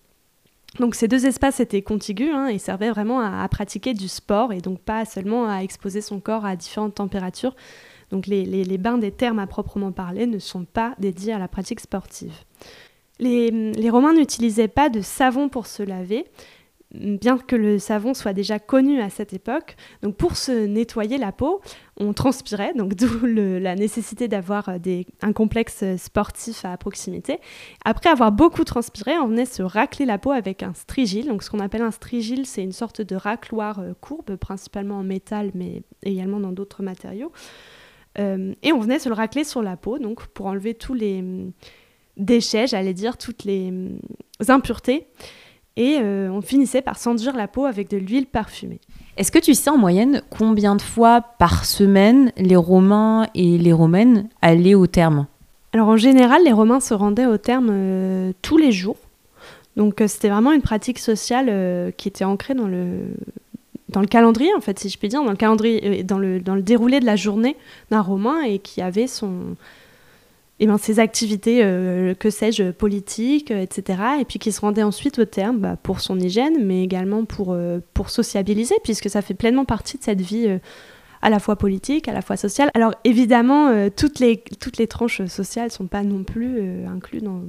Donc 0.78 0.94
ces 0.94 1.08
deux 1.08 1.26
espaces 1.26 1.60
étaient 1.60 1.82
contigus 1.82 2.32
hein, 2.34 2.48
et 2.48 2.60
servaient 2.60 2.92
vraiment 2.92 3.22
à, 3.22 3.48
pratiquer 3.48 3.94
du 3.94 4.08
sport 4.08 4.54
et 4.54 4.60
donc 4.60 4.80
pas 4.80 5.06
seulement 5.06 5.50
à 5.50 5.64
exposer 5.64 6.02
son 6.02 6.20
corps 6.20 6.46
à 6.46 6.56
différentes 6.56 6.96
températures. 6.96 7.56
Donc 8.12 8.28
les, 8.28 8.78
bains 8.78 8.98
des 8.98 9.12
thermes 9.12 9.40
à 9.40 9.48
proprement 9.48 9.92
parler 9.92 10.28
ne 10.28 10.40
sont 10.40 10.66
pas 10.66 10.96
dédiés 11.00 11.34
à 11.34 11.40
la 11.40 11.48
pratique 11.48 11.80
sportive. 11.80 12.34
Les 13.20 13.90
Romains 13.90 14.14
n'utilisaient 14.14 14.68
pas 14.68 14.90
de 14.90 15.02
savon 15.02 15.50
pour 15.50 15.68
se 15.68 15.84
laver, 15.84 16.26
bien 16.92 17.38
que 17.38 17.56
le 17.56 17.78
savon 17.78 18.14
soit 18.14 18.34
déjà 18.34 18.58
connu 18.58 19.02
à 19.02 19.10
cette 19.10 19.34
époque. 19.34 19.76
Donc 20.02 20.16
pour 20.16 20.36
se 20.36 20.66
nettoyer 20.66 21.18
la 21.18 21.32
peau, 21.32 21.62
on 21.98 22.14
transpirait, 22.14 22.74
donc 22.74 22.94
d'où 22.96 23.26
la 23.26 23.76
nécessité 23.76 24.28
d'avoir 24.28 24.70
euh, 24.70 25.04
un 25.22 25.34
complexe 25.34 25.84
sportif 25.98 26.66
à 26.66 26.76
proximité. 26.78 27.40
Après 27.86 28.10
avoir 28.10 28.32
beaucoup 28.32 28.64
transpiré, 28.64 29.18
on 29.20 29.28
venait 29.28 29.46
se 29.46 29.62
racler 29.62 30.06
la 30.06 30.18
peau 30.18 30.32
avec 30.32 30.64
un 30.64 30.74
strigile. 30.74 31.28
Donc 31.28 31.44
ce 31.44 31.50
qu'on 31.50 31.60
appelle 31.60 31.84
un 31.84 31.92
strigile, 31.92 32.46
c'est 32.46 32.64
une 32.64 32.72
sorte 32.72 33.02
de 33.02 33.16
racloir 33.16 33.80
euh, 33.80 33.94
courbe, 34.00 34.36
principalement 34.38 34.98
en 34.98 35.04
métal, 35.04 35.52
mais 35.54 35.84
également 36.04 36.40
dans 36.40 36.52
d'autres 36.52 36.82
matériaux. 36.82 37.32
Euh, 38.18 38.56
et 38.64 38.74
on 38.74 38.80
venait 38.80 39.00
se 39.00 39.10
le 39.10 39.16
racler 39.16 39.44
sur 39.44 39.62
la 39.62 39.78
peau, 39.78 40.00
donc 40.00 40.26
pour 40.28 40.48
enlever 40.48 40.74
tous 40.74 40.96
les 40.96 41.20
hum, 41.20 41.52
déchets, 42.18 42.66
j'allais 42.66 42.96
dire, 42.96 43.18
toutes 43.18 43.44
les 43.44 43.68
hum, 43.68 44.00
impuretés 44.48 45.08
et 45.80 45.98
euh, 46.02 46.30
on 46.30 46.42
finissait 46.42 46.82
par 46.82 46.98
s'enduire 46.98 47.36
la 47.38 47.48
peau 47.48 47.66
avec 47.66 47.90
de 47.90 47.96
l'huile 47.96 48.26
parfumée. 48.26 48.82
Est-ce 49.16 49.32
que 49.32 49.40
tu 49.40 49.54
sais 49.54 49.70
en 49.70 49.78
moyenne 49.78 50.22
combien 50.30 50.76
de 50.76 50.82
fois 50.82 51.22
par 51.22 51.64
semaine 51.64 52.34
les 52.36 52.58
Romains 52.58 53.28
et 53.34 53.58
les 53.58 53.72
Romaines 53.72 54.28
allaient 54.42 54.76
au 54.76 54.88
terme? 54.88 55.26
Alors 55.72 55.88
en 55.88 55.96
général, 55.96 56.44
les 56.44 56.52
Romains 56.52 56.82
se 56.82 56.94
rendaient 56.94 57.26
au 57.26 57.38
terme 57.38 57.70
euh, 57.72 58.34
tous 58.42 58.58
les 58.58 58.74
jours. 58.74 58.98
Donc 59.78 60.02
euh, 60.02 60.08
c'était 60.08 60.28
vraiment 60.28 60.52
une 60.52 60.62
pratique 60.62 61.00
sociale 61.00 61.94
qui 61.96 62.10
était 62.10 62.26
ancrée 62.26 62.56
dans 62.56 62.68
le, 62.68 62.98
dans 63.88 64.02
le 64.02 64.08
calendrier, 64.08 64.54
en 64.58 64.62
fait, 64.62 64.78
si 64.80 64.90
je 64.90 64.98
puis 64.98 65.08
dire, 65.08 65.24
dans 65.24 65.32
le 65.32 65.38
calendrier, 65.38 66.04
dans 66.04 66.20
le, 66.20 66.42
dans 66.42 66.56
le 66.56 66.62
déroulé 66.62 67.00
de 67.00 67.06
la 67.06 67.16
journée 67.16 67.56
d'un 67.90 68.02
Romain 68.02 68.42
et 68.42 68.60
qui 68.60 68.82
avait 68.82 69.08
son, 69.08 69.56
et 70.60 70.68
ben, 70.68 70.78
ces 70.78 71.00
activités, 71.00 71.62
euh, 71.64 72.14
que 72.14 72.30
sais-je, 72.30 72.72
politiques, 72.72 73.52
euh, 73.52 73.62
etc. 73.62 74.02
Et 74.20 74.26
puis 74.26 74.40
qui 74.40 74.52
se 74.52 74.60
rendait 74.60 74.84
ensuite 74.84 75.18
au 75.20 75.26
terme 75.26 75.58
bah, 75.60 75.78
pour 75.82 76.02
son 76.02 76.20
hygiène, 76.20 76.66
mais 76.66 76.84
également 76.84 77.24
pour, 77.24 77.54
euh, 77.54 77.80
pour 77.94 78.10
sociabiliser, 78.10 78.76
puisque 78.84 79.10
ça 79.10 79.22
fait 79.22 79.34
pleinement 79.34 79.64
partie 79.64 79.98
de 79.98 80.04
cette 80.04 80.22
vie 80.22 80.60
à 81.22 81.30
la 81.30 81.40
fois 81.40 81.56
politique, 81.56 82.08
à 82.10 82.14
la 82.14 82.22
fois 82.22 82.36
sociale. 82.36 82.72
Alors 82.74 82.94
évidemment, 83.06 83.90
toutes, 83.90 84.20
les, 84.20 84.44
toutes 84.60 84.78
les 84.78 84.88
tranches 84.88 85.26
sociales 85.26 85.66
ne 85.66 85.72
sont 85.72 85.88
pas 85.88 86.04
non 86.04 86.24
plus 86.24 86.86
incluses 86.86 87.24
dans, 87.24 87.42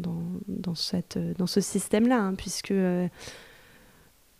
dans, 0.46 0.74
ce 1.46 1.60
système-là, 1.60 2.18
hein, 2.18 2.34
puisque 2.34 2.74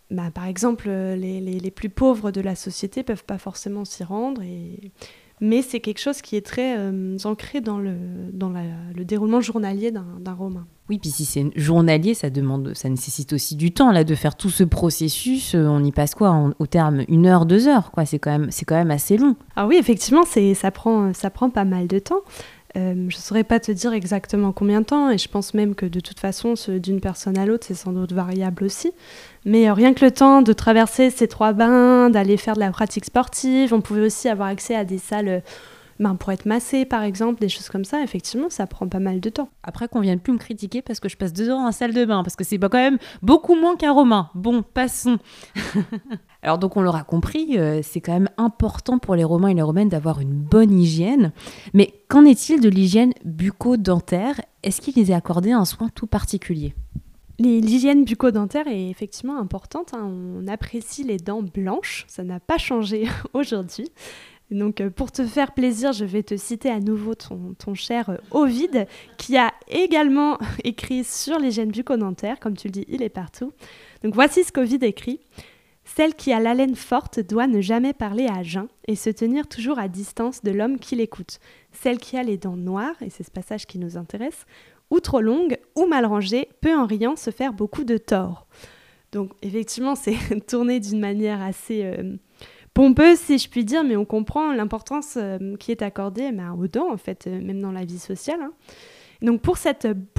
bah, 0.09 0.31
par 0.33 0.45
exemple, 0.45 0.89
les, 0.89 1.39
les, 1.39 1.59
les, 1.59 1.71
plus 1.71 1.89
pauvres 1.89 2.31
de 2.31 2.41
la 2.41 2.55
société 2.55 3.03
peuvent 3.03 3.23
pas 3.23 3.37
forcément 3.37 3.85
s'y 3.85 4.03
rendre. 4.03 4.41
Et 4.41 4.91
mais 5.41 5.63
c'est 5.63 5.79
quelque 5.79 5.99
chose 5.99 6.21
qui 6.21 6.35
est 6.35 6.45
très 6.45 6.77
euh, 6.77 7.17
ancré 7.25 7.61
dans 7.61 7.79
le, 7.79 7.95
dans 8.31 8.49
le 8.95 9.03
déroulement 9.03 9.41
journalier 9.41 9.91
d'un 9.91 10.33
roman. 10.33 10.61
Oui, 10.87 10.99
puis 10.99 11.09
si 11.09 11.25
c'est 11.25 11.45
journalier, 11.55 12.13
ça 12.13 12.29
demande, 12.29 12.73
ça 12.75 12.89
nécessite 12.89 13.33
aussi 13.33 13.55
du 13.55 13.71
temps 13.71 13.91
là 13.91 14.03
de 14.03 14.13
faire 14.13 14.35
tout 14.35 14.49
ce 14.49 14.63
processus. 14.63 15.55
Euh, 15.55 15.65
on 15.67 15.83
y 15.83 15.91
passe 15.91 16.15
quoi 16.15 16.51
au 16.59 16.67
terme 16.67 17.03
une 17.07 17.25
heure, 17.25 17.45
deux 17.45 17.67
heures 17.67 17.91
quoi. 17.91 18.05
C'est 18.05 18.19
quand 18.19 18.31
même, 18.31 18.51
c'est 18.51 18.65
quand 18.65 18.75
même 18.75 18.91
assez 18.91 19.17
long. 19.17 19.35
Ah 19.55 19.67
oui, 19.67 19.77
effectivement, 19.79 20.23
c'est 20.27 20.53
ça 20.53 20.69
prend, 20.69 21.13
ça 21.13 21.29
prend 21.29 21.49
pas 21.49 21.65
mal 21.65 21.87
de 21.87 21.97
temps. 21.97 22.21
Euh, 22.77 22.93
je 23.09 23.17
ne 23.17 23.21
saurais 23.21 23.43
pas 23.43 23.59
te 23.59 23.71
dire 23.71 23.91
exactement 23.91 24.53
combien 24.53 24.81
de 24.81 24.85
temps, 24.85 25.09
et 25.09 25.17
je 25.17 25.27
pense 25.27 25.53
même 25.53 25.75
que 25.75 25.85
de 25.85 25.99
toute 25.99 26.19
façon, 26.19 26.53
d'une 26.67 27.01
personne 27.01 27.37
à 27.37 27.45
l'autre, 27.45 27.65
c'est 27.67 27.73
sans 27.73 27.91
doute 27.91 28.13
variable 28.13 28.63
aussi. 28.63 28.93
Mais 29.45 29.69
euh, 29.69 29.73
rien 29.73 29.93
que 29.93 30.05
le 30.05 30.11
temps 30.11 30.41
de 30.41 30.53
traverser 30.53 31.09
ces 31.09 31.27
trois 31.27 31.51
bains, 31.51 32.09
d'aller 32.09 32.37
faire 32.37 32.55
de 32.55 32.59
la 32.61 32.71
pratique 32.71 33.05
sportive, 33.05 33.73
on 33.73 33.81
pouvait 33.81 34.05
aussi 34.05 34.29
avoir 34.29 34.47
accès 34.47 34.75
à 34.75 34.85
des 34.85 34.99
salles 34.99 35.27
euh, 35.27 35.39
ben, 36.01 36.15
pour 36.15 36.31
être 36.31 36.47
massé, 36.47 36.83
par 36.83 37.03
exemple, 37.03 37.39
des 37.39 37.47
choses 37.47 37.69
comme 37.69 37.85
ça. 37.85 38.01
Effectivement, 38.01 38.49
ça 38.49 38.65
prend 38.65 38.87
pas 38.87 38.99
mal 38.99 39.19
de 39.19 39.29
temps. 39.29 39.49
Après 39.61 39.87
qu'on 39.87 39.99
vienne 39.99 40.19
plus 40.19 40.33
me 40.33 40.39
critiquer 40.39 40.81
parce 40.81 40.99
que 40.99 41.07
je 41.07 41.15
passe 41.15 41.31
deux 41.31 41.49
heures 41.49 41.59
en 41.59 41.71
salle 41.71 41.93
de 41.93 42.03
bain, 42.05 42.23
parce 42.23 42.35
que 42.35 42.43
c'est 42.43 42.57
quand 42.57 42.73
même 42.73 42.97
beaucoup 43.21 43.53
moins 43.53 43.75
qu'un 43.75 43.91
romain. 43.91 44.31
Bon, 44.33 44.63
passons. 44.63 45.19
Alors 46.41 46.57
donc 46.57 46.75
on 46.75 46.81
l'aura 46.81 47.03
compris, 47.03 47.59
euh, 47.59 47.81
c'est 47.83 48.01
quand 48.01 48.13
même 48.13 48.29
important 48.37 48.97
pour 48.97 49.13
les 49.13 49.23
Romains 49.23 49.49
et 49.49 49.53
les 49.53 49.61
Romaines 49.61 49.89
d'avoir 49.89 50.21
une 50.21 50.33
bonne 50.33 50.71
hygiène. 50.79 51.33
Mais 51.75 51.93
qu'en 52.07 52.25
est-il 52.25 52.61
de 52.61 52.69
l'hygiène 52.69 53.13
bucco-dentaire? 53.23 54.41
Est-ce 54.63 54.81
qu'il 54.81 54.95
les 54.95 55.11
a 55.11 55.17
accordé 55.17 55.51
un 55.51 55.65
soin 55.65 55.89
tout 55.93 56.07
particulier? 56.07 56.73
L'hygiène 57.37 58.05
bucco-dentaire 58.05 58.67
est 58.67 58.89
effectivement 58.89 59.39
importante. 59.39 59.93
Hein. 59.93 60.03
On 60.03 60.47
apprécie 60.47 61.03
les 61.03 61.17
dents 61.17 61.43
blanches, 61.43 62.05
ça 62.07 62.23
n'a 62.23 62.39
pas 62.39 62.57
changé 62.57 63.07
aujourd'hui. 63.33 63.91
Donc, 64.51 64.81
euh, 64.81 64.89
pour 64.89 65.11
te 65.11 65.25
faire 65.25 65.53
plaisir, 65.53 65.93
je 65.93 66.03
vais 66.03 66.23
te 66.23 66.35
citer 66.35 66.69
à 66.69 66.81
nouveau 66.81 67.15
ton, 67.15 67.73
cher 67.73 68.09
euh, 68.09 68.17
Ovide, 68.31 68.85
qui 69.17 69.37
a 69.37 69.53
également 69.69 70.37
écrit 70.65 71.05
sur 71.05 71.39
l'hygiène 71.39 71.71
bucco-dentaire. 71.71 72.39
Comme 72.39 72.57
tu 72.57 72.67
le 72.67 72.71
dis, 72.71 72.85
il 72.89 73.01
est 73.01 73.09
partout. 73.09 73.53
Donc, 74.03 74.13
voici 74.13 74.43
ce 74.43 74.51
qu'Ovide 74.51 74.83
écrit. 74.83 75.21
Celle 75.83 76.13
qui 76.13 76.31
a 76.31 76.39
l'haleine 76.39 76.75
forte 76.75 77.19
doit 77.19 77.47
ne 77.47 77.59
jamais 77.59 77.93
parler 77.93 78.27
à 78.27 78.43
jeun 78.43 78.67
et 78.87 78.95
se 78.95 79.09
tenir 79.09 79.47
toujours 79.47 79.79
à 79.79 79.87
distance 79.87 80.43
de 80.43 80.51
l'homme 80.51 80.79
qui 80.79 80.95
l'écoute. 80.95 81.39
Celle 81.71 81.97
qui 81.97 82.17
a 82.17 82.23
les 82.23 82.37
dents 82.37 82.55
noires, 82.55 83.01
et 83.01 83.09
c'est 83.09 83.23
ce 83.23 83.31
passage 83.31 83.65
qui 83.65 83.79
nous 83.79 83.97
intéresse, 83.97 84.45
ou 84.89 84.99
trop 84.99 85.21
longues 85.21 85.57
ou 85.75 85.87
mal 85.87 86.05
rangées, 86.05 86.49
peut 86.61 86.75
en 86.75 86.85
riant 86.85 87.15
se 87.15 87.31
faire 87.31 87.53
beaucoup 87.53 87.83
de 87.83 87.97
tort. 87.97 88.45
Donc 89.11 89.31
effectivement, 89.41 89.95
c'est 89.95 90.17
tourné 90.47 90.79
d'une 90.79 90.99
manière 90.99 91.41
assez 91.41 91.83
euh, 91.83 92.15
pompeuse, 92.73 93.19
si 93.19 93.37
je 93.37 93.49
puis 93.49 93.65
dire, 93.65 93.83
mais 93.83 93.95
on 93.95 94.05
comprend 94.05 94.53
l'importance 94.53 95.17
euh, 95.17 95.55
qui 95.57 95.71
est 95.71 95.81
accordée 95.81 96.31
bah, 96.31 96.53
aux 96.57 96.67
dents, 96.67 96.91
en 96.91 96.97
fait, 96.97 97.27
euh, 97.27 97.41
même 97.41 97.61
dans 97.61 97.71
la 97.71 97.85
vie 97.85 97.99
sociale. 97.99 98.39
Hein. 98.41 98.53
Donc 99.21 99.41
pour, 99.41 99.55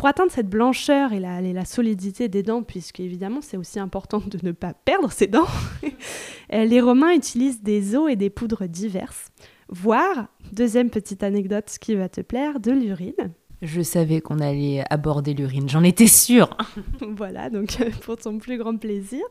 atteindre 0.04 0.30
cette 0.30 0.48
blancheur 0.48 1.12
et 1.12 1.18
la, 1.18 1.40
la 1.40 1.64
solidité 1.64 2.28
des 2.28 2.44
dents, 2.44 2.62
puisque 2.62 3.00
évidemment 3.00 3.40
c'est 3.40 3.56
aussi 3.56 3.80
important 3.80 4.22
de 4.24 4.38
ne 4.44 4.52
pas 4.52 4.74
perdre 4.74 5.10
ses 5.10 5.26
dents, 5.26 5.48
euh, 6.52 6.64
les 6.64 6.80
Romains 6.80 7.12
utilisent 7.12 7.62
des 7.62 7.96
eaux 7.96 8.06
et 8.06 8.14
des 8.14 8.30
poudres 8.30 8.68
diverses, 8.68 9.30
voire, 9.68 10.28
deuxième 10.52 10.88
petite 10.88 11.24
anecdote 11.24 11.66
qui 11.80 11.96
va 11.96 12.08
te 12.08 12.20
plaire, 12.20 12.60
de 12.60 12.70
l'urine. 12.70 13.32
Je 13.62 13.80
savais 13.80 14.20
qu'on 14.20 14.40
allait 14.40 14.82
aborder 14.90 15.34
l'urine, 15.34 15.68
j'en 15.68 15.84
étais 15.84 16.08
sûre. 16.08 16.56
voilà, 17.00 17.48
donc 17.48 17.76
pour 18.00 18.16
ton 18.16 18.38
plus 18.38 18.58
grand 18.58 18.76
plaisir. 18.76 19.22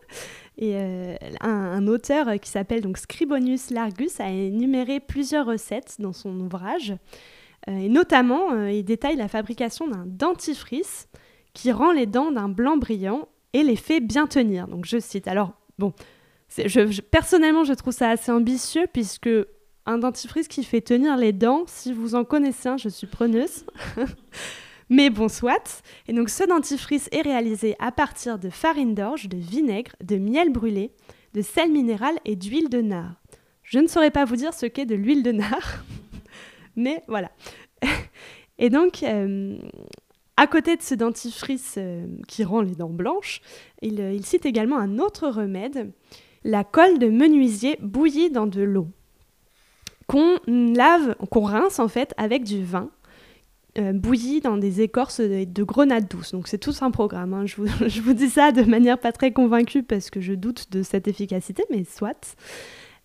Et 0.57 0.75
euh, 0.75 1.15
un, 1.41 1.85
auteur 1.87 2.39
qui 2.39 2.49
s'appelle 2.49 2.79
donc 2.79 2.97
Scribonius 2.97 3.71
Largus 3.71 4.21
a 4.21 4.29
énuméré 4.29 5.01
plusieurs 5.01 5.45
recettes 5.45 5.97
dans 5.99 6.13
son 6.13 6.39
ouvrage. 6.39 6.93
Euh, 7.67 7.77
et 7.77 7.89
notamment, 7.89 8.53
euh, 8.53 8.71
il 8.71 8.85
détaille 8.85 9.17
la 9.17 9.27
fabrication 9.27 9.87
d'un 9.87 10.05
dentifrice 10.05 11.09
qui 11.53 11.73
rend 11.73 11.91
les 11.91 12.05
dents 12.05 12.31
d'un 12.31 12.47
blanc 12.47 12.77
brillant 12.77 13.27
et 13.51 13.63
les 13.63 13.75
fait 13.75 13.99
bien 13.99 14.27
tenir. 14.27 14.69
Donc 14.69 14.85
je 14.85 14.97
cite. 14.99 15.27
Alors, 15.27 15.51
bon, 15.77 15.91
je, 16.57 17.01
personnellement, 17.01 17.65
je 17.65 17.73
trouve 17.73 17.93
ça 17.93 18.09
assez 18.09 18.31
ambitieux 18.31 18.87
puisque 18.93 19.29
un 19.85 19.97
dentifrice 19.97 20.47
qui 20.47 20.63
fait 20.63 20.81
tenir 20.81 21.17
les 21.17 21.33
dents, 21.33 21.63
si 21.67 21.93
vous 21.93 22.15
en 22.15 22.23
connaissez 22.23 22.69
un, 22.69 22.77
je 22.77 22.89
suis 22.89 23.07
preneuse. 23.07 23.65
Mais 24.89 25.09
bon, 25.09 25.29
soit. 25.29 25.83
Et 26.07 26.13
donc 26.13 26.29
ce 26.29 26.43
dentifrice 26.43 27.07
est 27.11 27.21
réalisé 27.21 27.75
à 27.79 27.91
partir 27.91 28.37
de 28.37 28.49
farine 28.49 28.93
d'orge, 28.93 29.29
de 29.29 29.37
vinaigre, 29.37 29.91
de 30.03 30.17
miel 30.17 30.51
brûlé, 30.51 30.91
de 31.33 31.41
sel 31.41 31.71
minéral 31.71 32.15
et 32.25 32.35
d'huile 32.35 32.69
de 32.69 32.81
nard. 32.81 33.15
Je 33.63 33.79
ne 33.79 33.87
saurais 33.87 34.11
pas 34.11 34.25
vous 34.25 34.35
dire 34.35 34.53
ce 34.53 34.65
qu'est 34.65 34.85
de 34.85 34.95
l'huile 34.95 35.23
de 35.23 35.31
nard. 35.31 35.85
Mais 36.75 37.03
voilà. 37.07 37.31
Et 38.57 38.69
donc, 38.69 39.01
euh, 39.03 39.57
à 40.37 40.47
côté 40.47 40.75
de 40.75 40.81
ce 40.81 40.93
dentifrice 40.93 41.75
euh, 41.77 42.05
qui 42.27 42.43
rend 42.43 42.61
les 42.61 42.75
dents 42.75 42.89
blanches, 42.89 43.41
euh, 43.83 44.13
il, 44.13 44.25
cite 44.25 44.45
également 44.45 44.77
un 44.77 44.99
autre 44.99 45.29
remède, 45.29 45.91
la 46.43 46.63
colle 46.63 46.99
de 46.99 47.07
menuisier 47.07 47.77
bouillie 47.81 48.29
dans 48.29 48.47
de 48.47 48.61
l'eau, 48.61 48.87
qu'on 50.11 50.35
lave, 50.47 51.15
qu'on 51.29 51.43
rince 51.43 51.79
en 51.79 51.87
fait 51.87 52.13
avec 52.17 52.43
du 52.43 52.63
vin. 52.63 52.89
bouilli 53.77 54.41
dans 54.41 54.57
des 54.57 54.81
écorces 54.81 55.21
de, 55.21 55.63
grenade 55.63 56.09
douce. 56.09 56.33
Donc 56.33 56.49
c'est 56.49 56.57
tout 56.57 56.73
un 56.81 56.91
programme. 56.91 57.33
Hein. 57.33 57.45
Je, 57.45 57.55
vous, 57.55 57.67
je, 57.87 58.01
vous, 58.01 58.13
dis 58.13 58.29
ça 58.29 58.51
de 58.51 58.63
manière 58.63 58.99
pas 58.99 59.13
très 59.13 59.31
convaincue 59.31 59.83
parce 59.83 60.09
que 60.09 60.19
je 60.19 60.33
doute 60.33 60.71
de 60.71 60.83
cette 60.83 61.07
efficacité, 61.07 61.63
mais 61.69 61.85
soit. 61.85 62.35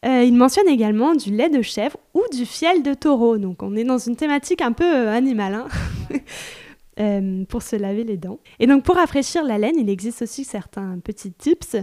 Euh, 0.04 0.24
il 0.24 0.34
mentionne 0.34 0.68
également 0.68 1.14
du 1.14 1.30
lait 1.30 1.48
de 1.48 1.62
chèvre 1.62 1.96
ou 2.12 2.22
du 2.32 2.44
fiel 2.44 2.82
de 2.82 2.92
taureau. 2.92 3.38
Donc 3.38 3.62
on 3.62 3.76
est 3.76 3.84
dans 3.84 3.98
une 3.98 4.16
thématique 4.16 4.60
un 4.60 4.72
peu 4.72 4.84
euh, 4.84 5.12
animale 5.12 5.54
hein. 5.54 5.68
euh, 7.00 7.44
pour 7.44 7.62
se 7.62 7.76
laver 7.76 8.02
les 8.04 8.16
dents. 8.16 8.40
Et 8.58 8.66
donc 8.66 8.82
pour 8.82 8.96
rafraîchir 8.96 9.44
la 9.44 9.58
laine, 9.58 9.76
il 9.78 9.88
existe 9.88 10.22
aussi 10.22 10.44
certains 10.44 10.98
petits 10.98 11.32
tips, 11.32 11.76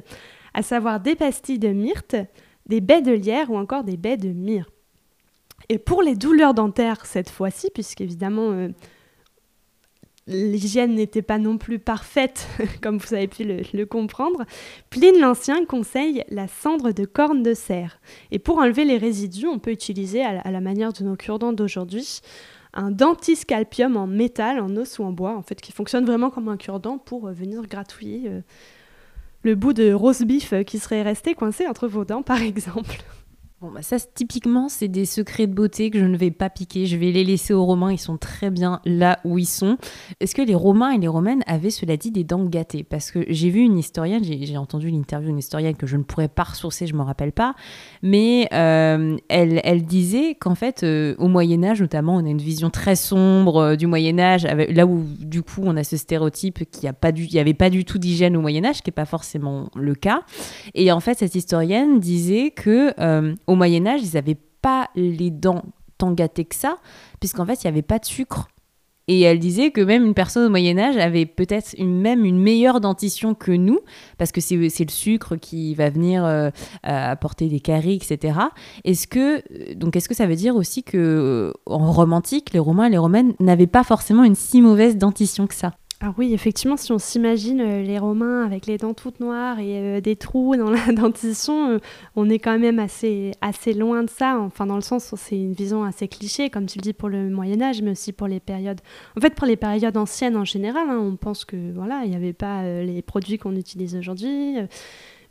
à 0.54 0.62
savoir 0.62 1.00
des 1.00 1.16
pastilles 1.16 1.60
de 1.60 1.70
myrte, 1.70 2.18
des 2.68 2.82
baies 2.82 3.02
de 3.02 3.14
lierre 3.14 3.50
ou 3.50 3.58
encore 3.58 3.86
des 3.86 3.98
baies 3.98 4.18
de 4.18 4.30
myrrhe. 4.30 4.73
Et 5.70 5.78
pour 5.78 6.02
les 6.02 6.16
douleurs 6.16 6.54
dentaires 6.54 7.06
cette 7.06 7.30
fois-ci, 7.30 7.70
puisqu'évidemment 7.74 8.70
l'hygiène 10.28 10.96
n'était 10.96 11.22
pas 11.22 11.38
non 11.38 11.58
plus 11.58 11.80
parfaite, 11.80 12.48
comme 12.82 12.98
vous 12.98 13.14
avez 13.14 13.28
pu 13.28 13.44
le, 13.44 13.86
comprendre, 13.86 14.44
Pline 14.90 15.20
l'Ancien 15.20 15.66
conseille 15.66 16.24
la 16.30 16.48
cendre 16.48 16.92
de 16.92 17.06
corne 17.06 17.44
de 17.44 17.54
cerf. 17.54 18.00
Et 18.32 18.40
pour 18.40 18.58
enlever 18.58 18.86
les 18.86 18.98
résidus, 18.98 19.48
on 19.48 19.60
peut 19.60 19.72
utiliser, 19.72 20.24
à 20.24 20.52
la, 20.52 20.62
manière 20.62 20.94
de 20.94 21.04
nos 21.04 21.16
cure-dents 21.16 21.54
d'aujourd'hui, 21.54 22.22
un 22.74 22.90
dentiscalpium 22.90 23.98
en 23.98 24.08
métal, 24.08 24.60
en 24.60 24.76
os 24.78 24.98
ou 25.00 25.04
en 25.04 25.12
bois, 25.12 25.36
en 25.36 25.42
fait, 25.42 25.62
qui 25.62 25.72
fonctionne 25.72 26.06
vraiment 26.06 26.30
comme 26.30 26.48
un 26.48 26.58
cure-dent 26.58 26.98
pour 26.98 27.28
euh, 27.28 27.32
venir 27.32 27.62
gratouiller 27.68 28.24
euh, 28.26 28.42
le 29.44 29.54
bout 29.54 29.74
de 29.74 29.94
roast 29.94 30.24
beef 30.24 30.54
euh, 30.54 30.64
qui 30.64 30.80
serait 30.80 31.04
resté 31.04 31.36
coincé 31.36 31.68
entre 31.68 31.88
vos 31.88 32.04
dents, 32.04 32.24
par 32.24 32.42
exemple. 32.42 33.04
Bon, 33.64 33.72
bah 33.72 33.82
ça, 33.82 33.96
typiquement, 33.98 34.68
c'est 34.68 34.90
des 34.90 35.06
secrets 35.06 35.48
de 35.48 35.54
beauté 35.54 35.90
que 35.90 35.98
je 35.98 36.04
ne 36.04 36.18
vais 36.18 36.32
pas 36.32 36.50
piquer. 36.50 36.86
Je 36.86 36.98
vais 36.98 37.14
les 37.14 37.24
laisser 37.24 37.54
aux 37.54 37.64
Romains. 37.64 37.94
Ils 37.94 37.98
sont 37.98 38.18
très 38.18 38.50
bien 38.50 38.82
là 38.84 39.20
où 39.24 39.38
ils 39.38 39.46
sont. 39.46 39.78
Est-ce 40.20 40.36
que 40.36 40.42
les 40.42 40.54
Romains 40.54 40.92
et 40.92 40.98
les 40.98 41.08
Romaines 41.08 41.44
avaient, 41.48 41.70
cela 41.70 41.96
dit, 41.96 42.12
des 42.12 42.26
dents 42.26 42.44
gâtées? 42.44 42.84
Parce 42.84 43.10
que 43.10 43.24
j'ai 43.30 43.50
vu 43.50 43.62
une 43.62 43.78
historienne, 43.78 44.22
j'ai 44.22 44.58
entendu 44.58 44.90
l'interview 44.90 45.30
d'une 45.30 45.38
historienne 45.38 45.78
que 45.78 45.88
je 45.88 45.96
ne 45.96 46.04
pourrais 46.04 46.28
pas 46.28 46.44
ressourcer, 46.44 46.88
je 46.88 46.94
ne 46.94 46.98
me 46.98 47.04
rappelle 47.04 47.32
pas. 47.32 47.56
Mais 48.02 48.50
euh, 48.52 49.16
elle, 49.30 49.62
elle, 49.64 49.86
disait 49.86 50.36
qu'en 50.36 50.56
fait, 50.56 50.84
euh, 50.84 51.16
au 51.18 51.30
Moyen-Âge, 51.30 51.80
notamment, 51.80 52.18
on 52.18 52.26
a 52.26 52.30
une 52.30 52.42
vision 52.42 52.70
très 52.70 52.98
sombre 52.98 53.62
euh, 53.62 53.76
du 53.78 53.88
Moyen-Âge, 53.88 54.44
là 54.44 54.86
où, 54.86 55.06
du 55.22 55.42
coup, 55.42 55.62
on 55.64 55.78
a 55.78 55.86
ce 55.86 55.96
stéréotype 55.96 56.70
qu'il 56.70 56.82
n'y 56.92 57.40
avait 57.40 57.54
pas 57.54 57.70
du 57.70 57.86
tout 57.86 57.98
d'hygiène 57.98 58.36
au 58.36 58.42
Moyen-Âge, 58.42 58.82
qui 58.82 58.90
n'est 58.90 58.94
pas 58.94 59.06
forcément 59.06 59.70
le 59.74 59.96
cas. 59.96 60.24
Et 60.74 60.92
en 60.92 61.00
fait, 61.00 61.20
cette 61.20 61.36
historienne 61.36 62.02
disait 62.02 62.52
que 62.52 62.94
au 63.54 63.56
Moyen 63.56 63.86
Âge, 63.86 64.02
ils 64.04 64.16
n'avaient 64.16 64.40
pas 64.62 64.90
les 64.96 65.32
dents 65.32 65.64
tant 65.98 66.12
gâtées 66.12 66.46
que 66.46 66.56
ça, 66.56 66.78
puisqu'en 67.20 67.46
fait, 67.46 67.64
il 67.64 67.68
n'y 67.68 67.70
avait 67.70 67.82
pas 67.82 68.00
de 68.00 68.06
sucre. 68.06 68.48
Et 69.10 69.22
elle 69.22 69.40
disait 69.40 69.72
que 69.72 69.82
même 69.82 70.06
une 70.06 70.14
personne 70.14 70.46
au 70.46 70.50
Moyen 70.50 70.78
Âge 70.78 70.96
avait 70.96 71.26
peut-être 71.26 71.76
une, 71.78 72.00
même 72.00 72.24
une 72.24 72.40
meilleure 72.40 72.80
dentition 72.80 73.36
que 73.36 73.52
nous, 73.52 73.80
parce 74.18 74.32
que 74.32 74.40
c'est 74.40 74.56
le 74.56 74.70
sucre 74.90 75.36
qui 75.36 75.76
va 75.76 75.90
venir 75.90 76.24
euh, 76.24 76.50
apporter 76.84 77.48
des 77.50 77.60
caries, 77.60 77.96
etc. 77.96 78.40
Est-ce 78.86 79.08
que, 79.08 79.74
donc 79.74 79.98
est-ce 79.98 80.08
que 80.08 80.16
ça 80.16 80.26
veut 80.26 80.36
dire 80.38 80.56
aussi 80.56 80.84
que 80.84 81.54
en 81.66 81.92
romantique, 81.92 82.54
les 82.54 82.60
Romains 82.60 82.86
et 82.86 82.92
les 82.92 82.98
Romaines 82.98 83.34
n'avaient 83.42 83.68
pas 83.68 83.84
forcément 83.84 84.24
une 84.24 84.36
si 84.36 84.62
mauvaise 84.62 84.98
dentition 84.98 85.48
que 85.48 85.56
ça? 85.56 85.74
Alors 86.00 86.16
oui, 86.18 86.34
effectivement, 86.34 86.76
si 86.76 86.92
on 86.92 87.00
s'imagine 87.00 87.62
euh, 87.62 87.82
les 87.82 87.98
Romains 87.98 88.44
avec 88.44 88.66
les 88.66 88.78
dents 88.78 88.94
toutes 88.94 89.22
noires 89.22 89.60
et 89.60 89.78
euh, 89.78 90.02
des 90.02 90.18
trous 90.18 90.58
dans 90.58 90.70
la 90.70 90.92
dentition, 90.92 91.70
euh, 91.70 91.80
on 92.18 92.30
est 92.30 92.40
quand 92.40 92.60
même 92.60 92.80
assez, 92.80 93.32
assez 93.40 93.74
loin 93.74 94.04
de 94.04 94.10
ça. 94.10 94.38
Enfin, 94.40 94.66
dans 94.66 94.76
le 94.76 94.82
sens 94.82 95.12
où 95.14 95.18
c'est 95.18 95.38
une 95.38 95.54
vision 95.54 95.86
assez 95.86 96.10
cliché, 96.10 96.50
comme 96.50 96.66
tu 96.66 96.78
le 96.78 96.82
dis 96.84 96.94
pour 96.94 97.08
le 97.08 97.30
Moyen 97.30 97.62
Âge, 97.62 97.82
mais 97.82 97.92
aussi 97.92 98.12
pour 98.12 98.28
les 98.28 98.42
périodes. 98.42 98.82
En 99.18 99.22
fait, 99.22 99.34
pour 99.34 99.48
les 99.48 99.56
périodes 99.56 99.96
anciennes 99.96 100.36
en 100.36 100.46
général, 100.46 100.90
hein, 100.90 101.00
on 101.00 101.16
pense 101.16 101.46
que 101.46 101.72
voilà, 101.74 102.02
il 102.04 102.10
n'y 102.10 102.18
avait 102.18 102.34
pas 102.34 102.64
les 102.64 103.02
produits 103.02 103.38
qu'on 103.38 103.56
utilise 103.56 103.96
aujourd'hui 103.96 104.58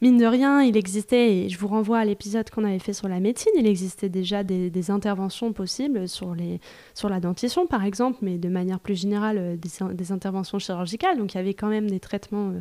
mine 0.03 0.19
de 0.19 0.27
rien, 0.27 0.63
il 0.63 0.77
existait, 0.77 1.37
et 1.37 1.49
je 1.49 1.57
vous 1.57 1.69
renvoie 1.69 1.99
à 1.99 2.05
l'épisode 2.05 2.51
qu'on 2.51 2.65
avait 2.65 2.81
fait 2.81 2.93
sur 2.93 3.09
la 3.09 3.21
médecine, 3.21 3.53
il 3.57 3.69
existait 3.69 4.09
déjà 4.09 4.43
des, 4.43 4.91
interventions 4.91 5.53
possibles 5.53 6.09
sur, 6.09 6.35
les, 6.35 6.61
sur 6.93 7.09
la 7.09 7.21
dentition, 7.21 7.67
par 7.67 7.85
exemple, 7.85 8.19
mais 8.21 8.37
de 8.37 8.49
manière 8.49 8.81
plus 8.81 9.01
générale, 9.01 9.39
euh, 9.39 9.57
des, 9.95 10.13
interventions 10.13 10.59
chirurgicales. 10.59 11.17
Donc 11.17 11.35
il 11.35 11.37
y 11.37 11.41
avait 11.41 11.55
quand 11.55 11.69
même 11.69 11.89
des 11.89 12.01
traitements 12.01 12.51
euh, 12.51 12.61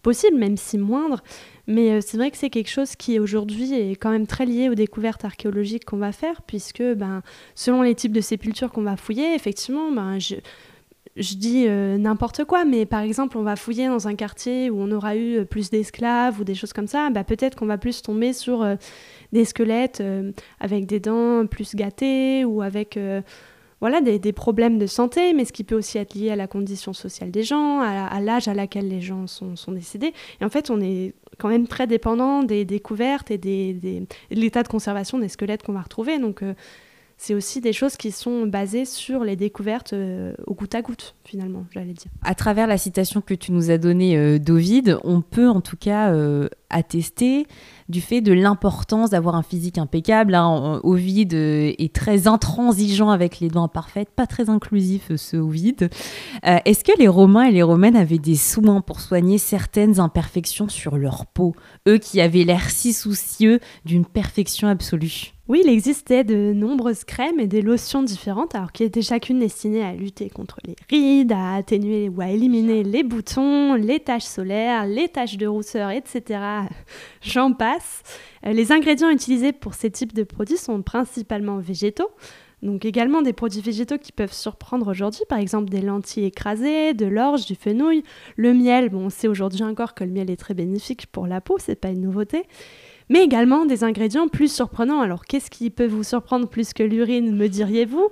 possibles, 0.00 0.38
même 0.38 0.56
si 0.56 0.78
moindres. 0.78 1.22
Mais 1.66 1.90
euh, 1.90 2.00
c'est 2.00 2.16
vrai 2.16 2.30
que 2.30 2.38
c'est 2.38 2.48
quelque 2.48 2.70
chose 2.70 2.96
qui 2.96 3.18
aujourd'hui 3.18 3.74
est 3.74 3.96
quand 3.96 4.10
même 4.10 4.26
très 4.26 4.46
lié 4.46 4.70
aux 4.70 4.74
découvertes 4.74 5.26
archéologiques 5.26 5.84
qu'on 5.84 5.98
va 5.98 6.12
faire, 6.12 6.40
puisque 6.40 6.82
ben, 6.82 7.22
selon 7.54 7.82
les 7.82 7.94
types 7.94 8.12
de 8.12 8.22
sépultures 8.22 8.72
qu'on 8.72 8.82
va 8.82 8.96
fouiller, 8.96 9.34
effectivement, 9.34 9.92
ben, 9.92 10.18
je, 10.18 10.36
je 11.16 11.34
dis 11.34 11.66
euh, 11.66 11.98
n'importe 11.98 12.44
quoi, 12.44 12.64
mais 12.64 12.86
par 12.86 13.00
exemple, 13.00 13.36
on 13.36 13.42
va 13.42 13.56
fouiller 13.56 13.88
dans 13.88 14.06
un 14.06 14.14
quartier 14.14 14.70
où 14.70 14.80
on 14.80 14.90
aura 14.92 15.16
eu 15.16 15.38
euh, 15.38 15.44
plus 15.44 15.70
d'esclaves 15.70 16.40
ou 16.40 16.44
des 16.44 16.54
choses 16.54 16.72
comme 16.72 16.86
ça, 16.86 17.10
bah, 17.10 17.24
peut-être 17.24 17.56
qu'on 17.56 17.66
va 17.66 17.78
plus 17.78 18.02
tomber 18.02 18.32
sur 18.32 18.62
euh, 18.62 18.76
des 19.32 19.44
squelettes 19.44 20.02
avec 20.60 20.86
des 20.86 21.00
dents 21.00 21.46
plus 21.46 21.74
gâtées 21.74 22.44
ou 22.44 22.62
avec 22.62 22.98
voilà, 23.80 24.00
des, 24.00 24.32
problèmes 24.32 24.78
de 24.78 24.86
santé, 24.86 25.32
mais 25.34 25.44
ce 25.44 25.52
qui 25.52 25.62
peut 25.62 25.76
aussi 25.76 25.98
être 25.98 26.14
lié 26.14 26.30
à 26.30 26.36
la 26.36 26.48
condition 26.48 26.92
sociale 26.92 27.30
des 27.30 27.44
gens, 27.44 27.80
à, 27.80 28.20
l'âge 28.20 28.48
à 28.48 28.54
laquelle 28.54 28.88
les 28.88 29.00
gens 29.00 29.28
sont, 29.28 29.54
décédés. 29.68 30.12
Et 30.40 30.44
en 30.44 30.50
fait, 30.50 30.68
on 30.68 30.80
est 30.80 31.14
quand 31.38 31.48
même 31.48 31.68
très 31.68 31.86
dépendant 31.86 32.42
des 32.42 32.64
découvertes 32.64 33.30
et 33.30 33.38
des, 33.38 33.72
de 33.72 34.04
l'état 34.30 34.64
de 34.64 34.68
conservation 34.68 35.18
des 35.18 35.28
squelettes 35.28 35.62
qu'on 35.62 35.72
va 35.72 35.82
retrouver. 35.82 36.18
Donc, 36.18 36.42
c'est 37.22 37.34
aussi 37.34 37.60
des 37.60 37.74
choses 37.74 37.98
qui 37.98 38.12
sont 38.12 38.46
basées 38.46 38.86
sur 38.86 39.24
les 39.24 39.36
découvertes 39.36 39.92
euh, 39.92 40.32
au 40.46 40.54
goutte 40.54 40.74
à 40.74 40.80
goutte, 40.80 41.14
finalement, 41.22 41.66
j'allais 41.70 41.92
dire. 41.92 42.10
À 42.22 42.34
travers 42.34 42.66
la 42.66 42.78
citation 42.78 43.20
que 43.20 43.34
tu 43.34 43.52
nous 43.52 43.70
as 43.70 43.76
donnée 43.76 44.16
euh, 44.16 44.38
on 45.04 45.20
peut 45.20 45.50
en 45.50 45.60
tout 45.60 45.76
cas 45.76 46.14
euh, 46.14 46.48
attester 46.70 47.46
du 47.90 48.00
fait 48.00 48.22
de 48.22 48.32
l'importance 48.32 49.10
d'avoir 49.10 49.34
un 49.34 49.42
physique 49.42 49.76
impeccable. 49.76 50.34
Hein. 50.34 50.80
Ovide 50.82 51.34
est 51.34 51.94
très 51.94 52.26
intransigeant 52.26 53.10
avec 53.10 53.38
les 53.40 53.48
dents 53.48 53.64
imparfaites, 53.64 54.08
pas 54.08 54.26
très 54.26 54.48
inclusif 54.48 55.14
ce 55.14 55.36
Ovide. 55.36 55.90
Est-ce 56.42 56.84
que 56.84 56.98
les 56.98 57.08
Romains 57.08 57.44
et 57.44 57.52
les 57.52 57.62
Romaines 57.62 57.96
avaient 57.96 58.18
des 58.18 58.36
soins 58.36 58.80
pour 58.80 59.00
soigner 59.00 59.36
certaines 59.36 60.00
imperfections 60.00 60.68
sur 60.68 60.96
leur 60.96 61.26
peau? 61.26 61.54
Eux 61.86 61.98
qui 61.98 62.20
avaient 62.20 62.44
l'air 62.44 62.70
si 62.70 62.92
soucieux 62.92 63.60
d'une 63.84 64.06
perfection 64.06 64.68
absolue? 64.68 65.34
Oui, 65.50 65.62
il 65.64 65.68
existait 65.68 66.22
de 66.22 66.52
nombreuses 66.52 67.02
crèmes 67.02 67.40
et 67.40 67.48
des 67.48 67.60
lotions 67.60 68.04
différentes, 68.04 68.54
alors 68.54 68.70
qui 68.70 68.84
étaient 68.84 69.02
chacune 69.02 69.40
destinées 69.40 69.82
à 69.82 69.92
lutter 69.92 70.30
contre 70.30 70.58
les 70.64 70.76
rides, 70.88 71.32
à 71.32 71.56
atténuer 71.56 72.08
ou 72.08 72.20
à 72.20 72.28
éliminer 72.28 72.84
les 72.84 73.02
boutons, 73.02 73.74
les 73.74 73.98
taches 73.98 74.22
solaires, 74.22 74.86
les 74.86 75.08
taches 75.08 75.38
de 75.38 75.48
rousseur, 75.48 75.90
etc. 75.90 76.38
J'en 77.20 77.52
passe. 77.52 78.04
Euh, 78.46 78.52
les 78.52 78.70
ingrédients 78.70 79.10
utilisés 79.10 79.50
pour 79.50 79.74
ces 79.74 79.90
types 79.90 80.12
de 80.12 80.22
produits 80.22 80.56
sont 80.56 80.82
principalement 80.82 81.58
végétaux. 81.58 82.10
Donc 82.62 82.84
également 82.84 83.20
des 83.20 83.32
produits 83.32 83.60
végétaux 83.60 83.98
qui 83.98 84.12
peuvent 84.12 84.32
surprendre 84.32 84.88
aujourd'hui, 84.88 85.24
par 85.28 85.40
exemple 85.40 85.68
des 85.68 85.80
lentilles 85.80 86.26
écrasées, 86.26 86.94
de 86.94 87.06
l'orge, 87.06 87.46
du 87.46 87.56
fenouil, 87.56 88.04
le 88.36 88.54
miel. 88.54 88.90
Bon, 88.90 89.06
on 89.06 89.10
sait 89.10 89.26
aujourd'hui 89.26 89.64
encore 89.64 89.94
que 89.94 90.04
le 90.04 90.12
miel 90.12 90.30
est 90.30 90.36
très 90.36 90.54
bénéfique 90.54 91.08
pour 91.08 91.26
la 91.26 91.40
peau, 91.40 91.56
c'est 91.58 91.74
pas 91.74 91.88
une 91.88 92.02
nouveauté 92.02 92.44
mais 93.10 93.22
également 93.22 93.66
des 93.66 93.84
ingrédients 93.84 94.28
plus 94.28 94.50
surprenants. 94.50 95.00
Alors, 95.00 95.26
qu'est-ce 95.26 95.50
qui 95.50 95.68
peut 95.68 95.86
vous 95.86 96.04
surprendre 96.04 96.48
plus 96.48 96.72
que 96.72 96.82
l'urine, 96.82 97.36
me 97.36 97.48
diriez-vous? 97.48 98.08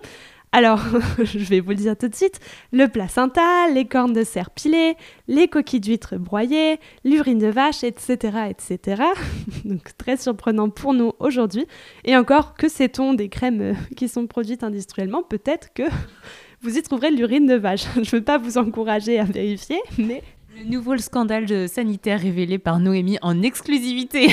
Alors, 0.53 0.81
je 1.23 1.39
vais 1.39 1.61
vous 1.61 1.71
le 1.71 1.77
dire 1.77 1.97
tout 1.97 2.09
de 2.09 2.15
suite, 2.15 2.41
le 2.73 2.89
placenta, 2.89 3.69
les 3.73 3.87
cornes 3.87 4.13
de 4.13 4.25
cerf 4.25 4.51
pilées, 4.51 4.97
les 5.29 5.47
coquilles 5.47 5.81
d'huîtres 5.81 6.17
broyées, 6.17 6.81
l'urine 7.05 7.39
de 7.39 7.49
vache, 7.49 7.85
etc., 7.85 8.51
etc. 8.51 9.03
Donc 9.65 9.97
très 9.97 10.17
surprenant 10.17 10.69
pour 10.69 10.95
nous 10.95 11.13
aujourd'hui. 11.21 11.67
Et 12.05 12.17
encore, 12.17 12.55
que 12.55 12.69
sait-on 12.69 13.15
des 13.15 13.29
crèmes 13.29 13.61
euh, 13.61 13.75
qui 13.97 14.09
sont 14.09 14.27
produites 14.27 14.65
industriellement? 14.65 15.23
Peut-être 15.23 15.73
que 15.75 15.85
vous 16.63 16.77
y 16.77 16.83
trouverez 16.83 17.11
l'urine 17.11 17.47
de 17.47 17.55
vache. 17.55 17.85
Je 17.95 18.01
ne 18.01 18.07
veux 18.07 18.25
pas 18.25 18.39
vous 18.39 18.59
encourager 18.59 19.19
à 19.19 19.25
vérifier, 19.25 19.79
mais... 19.99 20.23
Le 20.59 20.65
nouveau 20.65 20.97
scandale 20.97 21.69
sanitaire 21.69 22.21
révélé 22.21 22.59
par 22.59 22.81
Noémie 22.81 23.19
en 23.23 23.43
exclusivité 23.43 24.31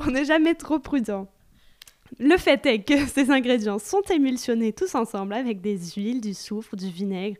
on 0.06 0.10
n'est 0.10 0.24
jamais 0.24 0.54
trop 0.54 0.78
prudent. 0.78 1.28
Le 2.18 2.36
fait 2.36 2.64
est 2.66 2.82
que 2.82 2.98
ces 3.06 3.30
ingrédients 3.30 3.78
sont 3.78 4.02
émulsionnés 4.10 4.72
tous 4.72 4.94
ensemble 4.94 5.34
avec 5.34 5.60
des 5.60 5.78
huiles, 5.96 6.20
du 6.20 6.34
soufre, 6.34 6.76
du 6.76 6.88
vinaigre 6.88 7.38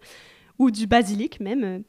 ou 0.58 0.70
du 0.70 0.86
basilic 0.86 1.40
même. 1.40 1.82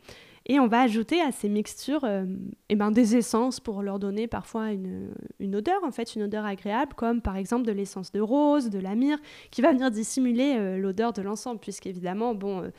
Et 0.48 0.60
on 0.60 0.68
va 0.68 0.82
ajouter 0.82 1.22
à 1.22 1.32
ces 1.32 1.50
mixtures 1.50 2.04
euh, 2.04 2.26
eh 2.70 2.76
ben, 2.76 2.90
des 2.90 3.16
essences 3.16 3.60
pour 3.60 3.84
leur 3.84 4.00
donner 4.00 4.28
parfois 4.28 4.72
une, 4.72 5.56
odeur, 5.56 5.84
en 5.84 5.92
fait, 5.92 6.16
une 6.16 6.24
odeur 6.24 6.46
agréable, 6.46 6.94
comme 6.96 7.22
par 7.22 7.38
exemple 7.38 7.66
de 7.66 7.72
l'essence 7.72 8.12
de 8.12 8.20
rose, 8.20 8.70
de 8.70 8.80
la 8.80 8.96
myrrhe, 8.96 9.20
qui 9.52 9.62
va 9.62 9.72
venir 9.72 9.92
dissimuler 9.92 10.56
euh, 10.58 10.78
l'odeur 10.78 11.14
de 11.14 11.22
l'ensemble, 11.22 11.60
puisqu'évidemment, 11.60 12.34
bon, 12.34 12.64
euh, 12.64 12.70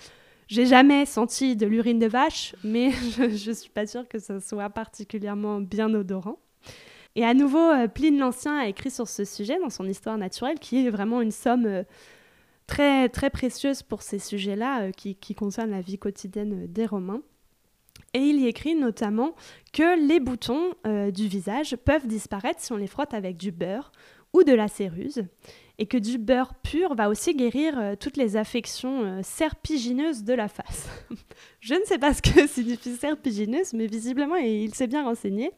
j'ai 0.48 0.66
jamais 0.66 1.06
senti 1.06 1.54
de 1.54 1.66
l'urine 1.66 2.00
de 2.00 2.08
vache, 2.08 2.56
mais 2.64 2.90
je 3.16 3.50
ne 3.50 3.54
suis 3.54 3.70
pas 3.70 3.86
sûre 3.86 4.08
que 4.08 4.18
ce 4.18 4.40
soit 4.40 4.68
particulièrement 4.68 5.60
bien 5.60 5.94
odorant. 5.94 6.38
Et 7.14 7.24
à 7.24 7.34
nouveau, 7.34 7.58
euh, 7.58 7.88
Pline 7.88 8.18
l'Ancien 8.18 8.58
a 8.58 8.66
écrit 8.66 8.90
sur 8.90 9.08
ce 9.08 9.24
sujet 9.24 9.58
dans 9.58 9.70
son 9.70 9.86
Histoire 9.86 10.16
naturelle, 10.16 10.58
qui 10.58 10.86
est 10.86 10.90
vraiment 10.90 11.20
une 11.20 11.30
somme 11.30 11.66
euh, 11.66 11.82
très, 12.66 13.08
très 13.08 13.28
précieuse 13.28 13.82
pour 13.82 14.02
ces 14.02 14.18
sujets-là, 14.18 14.82
euh, 14.82 14.90
qui, 14.92 15.14
qui 15.14 15.34
concernent 15.34 15.72
la 15.72 15.82
vie 15.82 15.98
quotidienne 15.98 16.66
des 16.66 16.86
Romains. 16.86 17.20
Et 18.14 18.20
il 18.20 18.40
y 18.40 18.46
écrit 18.46 18.74
notamment 18.74 19.34
que 19.72 19.98
les 20.06 20.20
boutons 20.20 20.74
du 20.84 21.28
visage 21.28 21.76
peuvent 21.76 22.06
disparaître 22.06 22.60
si 22.60 22.70
on 22.70 22.76
les 22.76 22.86
frotte 22.86 23.14
avec 23.14 23.38
du 23.38 23.52
beurre 23.52 23.90
ou 24.34 24.42
de 24.42 24.52
la 24.52 24.68
céruse, 24.68 25.24
et 25.78 25.86
que 25.86 25.96
du 25.96 26.18
beurre 26.18 26.52
pur 26.62 26.94
va 26.94 27.08
aussi 27.08 27.34
guérir 27.34 27.96
toutes 27.98 28.18
les 28.18 28.36
affections 28.36 29.22
serpigineuses 29.22 30.24
de 30.24 30.34
la 30.34 30.48
face. 30.48 30.90
Je 31.60 31.72
ne 31.72 31.84
sais 31.84 31.96
pas 31.96 32.12
ce 32.12 32.20
que 32.20 32.46
signifie 32.48 32.96
serpigineuse, 32.96 33.72
mais 33.72 33.86
visiblement 33.86 34.36
il 34.36 34.74
s'est 34.74 34.88
bien 34.88 35.04
renseigné. 35.04 35.50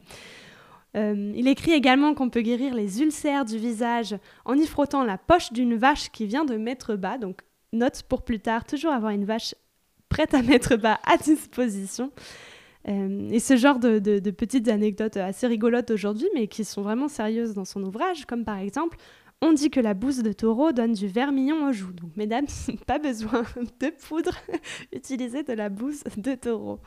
Euh, 0.95 1.33
il 1.35 1.47
écrit 1.47 1.71
également 1.71 2.13
qu'on 2.13 2.29
peut 2.29 2.41
guérir 2.41 2.73
les 2.73 3.01
ulcères 3.01 3.45
du 3.45 3.57
visage 3.57 4.15
en 4.45 4.55
y 4.55 4.65
frottant 4.65 5.03
la 5.03 5.17
poche 5.17 5.51
d'une 5.51 5.75
vache 5.75 6.09
qui 6.09 6.25
vient 6.25 6.45
de 6.45 6.55
mettre 6.55 6.95
bas. 6.95 7.17
Donc, 7.17 7.41
note 7.73 8.03
pour 8.03 8.23
plus 8.23 8.39
tard, 8.39 8.65
toujours 8.65 8.91
avoir 8.91 9.11
une 9.11 9.25
vache 9.25 9.55
prête 10.07 10.33
à 10.33 10.41
mettre 10.41 10.77
bas 10.77 10.99
à 11.03 11.17
disposition. 11.17 12.11
Euh, 12.87 13.29
et 13.31 13.39
ce 13.39 13.57
genre 13.57 13.79
de, 13.79 13.99
petites 14.29 14.67
anecdotes 14.67 15.17
assez 15.17 15.47
rigolotes 15.47 15.91
aujourd'hui, 15.91 16.27
mais 16.33 16.47
qui 16.47 16.63
sont 16.63 16.81
vraiment 16.81 17.07
sérieuses 17.07 17.53
dans 17.53 17.65
son 17.65 17.83
ouvrage, 17.83 18.25
comme 18.25 18.45
par 18.45 18.59
exemple, 18.59 18.97
on 19.41 19.51
dit 19.51 19.69
que 19.69 19.81
la 19.81 19.93
bouse 19.93 20.23
de 20.23 20.31
taureau 20.31 20.71
donne 20.71 20.93
du 20.93 21.07
vermillon 21.07 21.67
aux 21.67 21.73
joues. 21.73 21.91
Donc, 21.91 22.15
mesdames, 22.15 22.45
pas 22.87 22.99
besoin 22.99 23.43
de 23.81 23.89
poudre, 23.89 24.37
utilisez 24.93 25.43
de 25.43 25.53
la 25.53 25.67
bouse 25.67 26.03
de 26.15 26.35
taureau. 26.35 26.79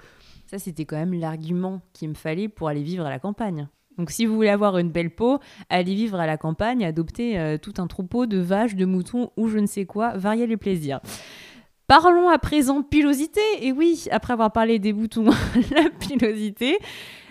Ça, 0.46 0.58
c'était 0.58 0.86
quand 0.86 0.96
même 0.96 1.12
l'argument 1.12 1.82
qu'il 1.92 2.08
me 2.08 2.14
fallait 2.14 2.48
pour 2.48 2.68
aller 2.68 2.82
vivre 2.82 3.04
à 3.04 3.10
la 3.10 3.18
campagne. 3.18 3.68
Donc 3.98 4.10
si 4.10 4.24
vous 4.24 4.34
voulez 4.34 4.48
avoir 4.48 4.78
une 4.78 4.90
belle 4.90 5.10
peau, 5.10 5.38
allez 5.68 5.94
vivre 5.94 6.18
à 6.20 6.26
la 6.26 6.36
campagne, 6.36 6.84
adoptez 6.84 7.38
euh, 7.38 7.58
tout 7.58 7.74
un 7.78 7.86
troupeau 7.88 8.26
de 8.26 8.38
vaches, 8.38 8.76
de 8.76 8.84
moutons 8.84 9.30
ou 9.36 9.48
je 9.48 9.58
ne 9.58 9.66
sais 9.66 9.84
quoi, 9.84 10.16
variez 10.16 10.46
les 10.46 10.56
plaisirs. 10.56 11.00
Parlons 11.88 12.28
à 12.28 12.38
présent 12.38 12.82
pilosité. 12.82 13.40
Et 13.62 13.72
oui, 13.72 14.04
après 14.10 14.34
avoir 14.34 14.52
parlé 14.52 14.78
des 14.78 14.92
boutons, 14.92 15.30
la 15.74 15.88
pilosité. 15.98 16.78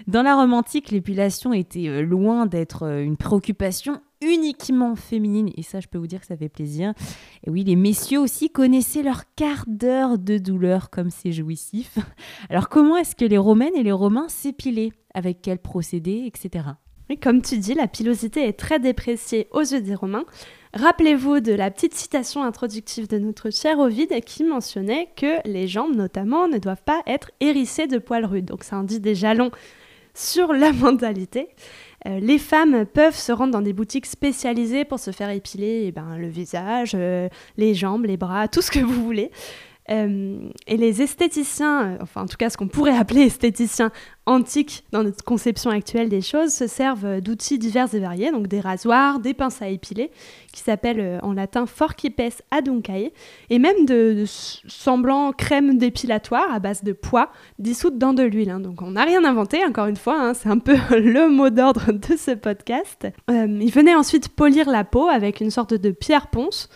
Dans 0.08 0.22
la 0.24 0.38
Rome 0.38 0.54
antique, 0.54 0.92
l'épilation 0.92 1.52
était 1.52 1.90
euh, 1.90 2.02
loin 2.02 2.46
d'être 2.46 2.84
euh, 2.84 3.04
une 3.04 3.18
préoccupation 3.18 4.00
uniquement 4.22 4.96
féminine. 4.96 5.52
Et 5.58 5.64
ça, 5.64 5.82
je 5.82 5.90
peux 5.90 5.98
vous 5.98 6.08
dire 6.08 6.22
que 6.22 6.26
ça 6.26 6.38
fait 6.38 6.48
plaisir. 6.48 6.94
Et 7.46 7.50
oui, 7.50 7.66
les 7.66 7.76
messieurs 7.76 8.22
aussi 8.22 8.50
connaissaient 8.50 9.04
leur 9.04 9.24
quart 9.36 9.66
d'heure 9.68 10.18
de 10.18 10.38
douleur 10.38 10.90
comme 10.90 11.10
c'est 11.10 11.34
jouissif. 11.34 11.98
Alors 12.50 12.70
comment 12.70 12.96
est-ce 12.96 13.18
que 13.18 13.26
les 13.26 13.38
Romaines 13.38 13.76
et 13.76 13.84
les 13.84 13.92
Romains 13.92 14.30
s'épilaient? 14.30 14.94
Avec 15.14 15.42
quel 15.42 15.58
procédé, 15.58 16.24
etc. 16.26 16.64
Oui, 17.10 17.18
comme 17.18 17.42
tu 17.42 17.58
dis, 17.58 17.74
la 17.74 17.88
pilosité 17.88 18.48
est 18.48 18.58
très 18.58 18.80
dépréciée 18.80 19.48
aux 19.52 19.62
yeux 19.62 19.82
des 19.82 19.96
Romains. 19.96 20.26
Rappelez-vous 20.74 21.40
de 21.40 21.54
la 21.54 21.72
petite 21.72 21.96
citation 21.96 22.44
introductive 22.44 23.10
de 23.10 23.18
notre 23.18 23.50
cher 23.50 23.80
Ovide 23.80 24.24
qui 24.24 24.44
mentionnait 24.44 25.10
que 25.18 25.46
les 25.46 25.68
jambes, 25.68 25.96
notamment, 25.96 26.48
ne 26.48 26.60
doivent 26.60 26.84
pas 26.84 27.02
être 27.08 27.32
hérissées 27.40 27.88
de 27.88 27.98
poils 27.98 28.26
rudes. 28.26 28.46
Donc 28.46 28.64
ça 28.64 28.78
en 28.78 28.84
dit 28.84 29.00
des 29.00 29.16
jalons 29.16 29.52
sur 30.18 30.52
la 30.52 30.74
mentalité. 30.74 31.50
Euh, 32.08 32.20
les 32.20 32.38
femmes 32.38 32.86
peuvent 32.86 33.16
se 33.16 33.32
rendre 33.32 33.54
dans 33.54 33.62
des 33.62 33.74
boutiques 33.74 34.06
spécialisées 34.06 34.86
pour 34.86 35.00
se 35.00 35.12
faire 35.12 35.30
épiler 35.30 35.86
eh 35.88 35.92
ben, 35.92 36.18
le 36.18 36.28
visage, 36.28 36.92
euh, 36.96 37.28
les 37.58 37.74
jambes, 37.74 38.06
les 38.06 38.18
bras, 38.18 38.48
tout 38.48 38.62
ce 38.62 38.72
que 38.72 38.80
vous 38.80 39.04
voulez. 39.04 39.32
Euh, 39.90 40.50
et 40.68 40.76
les 40.76 41.02
esthéticiens, 41.02 41.84
euh, 41.84 41.98
enfin 42.02 42.24
en 42.24 42.26
tout 42.26 42.36
cas 42.36 42.50
ce 42.50 42.58
qu'on 42.58 42.68
pourrait 42.68 42.98
appeler 42.98 43.22
esthéticiens 43.22 43.92
antiques 44.26 44.84
dans 44.92 45.04
notre 45.04 45.24
conception 45.24 45.70
actuelle 45.72 46.10
des 46.10 46.22
choses, 46.22 46.54
se 46.54 46.68
servent 46.68 47.06
euh, 47.06 47.22
d'outils 47.22 47.58
divers 47.58 47.94
et 47.94 48.00
variés, 48.00 48.32
donc 48.32 48.48
des 48.48 48.60
rasoirs, 48.60 49.20
des 49.20 49.34
pinces 49.34 49.62
à 49.62 49.70
épiler, 49.70 50.12
qui 50.52 50.62
s'appellent 50.62 51.20
en 51.24 51.34
latin 51.34 51.66
forcipes 51.66 52.22
aduncae, 52.52 53.12
et 53.50 53.60
même 53.60 53.86
de, 53.86 54.26
semblants 54.28 55.32
crèmes 55.32 55.78
dépilatoire 55.78 56.52
à 56.52 56.60
base 56.60 56.84
de 56.84 56.92
pois 56.92 57.30
dissoutes 57.60 57.98
dans 57.98 58.14
de 58.14 58.24
l'huile. 58.24 58.50
Hein. 58.50 58.60
Donc 58.60 58.82
on 58.82 58.92
n'a 58.92 59.04
rien 59.04 59.24
inventé, 59.24 59.64
encore 59.64 59.86
une 59.86 59.96
fois, 59.96 60.20
hein, 60.20 60.34
c'est 60.34 60.50
un 60.50 60.60
peu 60.60 60.76
le 60.92 61.30
mot 61.30 61.50
d'ordre 61.50 61.94
de 61.94 62.18
ce 62.18 62.32
podcast. 62.32 63.08
il 63.30 63.72
venait 63.72 63.96
ensuite 63.96 64.30
polir 64.30 64.70
la 64.70 64.84
peau 64.84 65.08
avec 65.08 65.40
une 65.40 65.52
sorte 65.52 65.74
de 65.74 65.92
pierre 65.92 66.28
ponce. 66.28 66.70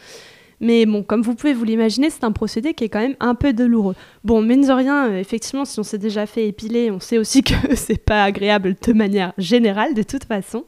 Mais 0.61 0.85
bon, 0.85 1.01
comme 1.01 1.23
vous 1.23 1.33
pouvez 1.33 1.53
vous 1.53 1.63
l'imaginer, 1.63 2.11
c'est 2.11 2.23
un 2.23 2.31
procédé 2.31 2.75
qui 2.75 2.83
est 2.83 2.89
quand 2.89 2.99
même 2.99 3.15
un 3.19 3.33
peu 3.33 3.51
douloureux. 3.51 3.95
Bon, 4.23 4.43
mine 4.43 4.69
rien, 4.71 5.09
euh, 5.09 5.19
effectivement, 5.19 5.65
si 5.65 5.79
on 5.79 5.83
s'est 5.83 5.97
déjà 5.97 6.27
fait 6.27 6.47
épiler, 6.47 6.91
on 6.91 6.99
sait 6.99 7.17
aussi 7.17 7.43
que 7.43 7.75
c'est 7.75 7.97
pas 7.97 8.23
agréable 8.23 8.75
de 8.81 8.93
manière 8.93 9.33
générale, 9.39 9.95
de 9.95 10.03
toute 10.03 10.25
façon. 10.25 10.65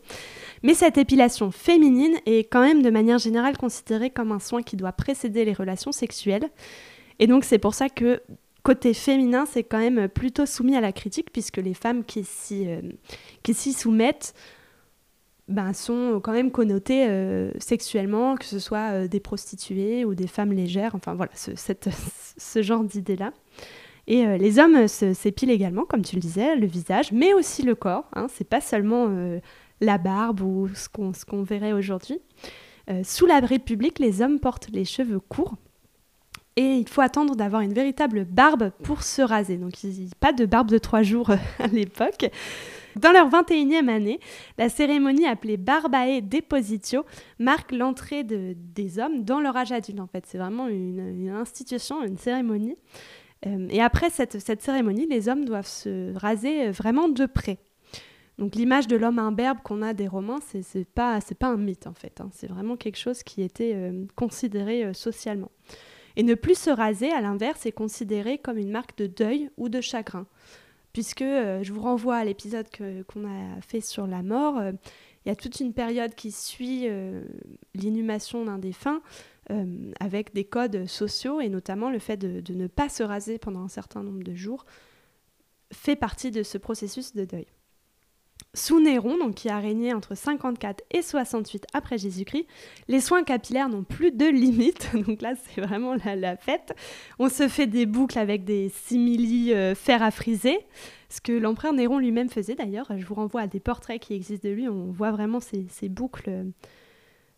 Mais 0.64 0.74
cette 0.74 0.98
épilation 0.98 1.52
féminine 1.52 2.16
est 2.26 2.50
quand 2.50 2.62
même 2.62 2.82
de 2.82 2.90
manière 2.90 3.20
générale 3.20 3.56
considérée 3.56 4.10
comme 4.10 4.32
un 4.32 4.40
soin 4.40 4.64
qui 4.64 4.78
doit 4.78 4.94
précéder 4.94 5.46
les 5.46 5.54
relations 5.54 5.92
sexuelles. 5.92 6.50
Et 7.20 7.28
donc 7.28 7.44
c'est 7.44 7.60
pour 7.60 7.76
ça 7.76 7.90
que 7.90 8.22
côté 8.64 8.94
féminin, 8.94 9.46
c'est 9.46 9.64
quand 9.64 9.78
même 9.78 10.08
plutôt 10.08 10.46
soumis 10.46 10.76
à 10.76 10.82
la 10.82 10.94
critique, 10.94 11.32
puisque 11.32 11.58
les 11.58 11.74
femmes 11.74 12.04
qui 12.04 12.24
s'y 12.24 12.66
euh, 12.68 12.82
soumettent 13.74 14.34
ben, 15.50 15.74
sont 15.74 16.22
quand 16.24 16.32
même 16.32 16.52
connotées 16.52 17.06
euh, 17.08 17.52
sexuellement, 17.60 18.36
que 18.36 18.46
ce 18.46 18.60
soit 18.60 18.94
euh, 18.94 19.08
des 19.08 19.20
prostituées 19.20 20.06
ou 20.06 20.16
des 20.16 20.28
femmes 20.28 20.54
légères, 20.54 20.96
enfin 20.96 21.16
voilà, 21.16 21.32
ce, 21.36 22.62
genre 22.62 22.84
d'idée-là. 22.84 23.34
Et 24.08 24.26
euh, 24.26 24.38
les 24.38 24.60
hommes 24.60 24.88
s'épilent 24.88 25.52
également, 25.52 25.84
comme 25.84 26.02
tu 26.02 26.16
le 26.16 26.22
disais, 26.22 26.56
le 26.56 26.66
visage, 26.66 27.12
mais 27.12 27.34
aussi 27.34 27.62
le 27.62 27.76
corps. 27.76 28.06
Hein, 28.16 28.28
c'est 28.30 28.48
pas 28.48 28.62
seulement 28.62 29.10
la 29.82 29.98
barbe 29.98 30.42
ou 30.42 30.70
ce 30.74 30.88
qu'on 30.90 31.12
qu'on 31.28 31.44
verrait 31.44 31.74
aujourd'hui. 31.74 32.20
sous 33.04 33.26
l'abri 33.26 33.60
public, 33.60 34.00
les 34.00 34.22
hommes 34.22 34.40
portent 34.40 34.70
les 34.72 34.86
cheveux 34.86 35.20
courts. 35.20 35.56
Et 36.56 36.76
il 36.76 36.88
faut 36.88 37.02
attendre 37.02 37.36
d'avoir 37.36 37.62
une 37.62 37.74
véritable 37.74 38.26
barbe 38.26 38.72
pour 38.84 39.04
se 39.04 39.22
raser. 39.22 39.58
Donc, 39.58 39.74
pas 40.20 40.34
de 40.34 40.46
barbe 40.46 40.70
de 40.70 40.78
trois 40.78 41.02
jours 41.02 41.32
à 41.60 41.68
l'époque. 41.68 42.30
Dans 42.96 43.12
leur 43.12 43.30
21e 43.30 43.90
année, 43.90 44.20
la 44.58 44.70
cérémonie 44.70 45.26
appelée 45.26 45.58
Barbae 45.58 46.22
Depositio 46.22 47.06
marque 47.40 47.72
l'entrée 47.72 48.24
de, 48.24 48.56
des 48.58 49.00
hommes 49.00 49.24
dans 49.24 49.40
leur 49.40 49.56
âge 49.58 49.72
adulte. 49.72 50.00
En 50.00 50.08
fait, 50.08 50.26
c'est 50.28 50.38
vraiment 50.38 50.68
une, 50.68 51.30
institution, 51.30 52.04
une 52.04 52.18
cérémonie. 52.18 52.76
Euh, 53.46 53.68
et 53.70 53.82
après 53.82 54.10
cette, 54.10 54.40
cette, 54.40 54.62
cérémonie, 54.62 55.08
les 55.08 55.28
hommes 55.28 55.46
doivent 55.46 55.68
se 55.68 56.16
raser 56.18 56.68
euh, 56.68 56.72
vraiment 56.72 57.10
de 57.10 57.26
près. 57.26 57.58
Donc 58.38 58.56
l'image 58.56 58.88
de 58.88 58.96
l'homme 58.96 59.20
imberbe 59.20 59.60
qu'on 59.64 59.82
a 59.82 59.94
des 59.94 60.08
Romains, 60.08 60.40
c'est 60.42 60.88
pas 60.88 61.22
c'est 61.22 61.38
pas 61.38 61.50
un 61.50 61.58
mythe 61.58 61.86
en 61.86 61.94
fait. 61.94 62.20
Hein. 62.20 62.30
C'est 62.32 62.48
vraiment 62.48 62.78
quelque 62.78 62.98
chose 62.98 63.22
qui 63.22 63.44
était 63.44 63.74
euh, 63.76 64.06
considéré 64.16 64.92
socialement. 64.94 65.52
Et 66.16 66.24
ne 66.24 66.36
plus 66.36 66.58
se 66.58 66.70
raser, 66.70 67.12
à 67.12 67.22
l'inverse, 67.22 67.66
est 67.66 67.72
considéré 67.72 68.38
comme 68.38 68.58
une 68.58 68.72
marque 68.72 68.98
de 68.98 69.08
deuil 69.08 69.50
ou 69.58 69.70
de 69.70 69.82
chagrin 69.82 70.26
puisque 70.94 71.24
euh, 71.24 71.64
je 71.64 71.74
vous 71.74 71.82
renvoie 71.82 72.16
à 72.16 72.24
l'épisode 72.24 72.68
qu'on 73.08 73.26
a 73.26 73.62
fait 73.62 73.82
sur 73.82 74.08
la 74.08 74.22
mort. 74.22 74.58
Euh, 74.58 74.72
il 75.26 75.30
y 75.30 75.32
a 75.32 75.36
toute 75.36 75.60
une 75.60 75.74
période 75.74 76.16
qui 76.16 76.32
suit 76.32 76.88
euh, 76.88 77.24
l'inhumation 77.74 78.46
d'un 78.46 78.60
défunt 78.60 79.02
avec 80.00 80.34
des 80.34 80.46
codes 80.46 80.86
sociaux 80.86 81.42
et 81.42 81.50
notamment 81.50 81.90
le 81.90 82.00
fait 82.00 82.16
de, 82.16 82.40
de, 82.40 82.54
ne 82.54 82.68
pas 82.68 82.88
se 82.88 83.04
raser 83.04 83.38
pendant 83.38 83.62
un 83.62 83.68
certain 83.68 84.02
nombre 84.02 84.24
de 84.24 84.34
jours 84.34 84.66
fait 85.74 85.98
partie 85.98 86.32
de 86.32 86.44
ce 86.44 86.58
processus 86.58 87.14
de 87.14 87.26
deuil. 87.26 87.48
Sous 88.56 88.80
Néron, 88.80 89.18
donc 89.18 89.34
qui 89.34 89.50
a 89.50 89.58
régné 89.58 89.96
entre 89.96 90.14
54 90.14 90.84
et 90.92 91.02
68 91.02 91.66
après 91.74 91.98
Jésus-Christ, 91.98 92.46
les 92.88 93.00
soins 93.00 93.24
capillaires 93.24 93.68
n'ont 93.68 93.84
plus 93.84 94.12
de 94.12 94.28
limite. 94.28 94.92
Donc 95.08 95.24
là, 95.24 95.34
c'est 95.36 95.60
vraiment 95.60 95.96
la, 95.96 96.38
fête. 96.38 96.76
On 97.18 97.30
se 97.30 97.48
fait 97.48 97.66
des 97.66 97.88
boucles 97.88 98.20
avec 98.20 98.44
des 98.44 98.70
simili 98.70 99.52
euh, 99.54 99.74
fer 99.74 100.04
à 100.04 100.12
friser, 100.12 100.60
ce 101.10 101.20
que 101.20 101.32
l'empereur 101.32 101.74
Néron 101.74 101.98
lui-même 101.98 102.30
faisait 102.30 102.54
d'ailleurs. 102.54 102.86
Je 102.96 103.04
vous 103.04 103.16
renvoie 103.16 103.42
à 103.42 103.48
des 103.48 103.60
portraits 103.60 104.00
qui 104.00 104.14
existent 104.14 104.48
de 104.48 104.54
lui. 104.54 104.70
On 104.70 104.92
voit 104.92 105.12
vraiment 105.12 105.40
ces, 105.40 105.90
boucles 105.90 106.30
euh, 106.30 106.44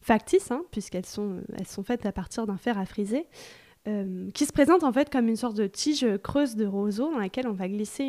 factices, 0.01 0.51
hein, 0.51 0.63
puisqu'elles 0.71 1.06
sont, 1.06 1.38
euh, 1.38 1.63
sont 1.65 1.84
faites 1.84 2.06
à 2.06 2.12
partir 2.12 2.45
d'un 2.45 2.58
fer 2.58 2.78
à 2.78 2.86
friser. 2.86 3.25
qui 4.34 4.45
se 4.45 4.51
présente 4.51 4.84
en 4.84 4.91
fait 4.91 5.10
comme 5.12 5.28
une 5.30 5.36
sorte 5.38 5.56
de 5.56 5.67
tige 5.67 6.06
creuse 6.23 6.56
de 6.56 6.65
roseau 6.65 7.12
dans 7.12 7.19
laquelle 7.19 7.47
on 7.47 7.54
va 7.54 7.69
glisser 7.69 8.04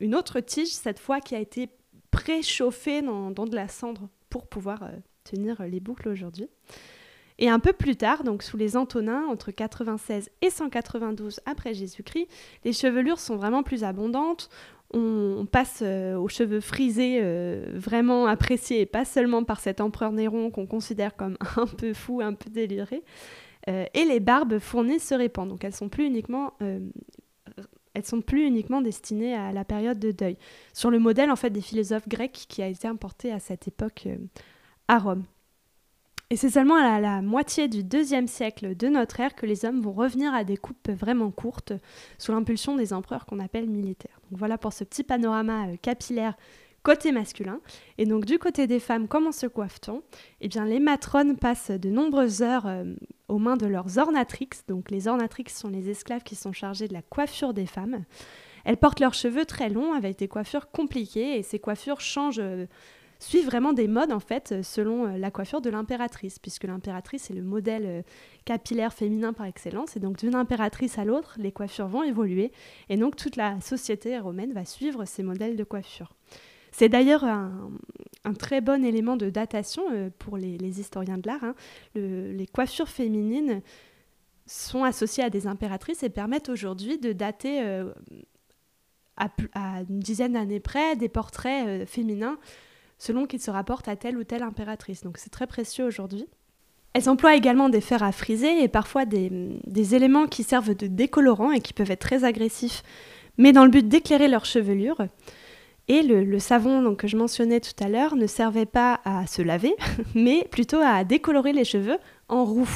une 0.00 0.14
autre 0.14 0.40
tige, 0.40 0.70
cette 0.70 0.98
fois 0.98 1.20
qui 1.20 1.34
a 1.36 1.40
été 1.40 1.68
préchauffé 2.18 3.00
dans, 3.00 3.30
de 3.30 3.54
la 3.54 3.68
cendre 3.68 4.08
pour 4.28 4.48
pouvoir 4.48 4.82
euh, 4.82 4.88
tenir 5.22 5.62
les 5.62 5.78
boucles 5.78 6.08
aujourd'hui. 6.08 6.48
Et 7.38 7.48
un 7.48 7.60
peu 7.60 7.72
plus 7.72 7.94
tard, 7.94 8.24
donc 8.24 8.42
sous 8.42 8.56
les 8.56 8.76
Antonins, 8.76 9.24
entre 9.28 9.52
96 9.52 10.28
et 10.42 10.50
192 10.50 11.38
après 11.46 11.74
Jésus-Christ, 11.74 12.26
les 12.64 12.72
chevelures 12.72 13.20
sont 13.20 13.36
vraiment 13.36 13.62
plus 13.62 13.84
abondantes. 13.84 14.50
On, 14.92 15.46
passe 15.46 15.80
euh, 15.82 16.16
aux 16.16 16.26
cheveux 16.26 16.60
frisés, 16.60 17.20
euh, 17.22 17.70
vraiment 17.74 18.26
appréciés, 18.26 18.84
pas 18.84 19.04
seulement 19.04 19.44
par 19.44 19.60
cet 19.60 19.80
empereur 19.80 20.10
Néron 20.10 20.50
qu'on 20.50 20.66
considère 20.66 21.14
comme 21.14 21.36
un 21.56 21.66
peu 21.66 21.92
fou, 21.92 22.20
un 22.20 22.32
peu 22.32 22.50
déliré. 22.50 23.04
et 23.68 24.04
les 24.04 24.18
barbes 24.18 24.58
fournies 24.58 24.98
se 24.98 25.14
répandent, 25.14 25.50
donc 25.50 25.62
elles 25.62 25.74
sont 25.74 25.90
plus 25.90 26.06
uniquement 26.06 26.54
elles 27.98 28.06
sont 28.06 28.20
plus 28.20 28.46
uniquement 28.46 28.80
destinées 28.80 29.34
à 29.34 29.52
la 29.52 29.64
période 29.64 29.98
de 29.98 30.12
deuil, 30.12 30.36
sur 30.72 30.90
le 30.90 30.98
modèle 30.98 31.30
en 31.30 31.36
fait 31.36 31.50
des 31.50 31.60
philosophes 31.60 32.08
grecs 32.08 32.46
qui 32.48 32.62
a 32.62 32.68
été 32.68 32.88
importé 32.88 33.32
à 33.32 33.40
cette 33.40 33.68
époque 33.68 34.04
euh, 34.06 34.16
à 34.86 34.98
Rome. 34.98 35.24
Et 36.30 36.36
c'est 36.36 36.50
seulement 36.50 36.76
à 36.76 37.00
la, 37.00 37.22
moitié 37.22 37.68
du 37.68 37.82
deuxième 37.82 38.28
siècle 38.28 38.76
de 38.76 38.88
notre 38.88 39.18
ère 39.18 39.34
que 39.34 39.46
les 39.46 39.64
hommes 39.64 39.80
vont 39.80 39.92
revenir 39.92 40.34
à 40.34 40.44
des 40.44 40.58
coupes 40.58 40.90
vraiment 40.90 41.30
courtes, 41.30 41.72
sous 42.18 42.32
l'impulsion 42.32 42.76
des 42.76 42.92
empereurs 42.92 43.24
qu'on 43.24 43.40
appelle 43.40 43.66
militaires. 43.66 44.20
Donc 44.30 44.38
voilà 44.38 44.58
pour 44.58 44.74
ce 44.74 44.84
petit 44.84 45.04
panorama 45.04 45.68
euh, 45.68 45.76
capillaire 45.80 46.36
côté 46.88 47.12
masculin. 47.12 47.60
Et 47.98 48.06
donc 48.06 48.24
du 48.24 48.38
côté 48.38 48.66
des 48.66 48.80
femmes, 48.80 49.08
comment 49.08 49.30
se 49.30 49.46
coiffe-t-on? 49.46 50.02
Eh 50.40 50.48
bien 50.48 50.64
les 50.64 50.80
matrones 50.80 51.36
passent 51.36 51.70
de 51.70 51.90
nombreuses 51.90 52.40
heures 52.40 52.66
euh, 52.66 52.94
aux 53.28 53.36
mains 53.36 53.58
de 53.58 53.66
leurs 53.66 53.98
ornatrix. 53.98 54.48
Donc 54.68 54.90
les 54.90 55.06
ornatrix 55.06 55.50
sont 55.50 55.68
les 55.68 55.90
esclaves 55.90 56.22
qui 56.22 56.34
sont 56.34 56.52
chargés 56.52 56.88
de 56.88 56.94
la 56.94 57.02
coiffure 57.02 57.52
des 57.52 57.66
femmes. 57.66 58.04
Elles 58.64 58.78
portent 58.78 59.00
leurs 59.00 59.12
cheveux 59.12 59.44
très 59.44 59.68
longs 59.68 59.92
avec 59.92 60.18
des 60.18 60.28
coiffures 60.28 60.70
compliquées 60.70 61.36
et 61.36 61.42
ces 61.42 61.58
coiffures 61.58 62.00
changent 62.00 62.40
euh, 62.40 62.64
suivent 63.18 63.44
vraiment 63.44 63.74
des 63.74 63.86
modes 63.86 64.12
en 64.12 64.20
fait 64.20 64.62
selon 64.62 65.08
euh, 65.08 65.18
la 65.18 65.30
coiffure 65.30 65.60
de 65.60 65.68
l'impératrice 65.68 66.38
puisque 66.38 66.64
l'impératrice 66.64 67.30
est 67.30 67.34
le 67.34 67.42
modèle 67.42 68.02
capillaire 68.46 68.94
féminin 68.94 69.34
par 69.34 69.44
excellence 69.44 69.94
et 69.94 70.00
donc 70.00 70.16
d'une 70.16 70.34
impératrice 70.34 70.96
à 70.96 71.04
l'autre 71.04 71.36
les 71.38 71.52
coiffures 71.52 71.88
vont 71.88 72.02
évoluer 72.02 72.50
et 72.88 72.96
donc 72.96 73.14
toute 73.16 73.36
la 73.36 73.60
société 73.60 74.18
romaine 74.18 74.54
va 74.54 74.64
suivre 74.64 75.04
ces 75.04 75.22
modèles 75.22 75.56
de 75.56 75.64
coiffure. 75.64 76.14
C'est 76.78 76.88
d'ailleurs 76.88 77.24
un, 77.24 78.34
très 78.38 78.60
bon 78.60 78.84
élément 78.84 79.16
de 79.16 79.30
datation 79.30 79.82
euh, 79.90 80.10
pour 80.16 80.36
les, 80.36 80.78
historiens 80.78 81.18
de 81.18 81.26
l'art. 81.26 81.42
Hein. 81.42 81.54
les 81.96 82.46
coiffures 82.46 82.88
féminines 82.88 83.62
sont 84.46 84.84
associées 84.84 85.24
à 85.24 85.30
des 85.30 85.48
impératrices 85.48 86.04
et 86.04 86.08
permettent 86.08 86.48
aujourd'hui 86.48 86.98
de 86.98 87.12
dater 87.12 87.62
euh, 87.62 87.92
à, 89.16 89.28
une 89.88 89.98
dizaine 89.98 90.34
d'années 90.34 90.60
près 90.60 90.94
des 90.94 91.08
portraits 91.08 91.66
euh, 91.66 91.84
féminins 91.84 92.38
selon 92.96 93.26
qu'ils 93.26 93.42
se 93.42 93.50
rapportent 93.50 93.88
à 93.88 93.96
telle 93.96 94.16
ou 94.16 94.22
telle 94.22 94.44
impératrice. 94.44 95.02
Donc 95.02 95.18
c'est 95.18 95.30
très 95.30 95.48
précieux 95.48 95.84
aujourd'hui. 95.84 96.26
Elles 96.92 97.08
emploient 97.08 97.34
également 97.34 97.70
des 97.70 97.80
fers 97.80 98.04
à 98.04 98.12
friser 98.12 98.62
et 98.62 98.68
parfois 98.68 99.04
des, 99.04 99.30
des, 99.66 99.96
éléments 99.96 100.28
qui 100.28 100.44
servent 100.44 100.76
de 100.76 100.86
décolorants 100.86 101.50
et 101.50 101.60
qui 101.60 101.72
peuvent 101.72 101.90
être 101.90 101.98
très 101.98 102.22
agressifs, 102.22 102.84
mais 103.36 103.52
dans 103.52 103.64
le 103.64 103.70
but 103.72 103.88
d'éclairer 103.88 104.28
leur 104.28 104.44
chevelure. 104.44 105.08
Et 105.90 106.02
le, 106.02 106.38
savon 106.38 106.94
que 106.94 107.08
je 107.08 107.16
mentionnais 107.16 107.60
tout 107.60 107.72
à 107.82 107.88
l'heure 107.88 108.14
ne 108.14 108.26
servait 108.26 108.66
pas 108.66 109.00
à 109.06 109.26
se 109.26 109.40
laver, 109.40 109.74
mais 110.14 110.46
plutôt 110.50 110.80
à 110.82 111.02
décolorer 111.02 111.54
les 111.54 111.64
cheveux 111.64 111.96
en 112.28 112.44
roux. 112.44 112.68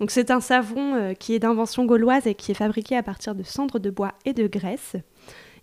Donc 0.00 0.10
c'est 0.10 0.32
un 0.32 0.40
savon 0.40 0.94
euh, 0.94 1.14
qui 1.14 1.34
est 1.34 1.38
d'invention 1.38 1.84
gauloise 1.84 2.26
et 2.26 2.34
qui 2.34 2.50
est 2.50 2.56
fabriqué 2.56 2.96
à 2.96 3.04
partir 3.04 3.36
de 3.36 3.44
cendres 3.44 3.78
de 3.78 3.90
bois 3.90 4.14
et 4.24 4.32
de 4.32 4.48
graisse. 4.48 4.96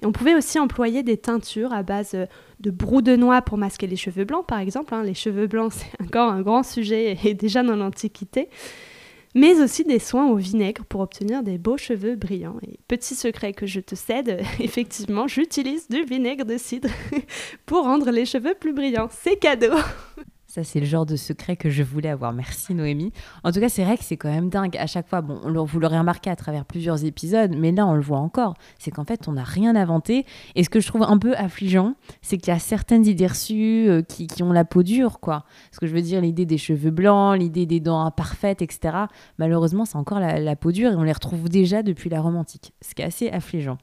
Et 0.01 0.05
on 0.05 0.13
pouvait 0.13 0.35
aussi 0.35 0.57
employer 0.57 1.03
des 1.03 1.17
teintures 1.17 1.73
à 1.73 1.83
base 1.83 2.11
euh, 2.15 2.27
de 2.61 2.71
brou 2.71 3.01
de 3.01 3.17
noix 3.17 3.41
pour 3.41 3.57
masquer 3.57 3.87
les 3.87 3.97
cheveux 3.97 4.23
blancs, 4.23 4.45
par 4.45 4.59
exemple. 4.59 4.93
Hein. 4.93 5.03
Les 5.03 5.13
cheveux 5.13 5.47
blancs, 5.47 5.73
c'est 5.75 6.01
encore 6.01 6.31
un 6.31 6.41
grand 6.41 6.63
sujet 6.63 7.17
et 7.25 7.33
déjà 7.33 7.61
dans 7.61 7.75
l'Antiquité 7.75 8.47
mais 9.35 9.61
aussi 9.61 9.83
des 9.83 9.99
soins 9.99 10.27
au 10.27 10.37
vinaigre 10.37 10.85
pour 10.85 11.01
obtenir 11.01 11.43
des 11.43 11.57
beaux 11.57 11.77
cheveux 11.77 12.15
brillants. 12.15 12.57
Et 12.65 12.79
petit 12.87 13.15
secret 13.15 13.53
que 13.53 13.67
je 13.67 13.81
te 13.81 13.93
cède, 13.93 14.41
effectivement, 14.59 15.27
j'utilise 15.27 15.87
du 15.89 16.03
vinaigre 16.03 16.45
de 16.45 16.57
cidre 16.57 16.89
pour 17.65 17.83
rendre 17.83 18.09
les 18.09 18.25
cheveux 18.25 18.55
plus 18.55 18.73
brillants. 18.73 19.09
C'est 19.11 19.35
cadeau 19.35 19.75
Ça, 20.55 20.63
c'est 20.63 20.79
le 20.79 20.85
genre 20.85 21.05
de 21.05 21.17
secret 21.17 21.57
que 21.57 21.69
je 21.69 21.83
voulais 21.83 22.07
avoir. 22.07 22.31
Merci 22.31 22.73
Noémie. 22.73 23.11
En 23.43 23.51
tout 23.51 23.59
cas, 23.59 23.67
c'est 23.67 23.83
vrai 23.83 23.97
que 23.97 24.05
c'est 24.05 24.15
quand 24.15 24.31
même 24.31 24.47
dingue. 24.47 24.77
À 24.77 24.87
chaque 24.87 25.05
fois, 25.05 25.19
bon, 25.19 25.65
vous 25.65 25.79
l'aurez 25.81 25.97
remarqué 25.97 26.29
à 26.29 26.37
travers 26.37 26.63
plusieurs 26.63 27.03
épisodes, 27.03 27.53
mais 27.57 27.73
là, 27.73 27.85
on 27.85 27.93
le 27.93 27.99
voit 27.99 28.19
encore. 28.19 28.53
C'est 28.79 28.89
qu'en 28.89 29.03
fait, 29.03 29.27
on 29.27 29.33
n'a 29.33 29.43
rien 29.43 29.75
inventé. 29.75 30.25
Et 30.55 30.63
ce 30.63 30.69
que 30.69 30.79
je 30.79 30.87
trouve 30.87 31.03
un 31.03 31.17
peu 31.17 31.35
affligeant, 31.35 31.95
c'est 32.21 32.37
qu'il 32.37 32.53
y 32.53 32.55
a 32.55 32.59
certaines 32.59 33.05
idées 33.05 33.27
reçues 33.27 33.89
euh, 33.89 34.01
qui, 34.01 34.29
ont 34.43 34.53
la 34.53 34.63
peau 34.63 34.81
dure, 34.81 35.19
quoi. 35.19 35.43
Ce 35.73 35.79
que 35.81 35.87
je 35.87 35.93
veux 35.93 36.01
dire, 36.01 36.21
l'idée 36.21 36.45
des 36.45 36.57
cheveux 36.57 36.89
blancs, 36.89 37.37
l'idée 37.37 37.65
des 37.65 37.81
dents 37.81 38.05
imparfaites, 38.05 38.61
etc. 38.61 38.95
Malheureusement, 39.39 39.83
c'est 39.83 39.97
encore 39.97 40.21
la, 40.21 40.39
la 40.39 40.55
peau 40.55 40.71
dure 40.71 40.93
et 40.93 40.95
on 40.95 41.03
les 41.03 41.11
retrouve 41.11 41.49
déjà 41.49 41.83
depuis 41.83 42.09
la 42.09 42.21
romantique. 42.21 42.71
Ce 42.81 42.95
qui 42.95 43.01
est 43.01 43.05
assez 43.05 43.29
affligeant. 43.29 43.77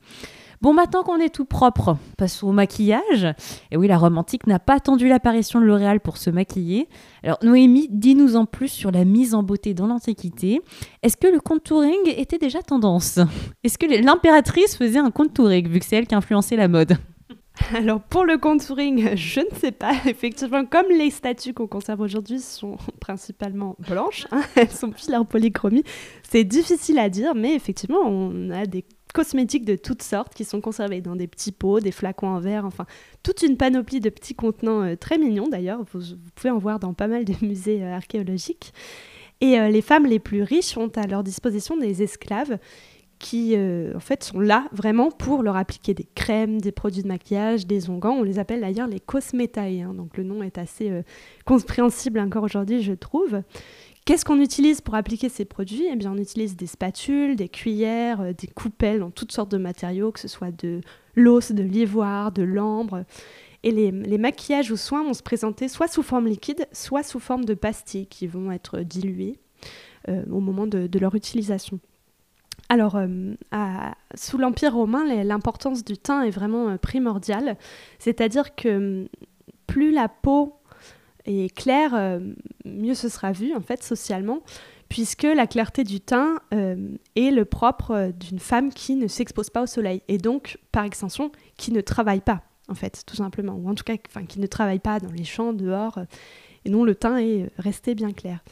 Bon, 0.63 0.73
maintenant 0.73 1.03
qu'on 1.03 1.19
est 1.19 1.35
tout 1.35 1.45
propre, 1.45 1.97
passons 2.17 2.47
au 2.47 2.53
maquillage. 2.53 3.27
Et 3.73 3.77
oui, 3.77 3.89
la 3.89 3.99
romantique 3.99 4.47
n'a 4.47 4.61
pas 4.61 4.75
attendu 4.75 5.09
l'apparition 5.09 5.61
de 5.61 5.65
L'Oréal 5.65 5.99
pour 5.99 6.19
se 6.19 6.31
maquiller. 6.31 6.89
Alors, 7.25 7.39
Noémie, 7.43 7.89
dis-nous 7.91 8.37
en 8.37 8.47
plus 8.47 8.69
sur 8.69 8.93
la 8.93 9.05
mise 9.05 9.35
en 9.35 9.43
beauté 9.43 9.75
dans 9.75 9.89
l'Antiquité. 9.89 10.61
Est-ce 11.03 11.17
que 11.17 11.27
le 11.27 11.41
contouring 11.41 11.99
était 12.07 12.39
déjà 12.39 12.63
tendance? 12.63 13.19
Est-ce 13.65 13.77
que 13.77 13.87
l'impératrice 13.87 14.77
faisait 14.77 15.01
un 15.01 15.11
contouring, 15.11 15.67
vu 15.67 15.81
que 15.81 15.85
c'est 15.85 15.97
elle 15.97 16.07
qui 16.07 16.15
influençait 16.15 16.55
la 16.55 16.69
mode? 16.69 16.97
Alors 17.75 18.01
pour 18.01 18.25
le 18.25 18.39
contouring, 18.39 19.17
je 19.17 19.41
ne 19.41 19.59
sais 19.59 19.73
pas. 19.73 19.93
Effectivement, 20.07 20.65
comme 20.65 20.87
les 20.91 21.11
statues 21.11 21.55
qu'on 21.55 21.67
conserve 21.67 22.01
aujourd'hui 22.01 22.41
sont 22.41 22.77
principalement 23.01 23.77
blanches, 23.79 24.27
hein, 24.31 24.43
elles 24.55 24.71
sont 24.71 24.91
pile 24.91 25.17
en 25.17 25.25
polychromie, 25.25 25.85
c'est 26.23 26.45
difficile 26.45 26.99
à 26.99 27.09
dire, 27.09 27.35
mais 27.35 27.55
effectivement, 27.55 28.01
on 28.05 28.51
a 28.51 28.67
des 28.67 28.85
cosmétiques 29.13 29.65
de 29.65 29.77
toutes 29.77 30.03
sortes 30.03 30.35
qui 30.35 30.45
sont 30.45 30.61
conservés 30.61 31.01
dans 31.01 31.17
des 31.17 31.27
petits 31.27 31.53
pots, 31.53 31.81
des 31.81 31.93
flacons 31.93 32.29
en 32.29 32.41
verre, 32.41 32.65
enfin 32.65 32.87
toute 33.23 33.43
une 33.43 33.57
panoplie 33.57 34.01
de 34.01 34.11
petits 34.11 34.35
contenants 34.35 34.83
euh, 34.83 34.97
très 34.97 35.19
mignons 35.19 35.49
d'ailleurs. 35.49 35.81
Vous, 35.93 36.01
pouvez 36.35 36.51
en 36.51 36.59
voir 36.59 36.79
dans 36.79 36.95
pas 36.95 37.07
mal 37.07 37.25
de 37.25 37.35
musées 37.43 37.83
euh, 37.83 37.95
archéologiques. 37.95 38.73
Et 39.41 39.59
euh, 39.59 39.69
les 39.69 39.83
femmes 39.83 40.07
les 40.07 40.19
plus 40.19 40.43
riches 40.43 40.77
ont 40.77 40.91
à 40.97 41.07
leur 41.07 41.23
disposition 41.23 41.77
des 41.77 42.03
esclaves 42.03 42.59
qui 43.19 43.57
en 43.57 44.01
fait 44.01 44.25
sont 44.25 44.41
là 44.41 44.67
vraiment 44.73 45.13
pour 45.13 45.45
leur 45.45 45.55
appliquer 45.55 45.95
des 45.95 46.09
crèmes, 46.17 46.61
des 46.61 46.73
produits 46.73 47.05
de 47.05 47.07
maquillage, 47.07 47.69
des 47.69 47.89
onguents. 47.89 48.17
On 48.19 48.25
les 48.25 48.41
appelle 48.41 48.63
d'ailleurs 48.63 48.89
les 48.89 48.99
cosmétae, 48.99 49.61
hein. 49.61 49.95
donc 49.95 50.17
le 50.17 50.25
nom 50.25 50.43
est 50.43 50.59
assez 50.59 50.91
compréhensible 51.45 52.19
encore 52.19 52.43
aujourd'hui, 52.43 52.83
je 52.83 52.95
trouve. 52.95 53.41
Qu'est-ce 54.05 54.25
qu'on 54.25 54.41
utilise 54.41 54.81
pour 54.81 54.97
appliquer 54.97 55.29
ces 55.29 55.45
produits? 55.45 55.87
Eh 55.89 55.95
bien, 55.95 56.13
on 56.13 56.19
utilise 56.19 56.57
des 56.57 56.67
spatules, 56.67 57.37
des 57.37 57.49
cuillères, 57.49 58.21
euh, 58.21 58.33
des 58.33 58.49
coupelles 58.49 59.03
en 59.03 59.11
toutes 59.11 59.31
sortes 59.31 59.51
de 59.51 59.59
matériaux, 59.59 60.11
que 60.11 60.19
ce 60.19 60.27
soit 60.27 60.51
de 60.51 60.81
l'os, 61.15 61.53
de 61.53 61.63
l'ivoire, 61.63 62.33
de 62.33 62.43
l'ambre. 62.43 63.05
Et 63.63 63.71
les, 63.71 63.93
maquillages 64.19 64.73
ou 64.73 64.77
soins 64.77 65.05
vont 65.05 65.15
se 65.15 65.23
présenter 65.23 65.69
soit 65.69 65.87
sous 65.87 66.03
forme 66.03 66.27
liquide, 66.27 66.67
soit 66.73 67.05
sous 67.05 67.21
forme 67.21 67.45
de 67.45 67.55
pastilles 67.55 68.09
qui 68.09 68.27
vont 68.27 68.51
être 68.51 68.81
diluées 68.81 69.39
euh, 70.09 70.25
au 70.33 70.41
moment 70.41 70.67
de, 70.67 70.99
leur 70.99 71.15
utilisation. 71.15 71.79
Alors, 72.69 72.97
euh, 72.97 73.35
sous 74.17 74.37
l'Empire 74.37 74.75
romain, 74.75 75.05
l'importance 75.23 75.85
du 75.85 75.97
teint 75.97 76.23
est 76.23 76.31
vraiment 76.31 76.77
primordiale, 76.77 77.57
c'est-à-dire 78.01 78.57
que 78.57 79.03
hum, 79.03 79.09
plus 79.69 79.93
la 79.93 80.09
peau 80.09 80.57
et 81.27 81.49
clair, 81.51 81.95
euh, 81.95 82.21
mieux 82.65 82.95
ce 82.95 83.09
sera 83.09 83.33
vu 83.33 83.55
en 83.55 83.61
fait 83.61 83.83
socialement, 83.83 84.43
puisque 84.89 85.23
la 85.23 85.47
clarté 85.47 85.85
du 85.85 86.01
teint 86.01 86.41
euh, 86.53 86.97
est 87.17 87.31
le 87.31 87.45
propre 87.45 87.91
euh, 87.93 88.13
d'une 88.13 88.39
femme 88.39 88.73
qui 88.73 88.97
ne 88.97 89.07
s'expose 89.07 89.51
pas 89.51 89.63
au 89.63 89.67
soleil 89.67 90.03
et 90.09 90.19
donc 90.19 90.59
par 90.73 90.85
extension 90.85 91.31
qui 91.57 91.73
ne 91.73 91.81
travaille 91.81 92.21
pas 92.21 92.43
en 92.69 92.75
fait 92.75 93.05
tout 93.07 93.17
simplement, 93.17 93.55
ou 93.55 93.69
en 93.69 93.75
tout 93.75 93.85
cas 93.85 93.97
qui 93.97 94.41
ne 94.41 94.47
travaille 94.47 94.79
pas 94.79 94.99
dans 94.99 95.13
les 95.13 95.25
champs 95.25 95.53
dehors, 95.53 95.99
et 96.65 96.71
non 96.71 96.85
le 96.85 96.95
teint 96.95 97.19
est 97.19 97.51
resté 97.59 97.95
bien 97.95 98.13
clair. 98.13 98.43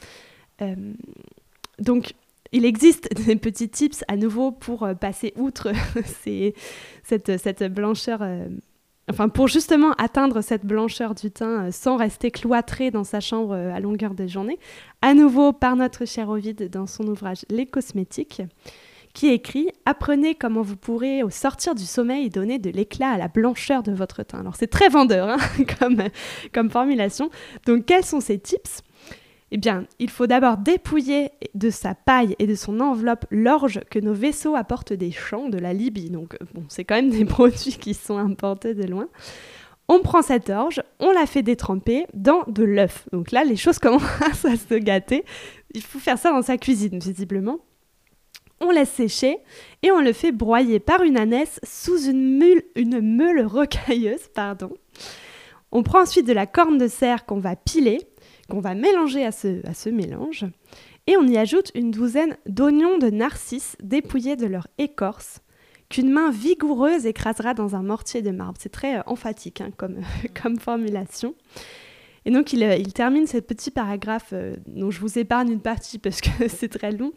donc 1.79 2.13
il 2.51 2.65
existe 2.65 3.09
des 3.25 3.37
petits 3.37 3.69
tips 3.69 4.03
à 4.07 4.17
nouveau 4.17 4.51
pour 4.51 4.87
passer 4.99 5.33
outre 5.37 5.71
cette, 7.03 7.37
cette, 7.37 7.63
blancheur 7.63 8.21
enfin 9.11 9.27
pour 9.27 9.49
justement 9.49 9.91
atteindre 9.97 10.41
cette 10.41 10.65
blancheur 10.65 11.15
du 11.15 11.31
teint 11.31 11.65
euh, 11.65 11.71
sans 11.71 11.97
rester 11.97 12.31
cloîtré 12.31 12.91
dans 12.91 13.03
sa 13.03 13.19
chambre 13.19 13.53
euh, 13.53 13.73
à 13.73 13.81
longueur 13.81 14.13
de 14.13 14.25
journée, 14.25 14.57
à 15.01 15.13
nouveau 15.13 15.51
par 15.51 15.75
notre 15.75 16.05
cher 16.05 16.29
Ovid 16.29 16.69
dans 16.69 16.87
son 16.87 17.03
ouvrage 17.07 17.45
Les 17.49 17.65
cosmétiques, 17.65 18.41
qui 19.13 19.27
écrit 19.27 19.67
Apprenez 19.85 20.35
comment 20.35 20.61
vous 20.61 20.77
pourrez, 20.77 21.23
au 21.23 21.29
sortir 21.29 21.75
du 21.75 21.83
sommeil, 21.83 22.29
donner 22.29 22.57
de 22.57 22.69
l'éclat 22.69 23.09
à 23.09 23.17
la 23.17 23.27
blancheur 23.27 23.83
de 23.83 23.91
votre 23.91 24.23
teint. 24.23 24.39
Alors 24.39 24.55
c'est 24.55 24.67
très 24.67 24.87
vendeur 24.87 25.27
hein, 25.27 25.37
comme 26.53 26.69
formulation. 26.69 27.29
Donc 27.65 27.85
quels 27.85 28.05
sont 28.05 28.21
ces 28.21 28.39
tips? 28.39 28.81
Eh 29.51 29.57
bien, 29.57 29.85
il 29.99 30.09
faut 30.09 30.27
d'abord 30.27 30.57
dépouiller 30.57 31.31
de 31.55 31.69
sa 31.69 31.93
paille 31.93 32.35
et 32.39 32.47
de 32.47 32.55
son 32.55 32.79
enveloppe 32.79 33.25
l'orge 33.31 33.81
que 33.89 33.99
nos 33.99 34.13
vaisseaux 34.13 34.55
apportent 34.55 34.93
des 34.93 35.11
champs 35.11 35.49
de 35.49 35.57
la 35.57 35.73
Libye. 35.73 36.09
Donc, 36.09 36.37
bon, 36.53 36.63
c'est 36.69 36.85
quand 36.85 36.95
même 36.95 37.09
des 37.09 37.25
produits 37.25 37.77
qui 37.77 37.93
sont 37.93 38.17
importés 38.17 38.73
de 38.73 38.85
loin. 38.85 39.09
On 39.89 39.99
prend 39.99 40.21
cette 40.21 40.49
orge, 40.49 40.81
on 40.99 41.11
la 41.11 41.25
fait 41.25 41.43
détremper 41.43 42.05
dans 42.13 42.43
de 42.47 42.63
l'œuf. 42.63 43.09
Donc 43.11 43.31
là, 43.31 43.43
les 43.43 43.57
choses 43.57 43.77
commencent 43.79 44.45
à 44.45 44.55
se 44.55 44.75
gâter. 44.75 45.25
Il 45.73 45.81
faut 45.81 45.99
faire 45.99 46.17
ça 46.17 46.31
dans 46.31 46.41
sa 46.41 46.57
cuisine, 46.57 46.99
visiblement. 46.99 47.59
On 48.61 48.71
laisse 48.71 48.91
sécher 48.91 49.39
et 49.83 49.91
on 49.91 49.99
le 49.99 50.13
fait 50.13 50.31
broyer 50.31 50.79
par 50.79 51.01
une 51.01 51.17
ânesse 51.17 51.59
sous 51.63 52.05
une 52.05 52.37
meule, 52.37 52.63
une 52.75 53.01
meule 53.01 53.45
rocailleuse. 53.45 54.29
Pardon. 54.33 54.71
On 55.73 55.83
prend 55.83 56.03
ensuite 56.03 56.27
de 56.27 56.33
la 56.33 56.45
corne 56.45 56.77
de 56.77 56.87
cerf 56.87 57.25
qu'on 57.25 57.39
va 57.39 57.57
piler 57.57 57.99
qu'on 58.51 58.59
va 58.59 58.75
mélanger 58.75 59.25
à 59.25 59.31
ce, 59.31 59.65
à 59.65 59.73
ce 59.73 59.89
mélange. 59.89 60.45
Et 61.07 61.15
on 61.15 61.25
y 61.25 61.37
ajoute 61.37 61.71
une 61.73 61.89
douzaine 61.89 62.35
d'oignons 62.47 62.97
de 62.97 63.09
narcisse 63.09 63.77
dépouillés 63.81 64.35
de 64.35 64.45
leur 64.45 64.67
écorce, 64.77 65.39
qu'une 65.89 66.11
main 66.11 66.31
vigoureuse 66.31 67.05
écrasera 67.05 67.53
dans 67.53 67.77
un 67.77 67.81
mortier 67.81 68.21
de 68.21 68.31
marbre. 68.31 68.59
C'est 68.61 68.71
très 68.71 68.99
euh, 68.99 69.03
emphatique 69.05 69.61
hein, 69.61 69.71
comme, 69.77 70.01
comme 70.43 70.59
formulation. 70.59 71.33
Et 72.25 72.31
donc 72.31 72.51
il, 72.51 72.63
euh, 72.63 72.75
il, 72.75 72.91
termine 72.91 73.25
ce 73.25 73.37
petit 73.37 73.71
paragraphe 73.71 74.31
euh, 74.33 74.57
dont 74.67 74.91
je 74.91 74.99
vous 74.99 75.17
épargne 75.17 75.49
une 75.49 75.61
partie 75.61 75.97
parce 75.97 76.19
que 76.19 76.47
c'est 76.49 76.69
très 76.69 76.91
long, 76.91 77.13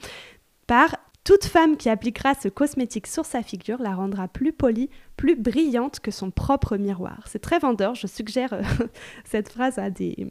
par 0.69 0.97
toute 1.25 1.47
femme 1.47 1.77
qui 1.77 1.89
appliquera 1.89 2.35
ce 2.35 2.49
cosmétique 2.49 3.09
sur 3.09 3.25
sa 3.25 3.43
figure 3.43 3.83
la 3.83 3.95
rendra 3.95 4.29
plus 4.29 4.53
polie, 4.53 4.89
plus 5.17 5.35
brillante 5.35 5.99
que 5.99 6.13
son 6.13 6.31
propre 6.31 6.77
miroir. 6.77 7.25
C'est 7.27 7.41
très 7.41 7.59
vendeur, 7.59 7.97
je 7.97 8.07
suggère 8.07 8.57
cette 9.25 9.49
phrase 9.49 9.79
à 9.79 9.91
des, 9.91 10.31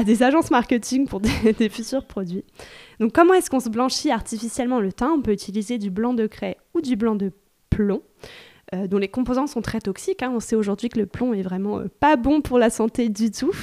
à 0.00 0.04
des 0.04 0.22
agences 0.22 0.50
marketing 0.50 1.06
pour 1.06 1.20
des, 1.58 1.68
futurs 1.68 2.06
produits. 2.06 2.44
Donc 2.98 3.12
comment 3.12 3.34
est-ce 3.34 3.50
qu'on 3.50 3.60
se 3.60 3.68
blanchit 3.68 4.10
artificiellement 4.10 4.80
le 4.80 4.92
teint? 4.92 5.12
On 5.12 5.22
peut 5.22 5.32
utiliser 5.32 5.78
du 5.78 5.90
blanc 5.90 6.14
de 6.14 6.26
craie 6.26 6.56
ou 6.74 6.80
du 6.80 6.96
blanc 6.96 7.14
de 7.14 7.32
plomb. 7.68 8.02
Euh, 8.74 8.86
dont 8.86 8.98
les 8.98 9.08
composants 9.08 9.48
sont 9.48 9.62
très 9.62 9.80
toxiques. 9.80 10.22
Hein. 10.22 10.32
On 10.32 10.38
sait 10.38 10.54
aujourd'hui 10.54 10.88
que 10.88 10.98
le 10.98 11.06
plomb 11.06 11.34
est 11.34 11.42
vraiment 11.42 11.80
euh, 11.80 11.86
pas 11.98 12.16
bon 12.16 12.40
pour 12.40 12.58
la 12.58 12.70
santé 12.70 13.08
du 13.08 13.32
tout. 13.32 13.54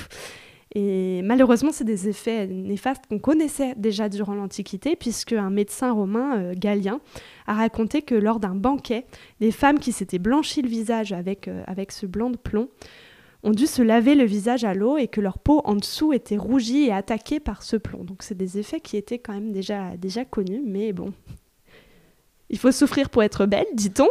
Et 0.76 1.21
malheureusement, 1.23 1.71
c'est 1.71 1.86
des 1.86 2.10
effets 2.10 2.45
néfastes 2.45 3.06
qu'on 3.08 3.17
connaissait 3.17 3.73
déjà 3.78 4.10
durant 4.10 4.36
l'Antiquité, 4.36 4.97
puisque 4.97 5.32
un 5.32 5.50
médecin 5.50 5.93
romain, 5.93 6.38
euh, 6.38 6.54
Galien, 6.58 7.00
a 7.47 7.54
raconté 7.54 8.02
que 8.02 8.15
lors 8.15 8.41
d'un 8.41 8.54
banquet, 8.54 9.06
les 9.39 9.52
femmes 9.52 9.80
qui 9.80 9.93
s'étaient 9.93 10.19
blanchies 10.19 10.62
le 10.62 10.67
visage 10.67 11.13
avec, 11.13 11.50
avec 11.67 11.93
ce 11.93 12.06
blanc 12.06 12.30
de 12.30 12.38
plomb 12.38 12.67
ont 13.47 13.51
dû 13.51 13.65
se 13.65 13.81
laver 13.81 14.13
le 14.13 14.25
visage 14.25 14.65
à 14.65 14.73
l'eau 14.73 14.97
et 14.97 15.07
que 15.07 15.21
leur 15.21 15.39
peau 15.39 15.62
en 15.63 15.75
dessous 15.75 16.12
était 16.12 16.36
rougie 16.36 16.88
et 16.88 16.91
attaquée 16.91 17.39
par 17.39 17.63
ce 17.63 17.77
plomb. 17.77 18.03
Donc 18.03 18.21
c'est 18.21 18.36
des 18.36 18.60
effets 18.60 18.81
qui 18.81 18.97
étaient 18.97 19.19
quand 19.19 19.33
même 19.33 19.53
déjà, 19.53 19.95
connus, 20.29 20.62
mais 20.65 20.91
bon. 20.91 21.13
Il 22.49 22.57
faut 22.57 22.73
souffrir 22.73 23.10
pour 23.10 23.23
être 23.23 23.45
belle, 23.45 23.67
dit-on. 23.73 24.10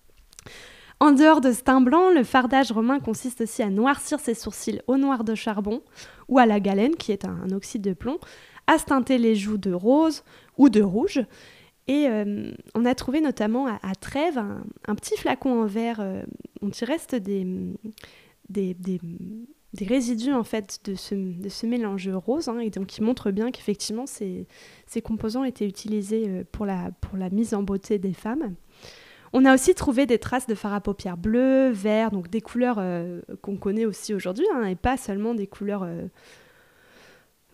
en 1.00 1.12
dehors 1.12 1.40
de 1.40 1.52
ce 1.52 1.62
teint 1.62 1.80
blanc, 1.80 2.10
le 2.10 2.22
fardage 2.22 2.70
romain 2.70 3.00
consiste 3.00 3.40
aussi 3.40 3.62
à 3.62 3.70
noircir 3.70 4.20
ses 4.20 4.34
sourcils 4.34 4.82
au 4.86 4.98
noir 4.98 5.24
de 5.24 5.34
charbon 5.34 5.80
ou 6.28 6.38
à 6.38 6.44
la 6.44 6.60
galène, 6.60 6.96
qui 6.96 7.12
est 7.12 7.24
un, 7.24 7.50
oxyde 7.50 7.82
de 7.82 7.94
plomb, 7.94 8.18
à 8.66 8.76
se 8.76 8.84
teinter 8.84 9.16
les 9.16 9.36
joues 9.36 9.56
de 9.56 9.72
rose 9.72 10.22
ou 10.58 10.68
de 10.68 10.82
rouge, 10.82 11.22
et 11.88 12.06
euh, 12.06 12.52
on 12.74 12.84
a 12.84 12.94
trouvé 12.94 13.22
notamment 13.22 13.66
à, 13.66 13.94
Trèves 13.94 14.38
un, 14.38 14.94
petit 14.94 15.16
flacon 15.16 15.62
en 15.62 15.64
verre 15.64 16.00
euh, 16.00 16.22
dont 16.60 16.70
il 16.70 16.84
reste 16.84 17.14
des, 17.14 17.46
résidus 19.80 20.32
en 20.32 20.44
fait 20.44 20.80
de 20.84 20.94
ce, 20.94 21.66
mélange 21.66 22.08
rose, 22.08 22.48
hein, 22.48 22.60
et 22.60 22.70
donc 22.70 22.86
qui 22.86 23.02
montre 23.02 23.30
bien 23.30 23.50
qu'effectivement 23.50 24.06
ces, 24.06 24.46
composants 25.04 25.44
étaient 25.44 25.66
utilisés 25.66 26.24
euh, 26.28 26.44
pour 26.50 26.66
la, 26.66 26.90
mise 27.30 27.54
en 27.54 27.62
beauté 27.62 27.98
des 27.98 28.12
femmes. 28.12 28.54
On 29.34 29.44
a 29.44 29.52
aussi 29.52 29.74
trouvé 29.74 30.06
des 30.06 30.18
traces 30.18 30.46
de 30.46 30.54
fard 30.54 30.72
à 30.72 30.80
paupières 30.80 31.18
bleu, 31.18 31.68
vert, 31.68 32.10
donc 32.10 32.30
des 32.30 32.40
couleurs 32.40 32.82
qu'on 33.42 33.56
connaît 33.56 33.84
aussi 33.84 34.14
aujourd'hui, 34.14 34.46
hein, 34.54 34.64
et 34.64 34.74
pas 34.74 34.96
seulement 34.96 35.34
des 35.34 35.46
couleurs 35.46 35.86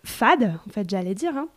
fades, 0.05 0.57
en 0.65 0.69
fait, 0.69 0.89
j'allais 0.89 1.15
dire. 1.15 1.35
Hein. 1.35 1.49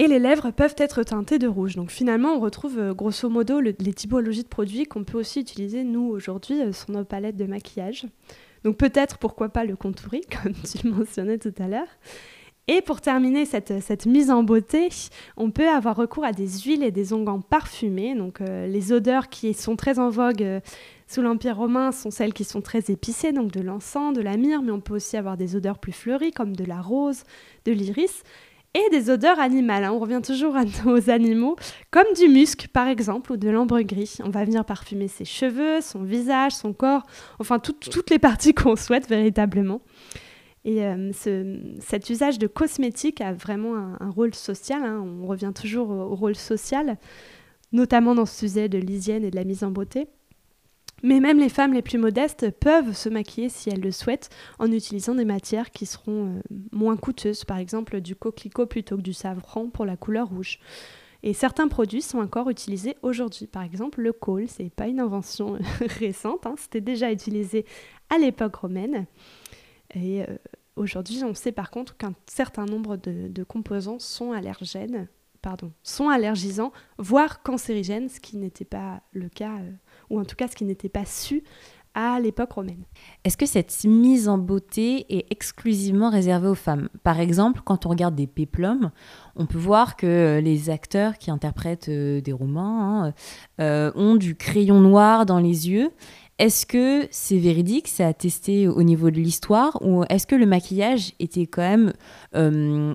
Et 0.00 0.06
les 0.06 0.20
lèvres 0.20 0.52
peuvent 0.52 0.76
être 0.78 1.02
teintées 1.02 1.40
de 1.40 1.48
rouge. 1.48 1.74
Donc 1.74 1.90
finalement, 1.90 2.34
on 2.34 2.38
retrouve 2.38 2.78
euh, 2.78 2.94
grosso 2.94 3.28
modo 3.28 3.58
les 3.58 3.74
typologies 3.74 4.44
de 4.44 4.48
produits 4.48 4.86
qu'on 4.86 5.02
peut 5.02 5.18
aussi 5.18 5.40
utiliser, 5.40 5.82
nous, 5.82 6.08
aujourd'hui, 6.08 6.62
euh, 6.62 6.72
sur 6.72 6.92
nos 6.92 7.04
palettes 7.04 7.36
de 7.36 7.46
maquillage. 7.46 8.06
Donc 8.62 8.76
peut-être 8.76 9.18
pourquoi 9.18 9.48
pas 9.48 9.64
le 9.64 9.74
contouri, 9.74 10.20
comme 10.42 10.52
tu 10.52 10.86
mentionnais 10.86 11.38
tout 11.38 11.54
à 11.58 11.66
l'heure. 11.66 11.88
Et 12.70 12.80
pour 12.80 13.00
terminer 13.00 13.44
cette, 13.44 13.82
cette, 13.82 14.06
mise 14.06 14.30
en 14.30 14.42
beauté, 14.42 14.90
on 15.36 15.50
peut 15.50 15.68
avoir 15.68 15.96
recours 15.96 16.24
à 16.24 16.32
des 16.32 16.46
huiles 16.46 16.84
et 16.84 16.90
des 16.90 17.12
onguents 17.12 17.40
parfumés. 17.40 18.14
Donc 18.14 18.40
euh, 18.40 18.68
les 18.68 18.92
odeurs 18.92 19.28
qui 19.28 19.52
sont 19.52 19.74
très 19.74 19.98
en 19.98 20.10
vogue 20.10 20.60
sous 21.08 21.22
l'Empire 21.22 21.56
romain 21.56 21.90
sont 21.90 22.10
celles 22.10 22.34
qui 22.34 22.44
sont 22.44 22.60
très 22.60 22.90
épicées, 22.90 23.32
donc 23.32 23.50
de 23.50 23.62
l'encens, 23.62 24.14
de 24.14 24.20
la 24.20 24.36
myrrhe, 24.36 24.62
mais 24.62 24.70
on 24.70 24.80
peut 24.80 24.96
aussi 24.96 25.16
avoir 25.16 25.38
des 25.38 25.56
odeurs 25.56 25.78
plus 25.78 25.92
fleuries 25.92 26.32
comme 26.32 26.54
de 26.54 26.64
la 26.64 26.82
rose, 26.82 27.24
de 27.64 27.72
l'iris 27.72 28.22
et 28.86 28.90
des 28.90 29.10
odeurs 29.10 29.38
animales. 29.38 29.84
Hein. 29.84 29.92
On 29.92 29.98
revient 29.98 30.20
toujours 30.24 30.56
à 30.56 30.64
nos 30.84 31.10
animaux, 31.10 31.56
comme 31.90 32.12
du 32.16 32.28
musc 32.28 32.68
par 32.68 32.88
exemple, 32.88 33.32
ou 33.32 33.36
de 33.36 33.48
l'ambre 33.48 33.80
gris. 33.82 34.18
On 34.24 34.30
va 34.30 34.44
venir 34.44 34.64
parfumer 34.64 35.08
ses 35.08 35.24
cheveux, 35.24 35.80
son 35.80 36.02
visage, 36.02 36.52
son 36.52 36.72
corps, 36.72 37.02
enfin 37.38 37.58
toutes 37.58 38.10
les 38.10 38.18
parties 38.18 38.54
qu'on 38.54 38.76
souhaite 38.76 39.08
véritablement. 39.08 39.80
Et 40.64 40.84
euh, 40.84 41.12
cet 41.80 42.10
usage 42.10 42.38
de 42.38 42.46
cosmétiques 42.46 43.20
a 43.20 43.32
vraiment 43.32 43.74
un, 44.00 44.10
rôle 44.10 44.34
social. 44.34 44.84
Hein. 44.84 45.02
On 45.22 45.26
revient 45.26 45.52
toujours 45.54 45.88
au, 45.88 46.14
rôle 46.14 46.34
social, 46.34 46.98
notamment 47.72 48.14
dans 48.14 48.26
ce 48.26 48.46
sujet 48.46 48.68
de 48.68 48.76
l'hygiène 48.76 49.24
et 49.24 49.30
de 49.30 49.36
la 49.36 49.44
mise 49.44 49.64
en 49.64 49.70
beauté. 49.70 50.08
Mais 51.02 51.20
même 51.20 51.38
les 51.38 51.48
femmes 51.48 51.72
les 51.72 51.82
plus 51.82 51.98
modestes 51.98 52.50
peuvent 52.58 52.94
se 52.94 53.08
maquiller 53.08 53.48
si 53.48 53.70
elles 53.70 53.80
le 53.80 53.92
souhaitent 53.92 54.30
en 54.58 54.70
utilisant 54.72 55.14
des 55.14 55.24
matières 55.24 55.70
qui 55.70 55.86
seront 55.86 56.36
euh, 56.36 56.40
moins 56.72 56.96
coûteuses, 56.96 57.44
par 57.44 57.58
exemple 57.58 58.00
du 58.00 58.16
coquelicot 58.16 58.66
plutôt 58.66 58.96
que 58.96 59.02
du 59.02 59.12
savon 59.12 59.70
pour 59.70 59.84
la 59.84 59.96
couleur 59.96 60.28
rouge. 60.28 60.58
Et 61.22 61.32
certains 61.32 61.68
produits 61.68 62.02
sont 62.02 62.18
encore 62.18 62.48
utilisés 62.48 62.96
aujourd'hui. 63.02 63.46
Par 63.46 63.62
exemple, 63.62 64.00
le 64.00 64.12
kohl, 64.12 64.46
c'est 64.48 64.70
pas 64.70 64.86
une 64.86 65.00
invention 65.00 65.58
récente, 65.98 66.46
hein. 66.46 66.54
c'était 66.56 66.80
déjà 66.80 67.10
utilisé 67.10 67.64
à 68.10 68.18
l'époque 68.18 68.54
romaine. 68.56 69.06
Et 69.94 70.22
euh, 70.22 70.26
aujourd'hui, 70.76 71.24
on 71.24 71.34
sait 71.34 71.52
par 71.52 71.70
contre 71.70 71.96
qu'un 71.96 72.14
certain 72.26 72.66
nombre 72.66 72.96
de, 72.96 73.42
composants 73.42 73.98
sont 73.98 74.32
allergènes, 74.32 75.08
pardon, 75.42 75.72
sont 75.82 76.08
allergisants, 76.08 76.72
voire 76.98 77.42
cancérigènes, 77.42 78.08
ce 78.08 78.20
qui 78.20 78.36
n'était 78.36 78.64
pas 78.64 79.02
le 79.12 79.28
cas. 79.28 79.56
Euh, 79.56 79.72
ou 80.10 80.20
en 80.20 80.24
tout 80.24 80.36
cas 80.36 80.48
ce 80.48 80.56
qui 80.56 80.64
n'était 80.64 80.88
pas 80.88 81.04
su 81.04 81.44
à 81.94 82.20
l'époque 82.20 82.52
romaine. 82.52 82.84
Est-ce 83.24 83.36
que 83.36 83.46
cette 83.46 83.84
mise 83.84 84.28
en 84.28 84.38
beauté 84.38 85.06
est 85.08 85.26
exclusivement 85.30 86.10
réservée 86.10 86.48
aux 86.48 86.54
femmes? 86.54 86.88
Par 87.02 87.18
exemple, 87.18 87.62
quand 87.64 87.86
on 87.86 87.88
regarde 87.88 88.14
des 88.14 88.26
péplums, 88.26 88.90
on 89.36 89.46
peut 89.46 89.58
voir 89.58 89.96
que 89.96 90.40
les 90.42 90.70
acteurs 90.70 91.18
qui 91.18 91.30
interprètent 91.30 91.88
euh, 91.88 92.20
des 92.20 92.32
romans 92.32 93.04
hein, 93.04 93.14
euh, 93.60 93.90
ont 93.96 94.14
du 94.14 94.36
crayon 94.36 94.80
noir 94.80 95.26
dans 95.26 95.40
les 95.40 95.70
yeux. 95.70 95.90
Est-ce 96.38 96.66
que 96.66 97.08
c'est 97.10 97.38
véridique, 97.38 97.88
c'est 97.88 98.04
attesté 98.04 98.68
au 98.68 98.84
niveau 98.84 99.10
de 99.10 99.16
l'histoire, 99.16 99.76
ou 99.82 100.04
est-ce 100.08 100.24
que 100.24 100.36
le 100.36 100.46
maquillage 100.46 101.14
était 101.18 101.48
quand 101.48 101.62
même 101.62 101.92
euh, 102.36 102.94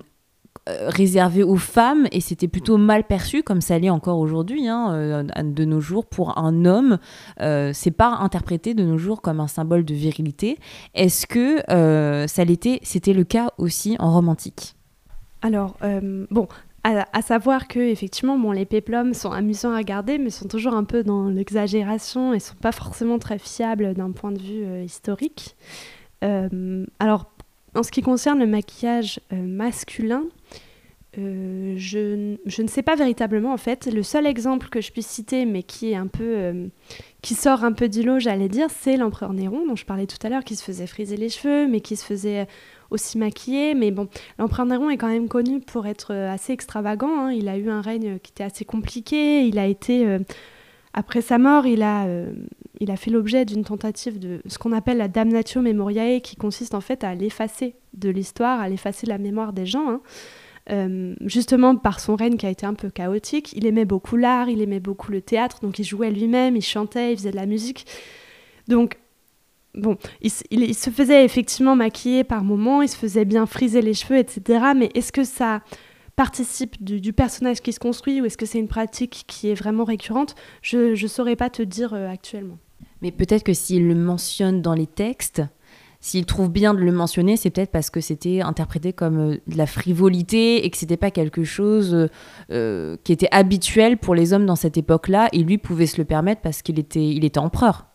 réservé 0.66 1.42
aux 1.42 1.56
femmes 1.56 2.06
et 2.10 2.20
c'était 2.20 2.48
plutôt 2.48 2.78
mal 2.78 3.04
perçu 3.04 3.42
comme 3.42 3.60
ça 3.60 3.78
l'est 3.78 3.90
encore 3.90 4.18
aujourd'hui 4.18 4.66
hein, 4.66 4.94
euh, 4.94 5.22
de 5.22 5.64
nos 5.64 5.80
jours 5.80 6.06
pour 6.06 6.38
un 6.38 6.64
homme. 6.64 6.98
Euh, 7.40 7.72
c'est 7.74 7.90
pas 7.90 8.08
interprété 8.08 8.72
de 8.72 8.82
nos 8.82 8.96
jours 8.96 9.20
comme 9.20 9.40
un 9.40 9.46
symbole 9.46 9.84
de 9.84 9.94
virilité. 9.94 10.58
Est-ce 10.94 11.26
que 11.26 11.62
ça 12.26 12.44
l'était 12.44 12.80
c'était 12.82 13.12
le 13.12 13.24
cas 13.24 13.50
aussi 13.58 13.96
en 13.98 14.12
romantique? 14.12 14.74
Alors 15.42 15.76
bon 16.30 16.48
à, 16.82 17.22
savoir 17.22 17.66
que 17.68 17.80
effectivement 17.80 18.38
bon 18.38 18.52
les 18.52 18.66
péplums 18.66 19.14
sont 19.14 19.32
amusants 19.32 19.72
à 19.72 19.78
regarder 19.78 20.18
mais 20.18 20.30
sont 20.30 20.48
toujours 20.48 20.74
un 20.74 20.84
peu 20.84 21.02
dans 21.02 21.28
l'exagération 21.28 22.32
et 22.32 22.40
sont 22.40 22.56
pas 22.56 22.72
forcément 22.72 23.18
très 23.18 23.38
fiables 23.38 23.94
d'un 23.94 24.12
point 24.12 24.32
de 24.32 24.40
vue 24.40 24.84
historique. 24.84 25.56
Alors 26.98 27.33
en 27.74 27.82
ce 27.82 27.90
qui 27.90 28.02
concerne 28.02 28.38
le 28.38 28.46
maquillage 28.46 29.20
masculin, 29.30 30.24
euh, 31.18 31.74
je, 31.76 32.36
je, 32.46 32.62
ne 32.62 32.66
sais 32.66 32.82
pas 32.82 32.96
véritablement 32.96 33.52
en 33.52 33.56
fait. 33.56 33.86
Le 33.92 34.02
seul 34.02 34.26
exemple 34.26 34.68
que 34.68 34.80
je 34.80 34.90
puisse 34.90 35.06
citer, 35.06 35.44
mais 35.44 35.62
qui 35.62 35.92
est 35.92 35.96
un 35.96 36.06
peu, 36.06 36.24
euh, 36.24 36.66
qui 37.22 37.34
sort 37.34 37.64
un 37.64 37.72
peu 37.72 37.88
du 37.88 38.02
lot, 38.02 38.18
j'allais 38.18 38.48
dire, 38.48 38.68
c'est 38.70 38.96
l'empereur 38.96 39.32
Néron 39.32 39.66
dont 39.66 39.76
je 39.76 39.84
parlais 39.84 40.06
tout 40.06 40.18
à 40.24 40.28
l'heure, 40.28 40.44
qui 40.44 40.56
se 40.56 40.64
faisait 40.64 40.86
friser 40.86 41.16
les 41.16 41.28
cheveux, 41.28 41.68
mais 41.68 41.80
qui 41.80 41.96
se 41.96 42.04
faisait 42.04 42.46
aussi 42.90 43.18
maquiller. 43.18 43.74
Mais 43.74 43.90
bon, 43.90 44.08
l'empereur 44.38 44.66
Néron 44.66 44.90
est 44.90 44.96
quand 44.96 45.08
même 45.08 45.28
connu 45.28 45.60
pour 45.60 45.86
être 45.86 46.12
euh, 46.12 46.32
assez 46.32 46.52
extravagant. 46.52 47.26
Hein. 47.26 47.32
Il 47.32 47.48
a 47.48 47.56
eu 47.58 47.70
un 47.70 47.80
règne 47.80 48.18
qui 48.18 48.32
était 48.32 48.44
assez 48.44 48.64
compliqué. 48.64 49.46
Il 49.46 49.58
a 49.58 49.66
été, 49.66 50.18
après 50.94 51.20
sa 51.20 51.38
mort, 51.38 51.66
il 51.66 51.82
a, 51.82 52.06
il 52.80 52.90
a 52.90 52.96
fait 52.96 53.10
l'objet 53.10 53.44
d'une 53.44 53.64
tentative 53.64 54.18
de 54.18 54.40
ce 54.46 54.58
qu'on 54.58 54.72
appelle 54.72 54.98
la 54.98 55.08
damnatio 55.08 55.62
memoriae, 55.62 56.20
qui 56.20 56.36
consiste 56.36 56.74
en 56.74 56.80
fait 56.80 57.04
à 57.04 57.14
l'effacer 57.14 57.74
de 57.94 58.10
l'histoire, 58.10 58.60
à 58.60 58.68
l'effacer 58.68 59.06
de 59.06 59.12
la 59.12 59.18
mémoire 59.18 59.52
des 59.52 59.66
gens. 59.66 59.88
Hein. 59.88 60.00
Euh, 60.70 61.14
justement 61.26 61.76
par 61.76 62.00
son 62.00 62.16
règne 62.16 62.38
qui 62.38 62.46
a 62.46 62.50
été 62.50 62.64
un 62.64 62.72
peu 62.72 62.88
chaotique. 62.88 63.52
Il 63.54 63.66
aimait 63.66 63.84
beaucoup 63.84 64.16
l'art, 64.16 64.48
il 64.48 64.62
aimait 64.62 64.80
beaucoup 64.80 65.12
le 65.12 65.20
théâtre, 65.20 65.58
donc 65.60 65.78
il 65.78 65.84
jouait 65.84 66.10
lui-même, 66.10 66.56
il 66.56 66.62
chantait, 66.62 67.12
il 67.12 67.18
faisait 67.18 67.32
de 67.32 67.36
la 67.36 67.44
musique. 67.44 67.86
Donc, 68.66 68.96
bon, 69.74 69.98
il, 70.22 70.30
se 70.74 70.88
faisait 70.88 71.24
effectivement 71.24 71.76
maquiller 71.76 72.24
par 72.24 72.44
moments, 72.44 72.80
il 72.80 72.88
se 72.88 72.96
faisait 72.96 73.26
bien 73.26 73.44
friser 73.44 73.82
les 73.82 73.92
cheveux, 73.92 74.18
etc. 74.18 74.72
Mais 74.74 74.90
est-ce 74.94 75.12
que 75.12 75.24
ça 75.24 75.60
participe 76.16 76.82
du, 76.82 77.12
personnage 77.12 77.60
qui 77.60 77.72
se 77.72 77.80
construit 77.80 78.20
ou 78.20 78.24
est-ce 78.24 78.36
que 78.36 78.46
c'est 78.46 78.58
une 78.58 78.68
pratique 78.68 79.24
qui 79.26 79.50
est 79.50 79.54
vraiment 79.54 79.84
récurrente 79.84 80.34
Je 80.62 81.00
ne 81.00 81.08
saurais 81.08 81.36
pas 81.36 81.50
te 81.50 81.62
dire 81.62 81.94
euh, 81.94 82.08
actuellement. 82.08 82.58
Mais 83.02 83.10
peut-être 83.10 83.44
que 83.44 83.52
s'il 83.52 83.86
le 83.88 83.94
mentionne 83.94 84.62
dans 84.62 84.74
les 84.74 84.86
textes, 84.86 85.42
s'il 86.00 86.26
trouve 86.26 86.50
bien 86.50 86.74
de 86.74 86.80
le 86.80 86.92
mentionner, 86.92 87.36
c'est 87.36 87.50
peut-être 87.50 87.70
parce 87.70 87.88
que 87.88 88.00
c'était 88.00 88.42
interprété 88.42 88.92
comme 88.92 89.18
euh, 89.18 89.36
de 89.46 89.56
la 89.56 89.66
frivolité 89.66 90.64
et 90.64 90.70
que 90.70 90.76
c'était 90.76 90.96
pas 90.96 91.10
quelque 91.10 91.44
chose 91.44 92.08
euh, 92.50 92.96
qui 93.04 93.12
était 93.12 93.28
habituel 93.30 93.96
pour 93.96 94.14
les 94.14 94.32
hommes 94.32 94.46
dans 94.46 94.56
cette 94.56 94.76
époque-là. 94.76 95.28
Et 95.32 95.38
lui 95.38 95.58
pouvait 95.58 95.86
se 95.86 95.98
le 95.98 96.04
permettre 96.04 96.42
parce 96.42 96.62
qu'il 96.62 96.78
était, 96.78 97.08
il 97.08 97.24
était 97.24 97.38
empereur. 97.38 97.86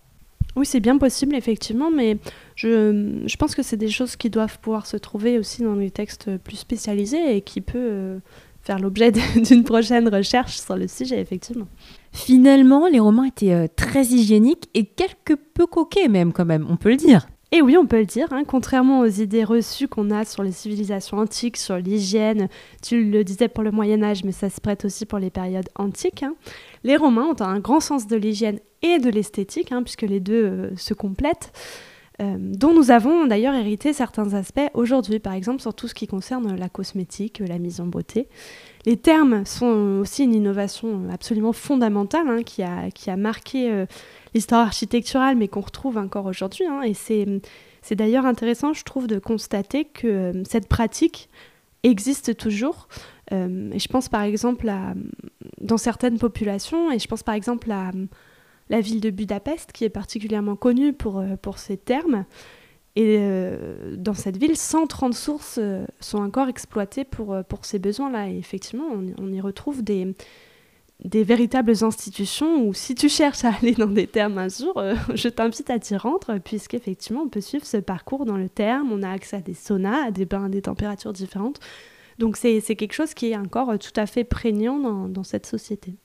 Oui, 0.56 0.66
c'est 0.66 0.80
bien 0.80 0.98
possible, 0.98 1.36
effectivement, 1.36 1.92
mais 1.92 2.18
je, 2.56 3.22
je 3.26 3.38
pense 3.38 3.56
que 3.56 3.62
c'est 3.62 3.78
des 3.78 3.90
choses 3.90 4.16
qui 4.16 4.30
doivent 4.30 4.60
pouvoir 4.60 4.86
se 4.86 4.98
trouver 4.98 5.38
aussi 5.38 5.62
dans 5.62 5.76
des 5.76 5.92
textes 5.92 6.38
plus 6.38 6.58
spécialisés 6.58 7.36
et 7.38 7.42
qui 7.42 7.62
peut 7.62 8.20
faire 8.62 8.80
l'objet 8.80 9.12
d'une 9.36 9.64
prochaine 9.64 10.10
recherche 10.10 10.58
sur 10.58 10.76
le 10.76 10.88
sujet, 10.88 11.20
effectivement. 11.20 11.68
Finalement, 12.12 12.88
les 12.88 13.00
Romains 13.00 13.26
étaient 13.26 13.68
très 13.70 14.06
hygiéniques 14.06 14.70
et 14.74 14.86
quelque 14.86 15.34
peu 15.34 15.68
coquets 15.68 16.08
même, 16.08 16.34
quand 16.34 16.46
même, 16.46 16.66
on 16.70 16.78
peut 16.78 16.90
le 16.90 16.98
dire. 16.98 17.28
Et 17.52 17.64
oui, 17.64 17.78
on 17.78 17.88
peut 17.88 17.98
le 17.98 18.06
dire, 18.06 18.28
hein, 18.32 18.44
contrairement 18.46 19.00
aux 19.00 19.08
idées 19.08 19.44
reçues 19.44 19.88
qu'on 19.88 20.12
a 20.12 20.24
sur 20.24 20.44
les 20.44 20.52
civilisations 20.52 21.18
antiques, 21.18 21.58
sur 21.58 21.78
l'hygiène, 21.78 22.48
tu 22.84 23.04
le 23.06 23.24
disais 23.24 23.48
pour 23.48 23.64
le 23.64 23.72
Moyen 23.72 24.04
Âge, 24.04 24.24
mais 24.24 24.32
ça 24.32 24.52
se 24.52 24.62
prête 24.62 24.86
aussi 24.86 25.08
pour 25.08 25.18
les 25.18 25.32
périodes 25.32 25.70
antiques, 25.76 26.22
hein. 26.22 26.36
les 26.84 26.96
Romains 26.96 27.26
ont 27.26 27.42
un 27.42 27.60
grand 27.60 27.80
sens 27.80 28.06
de 28.06 28.16
l'hygiène 28.16 28.60
et 28.82 29.00
de 29.00 29.10
l'esthétique, 29.10 29.72
hein, 29.72 29.84
puisque 29.84 30.04
les 30.04 30.20
deux 30.20 30.46
euh, 30.46 30.76
se 30.76 30.94
complètent, 30.94 31.52
euh, 32.22 32.36
dont 32.38 32.74
nous 32.74 32.92
avons 32.92 33.26
d'ailleurs 33.26 33.56
hérité 33.56 33.94
certains 33.94 34.34
aspects 34.34 34.70
aujourd'hui, 34.74 35.20
par 35.20 35.34
exemple 35.34 35.62
sur 35.62 35.74
tout 35.74 35.88
ce 35.88 35.94
qui 35.94 36.06
concerne 36.06 36.56
la 36.56 36.68
cosmétique, 36.68 37.40
la 37.40 37.60
mise 37.60 37.80
en 37.80 37.86
beauté. 37.86 38.28
Les 38.86 38.98
termes 38.98 39.46
sont 39.46 40.00
aussi 40.02 40.24
une 40.24 40.34
innovation 40.34 41.04
absolument 41.12 41.54
fondamentale 41.54 42.44
qui, 42.44 42.64
a, 42.64 42.92
qui 42.92 43.10
a 43.10 43.18
marqué... 43.18 43.72
Euh, 43.72 43.86
l'histoire 44.34 44.62
architecturale, 44.62 45.36
mais 45.36 45.48
qu'on 45.48 45.62
retrouve 45.62 45.98
encore 45.98 46.26
aujourd'hui. 46.26 46.66
Hein, 46.66 46.82
et 46.84 46.94
c'est 46.94 47.96
d'ailleurs 47.96 48.26
intéressant, 48.26 48.74
je 48.74 48.84
trouve, 48.84 49.08
de 49.08 49.20
constater 49.20 49.86
que 49.86 50.44
cette 50.48 50.68
pratique 50.68 51.30
existe 51.84 52.38
toujours. 52.38 52.88
Et 53.32 53.80
je 53.80 53.88
pense 53.88 54.10
par 54.10 54.22
exemple 54.22 54.68
à, 54.70 54.94
dans 55.62 55.78
certaines 55.78 56.18
populations, 56.18 56.92
et 56.92 57.00
je 57.00 57.08
pense 57.08 57.24
par 57.24 57.36
exemple 57.36 57.72
à 57.72 57.92
la 58.70 58.82
ville 58.82 59.02
de 59.02 59.10
Budapest, 59.10 59.72
qui 59.72 59.84
est 59.84 59.90
particulièrement 59.90 60.56
connue 60.56 60.94
pour, 60.94 61.20
euh, 61.20 61.36
pour 61.42 61.58
ses 61.58 61.78
termes. 61.78 62.26
Et 62.96 63.18
dans 63.96 64.16
cette 64.16 64.36
ville, 64.36 64.58
130 64.58 65.14
sources 65.14 65.58
sont 66.02 66.18
encore 66.18 66.50
exploitées 66.50 67.06
pour, 67.06 67.38
pour 67.48 67.64
ces 67.64 67.80
besoins-là. 67.80 68.30
Et 68.30 68.38
effectivement, 68.38 68.88
on 69.18 69.32
y 69.32 69.40
retrouve 69.40 69.84
des, 69.84 70.14
des 71.04 71.24
véritables 71.24 71.84
institutions 71.84 72.66
où 72.66 72.74
si 72.74 72.94
tu 72.94 73.08
cherches 73.08 73.46
à 73.46 73.54
aller 73.54 73.74
dans 73.74 73.88
des 73.88 74.08
termes 74.08 74.38
un 74.38 74.50
jour, 74.50 74.78
euh, 74.78 74.96
je 75.16 75.30
t'invite 75.30 75.70
à 75.70 75.80
t'y 75.80 75.96
rendre, 75.96 76.38
puisqu'effectivement, 76.40 77.22
on 77.22 77.30
peut 77.30 77.42
suivre 77.42 77.66
ce 77.66 77.78
parcours 77.78 78.26
dans 78.26 78.38
le 78.38 78.50
terme, 78.50 78.92
on 78.92 79.04
a 79.04 79.10
accès 79.10 79.38
à 79.38 79.42
des 79.42 79.54
saunas, 79.54 80.08
à 80.08 80.12
des 80.12 80.26
bains 80.26 80.46
à 80.46 80.50
des 80.50 80.62
températures 80.62 81.14
différentes. 81.14 81.60
Donc 82.18 82.36
c'est 82.36 82.62
quelque 82.62 82.94
chose 82.94 83.14
qui 83.14 83.28
est 83.28 83.38
encore 83.38 83.80
tout 83.80 83.94
à 83.96 84.06
fait 84.06 84.26
prégnant 84.26 84.78
dans, 84.78 85.08
dans 85.08 85.24
cette 85.24 85.46
société. 85.46 85.96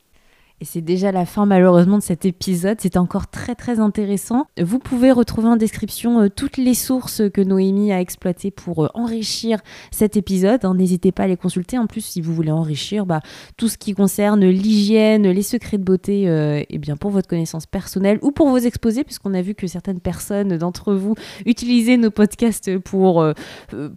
Et 0.60 0.64
c'est 0.64 0.80
déjà 0.80 1.10
la 1.10 1.26
fin 1.26 1.46
malheureusement 1.46 1.98
de 1.98 2.02
cet 2.02 2.24
épisode. 2.24 2.78
C'est 2.80 2.96
encore 2.96 3.28
très 3.28 3.56
très 3.56 3.80
intéressant. 3.80 4.46
Vous 4.60 4.78
pouvez 4.78 5.10
retrouver 5.10 5.48
en 5.48 5.56
description 5.56 6.20
euh, 6.20 6.28
toutes 6.28 6.58
les 6.58 6.74
sources 6.74 7.22
que 7.32 7.40
Noémie 7.40 7.92
a 7.92 8.00
exploitées 8.00 8.52
pour 8.52 8.84
euh, 8.84 8.88
enrichir 8.94 9.58
cet 9.90 10.16
épisode. 10.16 10.64
Hein. 10.64 10.74
N'hésitez 10.74 11.10
pas 11.10 11.24
à 11.24 11.26
les 11.26 11.36
consulter. 11.36 11.76
En 11.76 11.88
plus, 11.88 12.02
si 12.02 12.20
vous 12.20 12.32
voulez 12.32 12.52
enrichir 12.52 13.04
bah, 13.04 13.20
tout 13.56 13.68
ce 13.68 13.76
qui 13.76 13.94
concerne 13.94 14.46
l'hygiène, 14.46 15.28
les 15.28 15.42
secrets 15.42 15.76
de 15.76 15.82
beauté, 15.82 16.22
et 16.22 16.28
euh, 16.28 16.62
eh 16.70 16.78
bien 16.78 16.96
pour 16.96 17.10
votre 17.10 17.28
connaissance 17.28 17.66
personnelle 17.66 18.20
ou 18.22 18.30
pour 18.30 18.48
vos 18.48 18.58
exposés, 18.58 19.02
puisqu'on 19.02 19.34
a 19.34 19.42
vu 19.42 19.56
que 19.56 19.66
certaines 19.66 20.00
personnes 20.00 20.56
d'entre 20.56 20.94
vous 20.94 21.16
utilisaient 21.46 21.96
nos 21.96 22.12
podcasts 22.12 22.78
pour, 22.78 23.26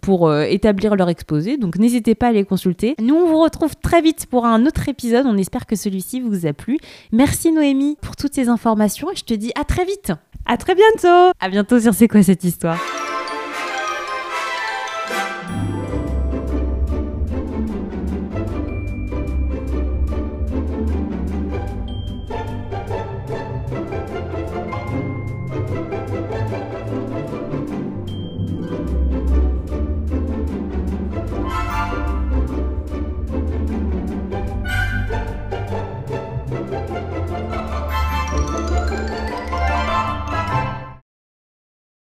pour 0.02 0.34
établir 0.34 0.96
leur 0.96 1.08
exposé. 1.08 1.56
Donc 1.56 1.78
n'hésitez 1.78 2.16
pas 2.16 2.28
à 2.28 2.32
les 2.32 2.44
consulter. 2.44 2.96
Nous, 3.00 3.14
on 3.14 3.28
vous 3.28 3.40
retrouve 3.40 3.76
très 3.76 4.02
vite 4.02 4.26
pour 4.26 4.44
un 4.44 4.66
autre 4.66 4.88
épisode. 4.88 5.26
On 5.26 5.36
espère 5.36 5.66
que 5.66 5.76
celui-ci 5.76 6.20
vous 6.20 6.46
a 6.48 6.52
plu. 6.52 6.78
Merci 7.12 7.52
Noémie 7.52 7.96
pour 8.00 8.16
toutes 8.16 8.34
ces 8.34 8.48
informations 8.48 9.10
et 9.10 9.16
je 9.16 9.24
te 9.24 9.34
dis 9.34 9.52
à 9.58 9.64
très 9.64 9.84
vite. 9.84 10.12
À 10.46 10.56
très 10.56 10.74
bientôt. 10.74 11.32
À 11.40 11.48
bientôt 11.48 11.78
sur 11.78 11.94
C'est 11.94 12.08
quoi 12.08 12.22
cette 12.22 12.44
histoire? 12.44 12.78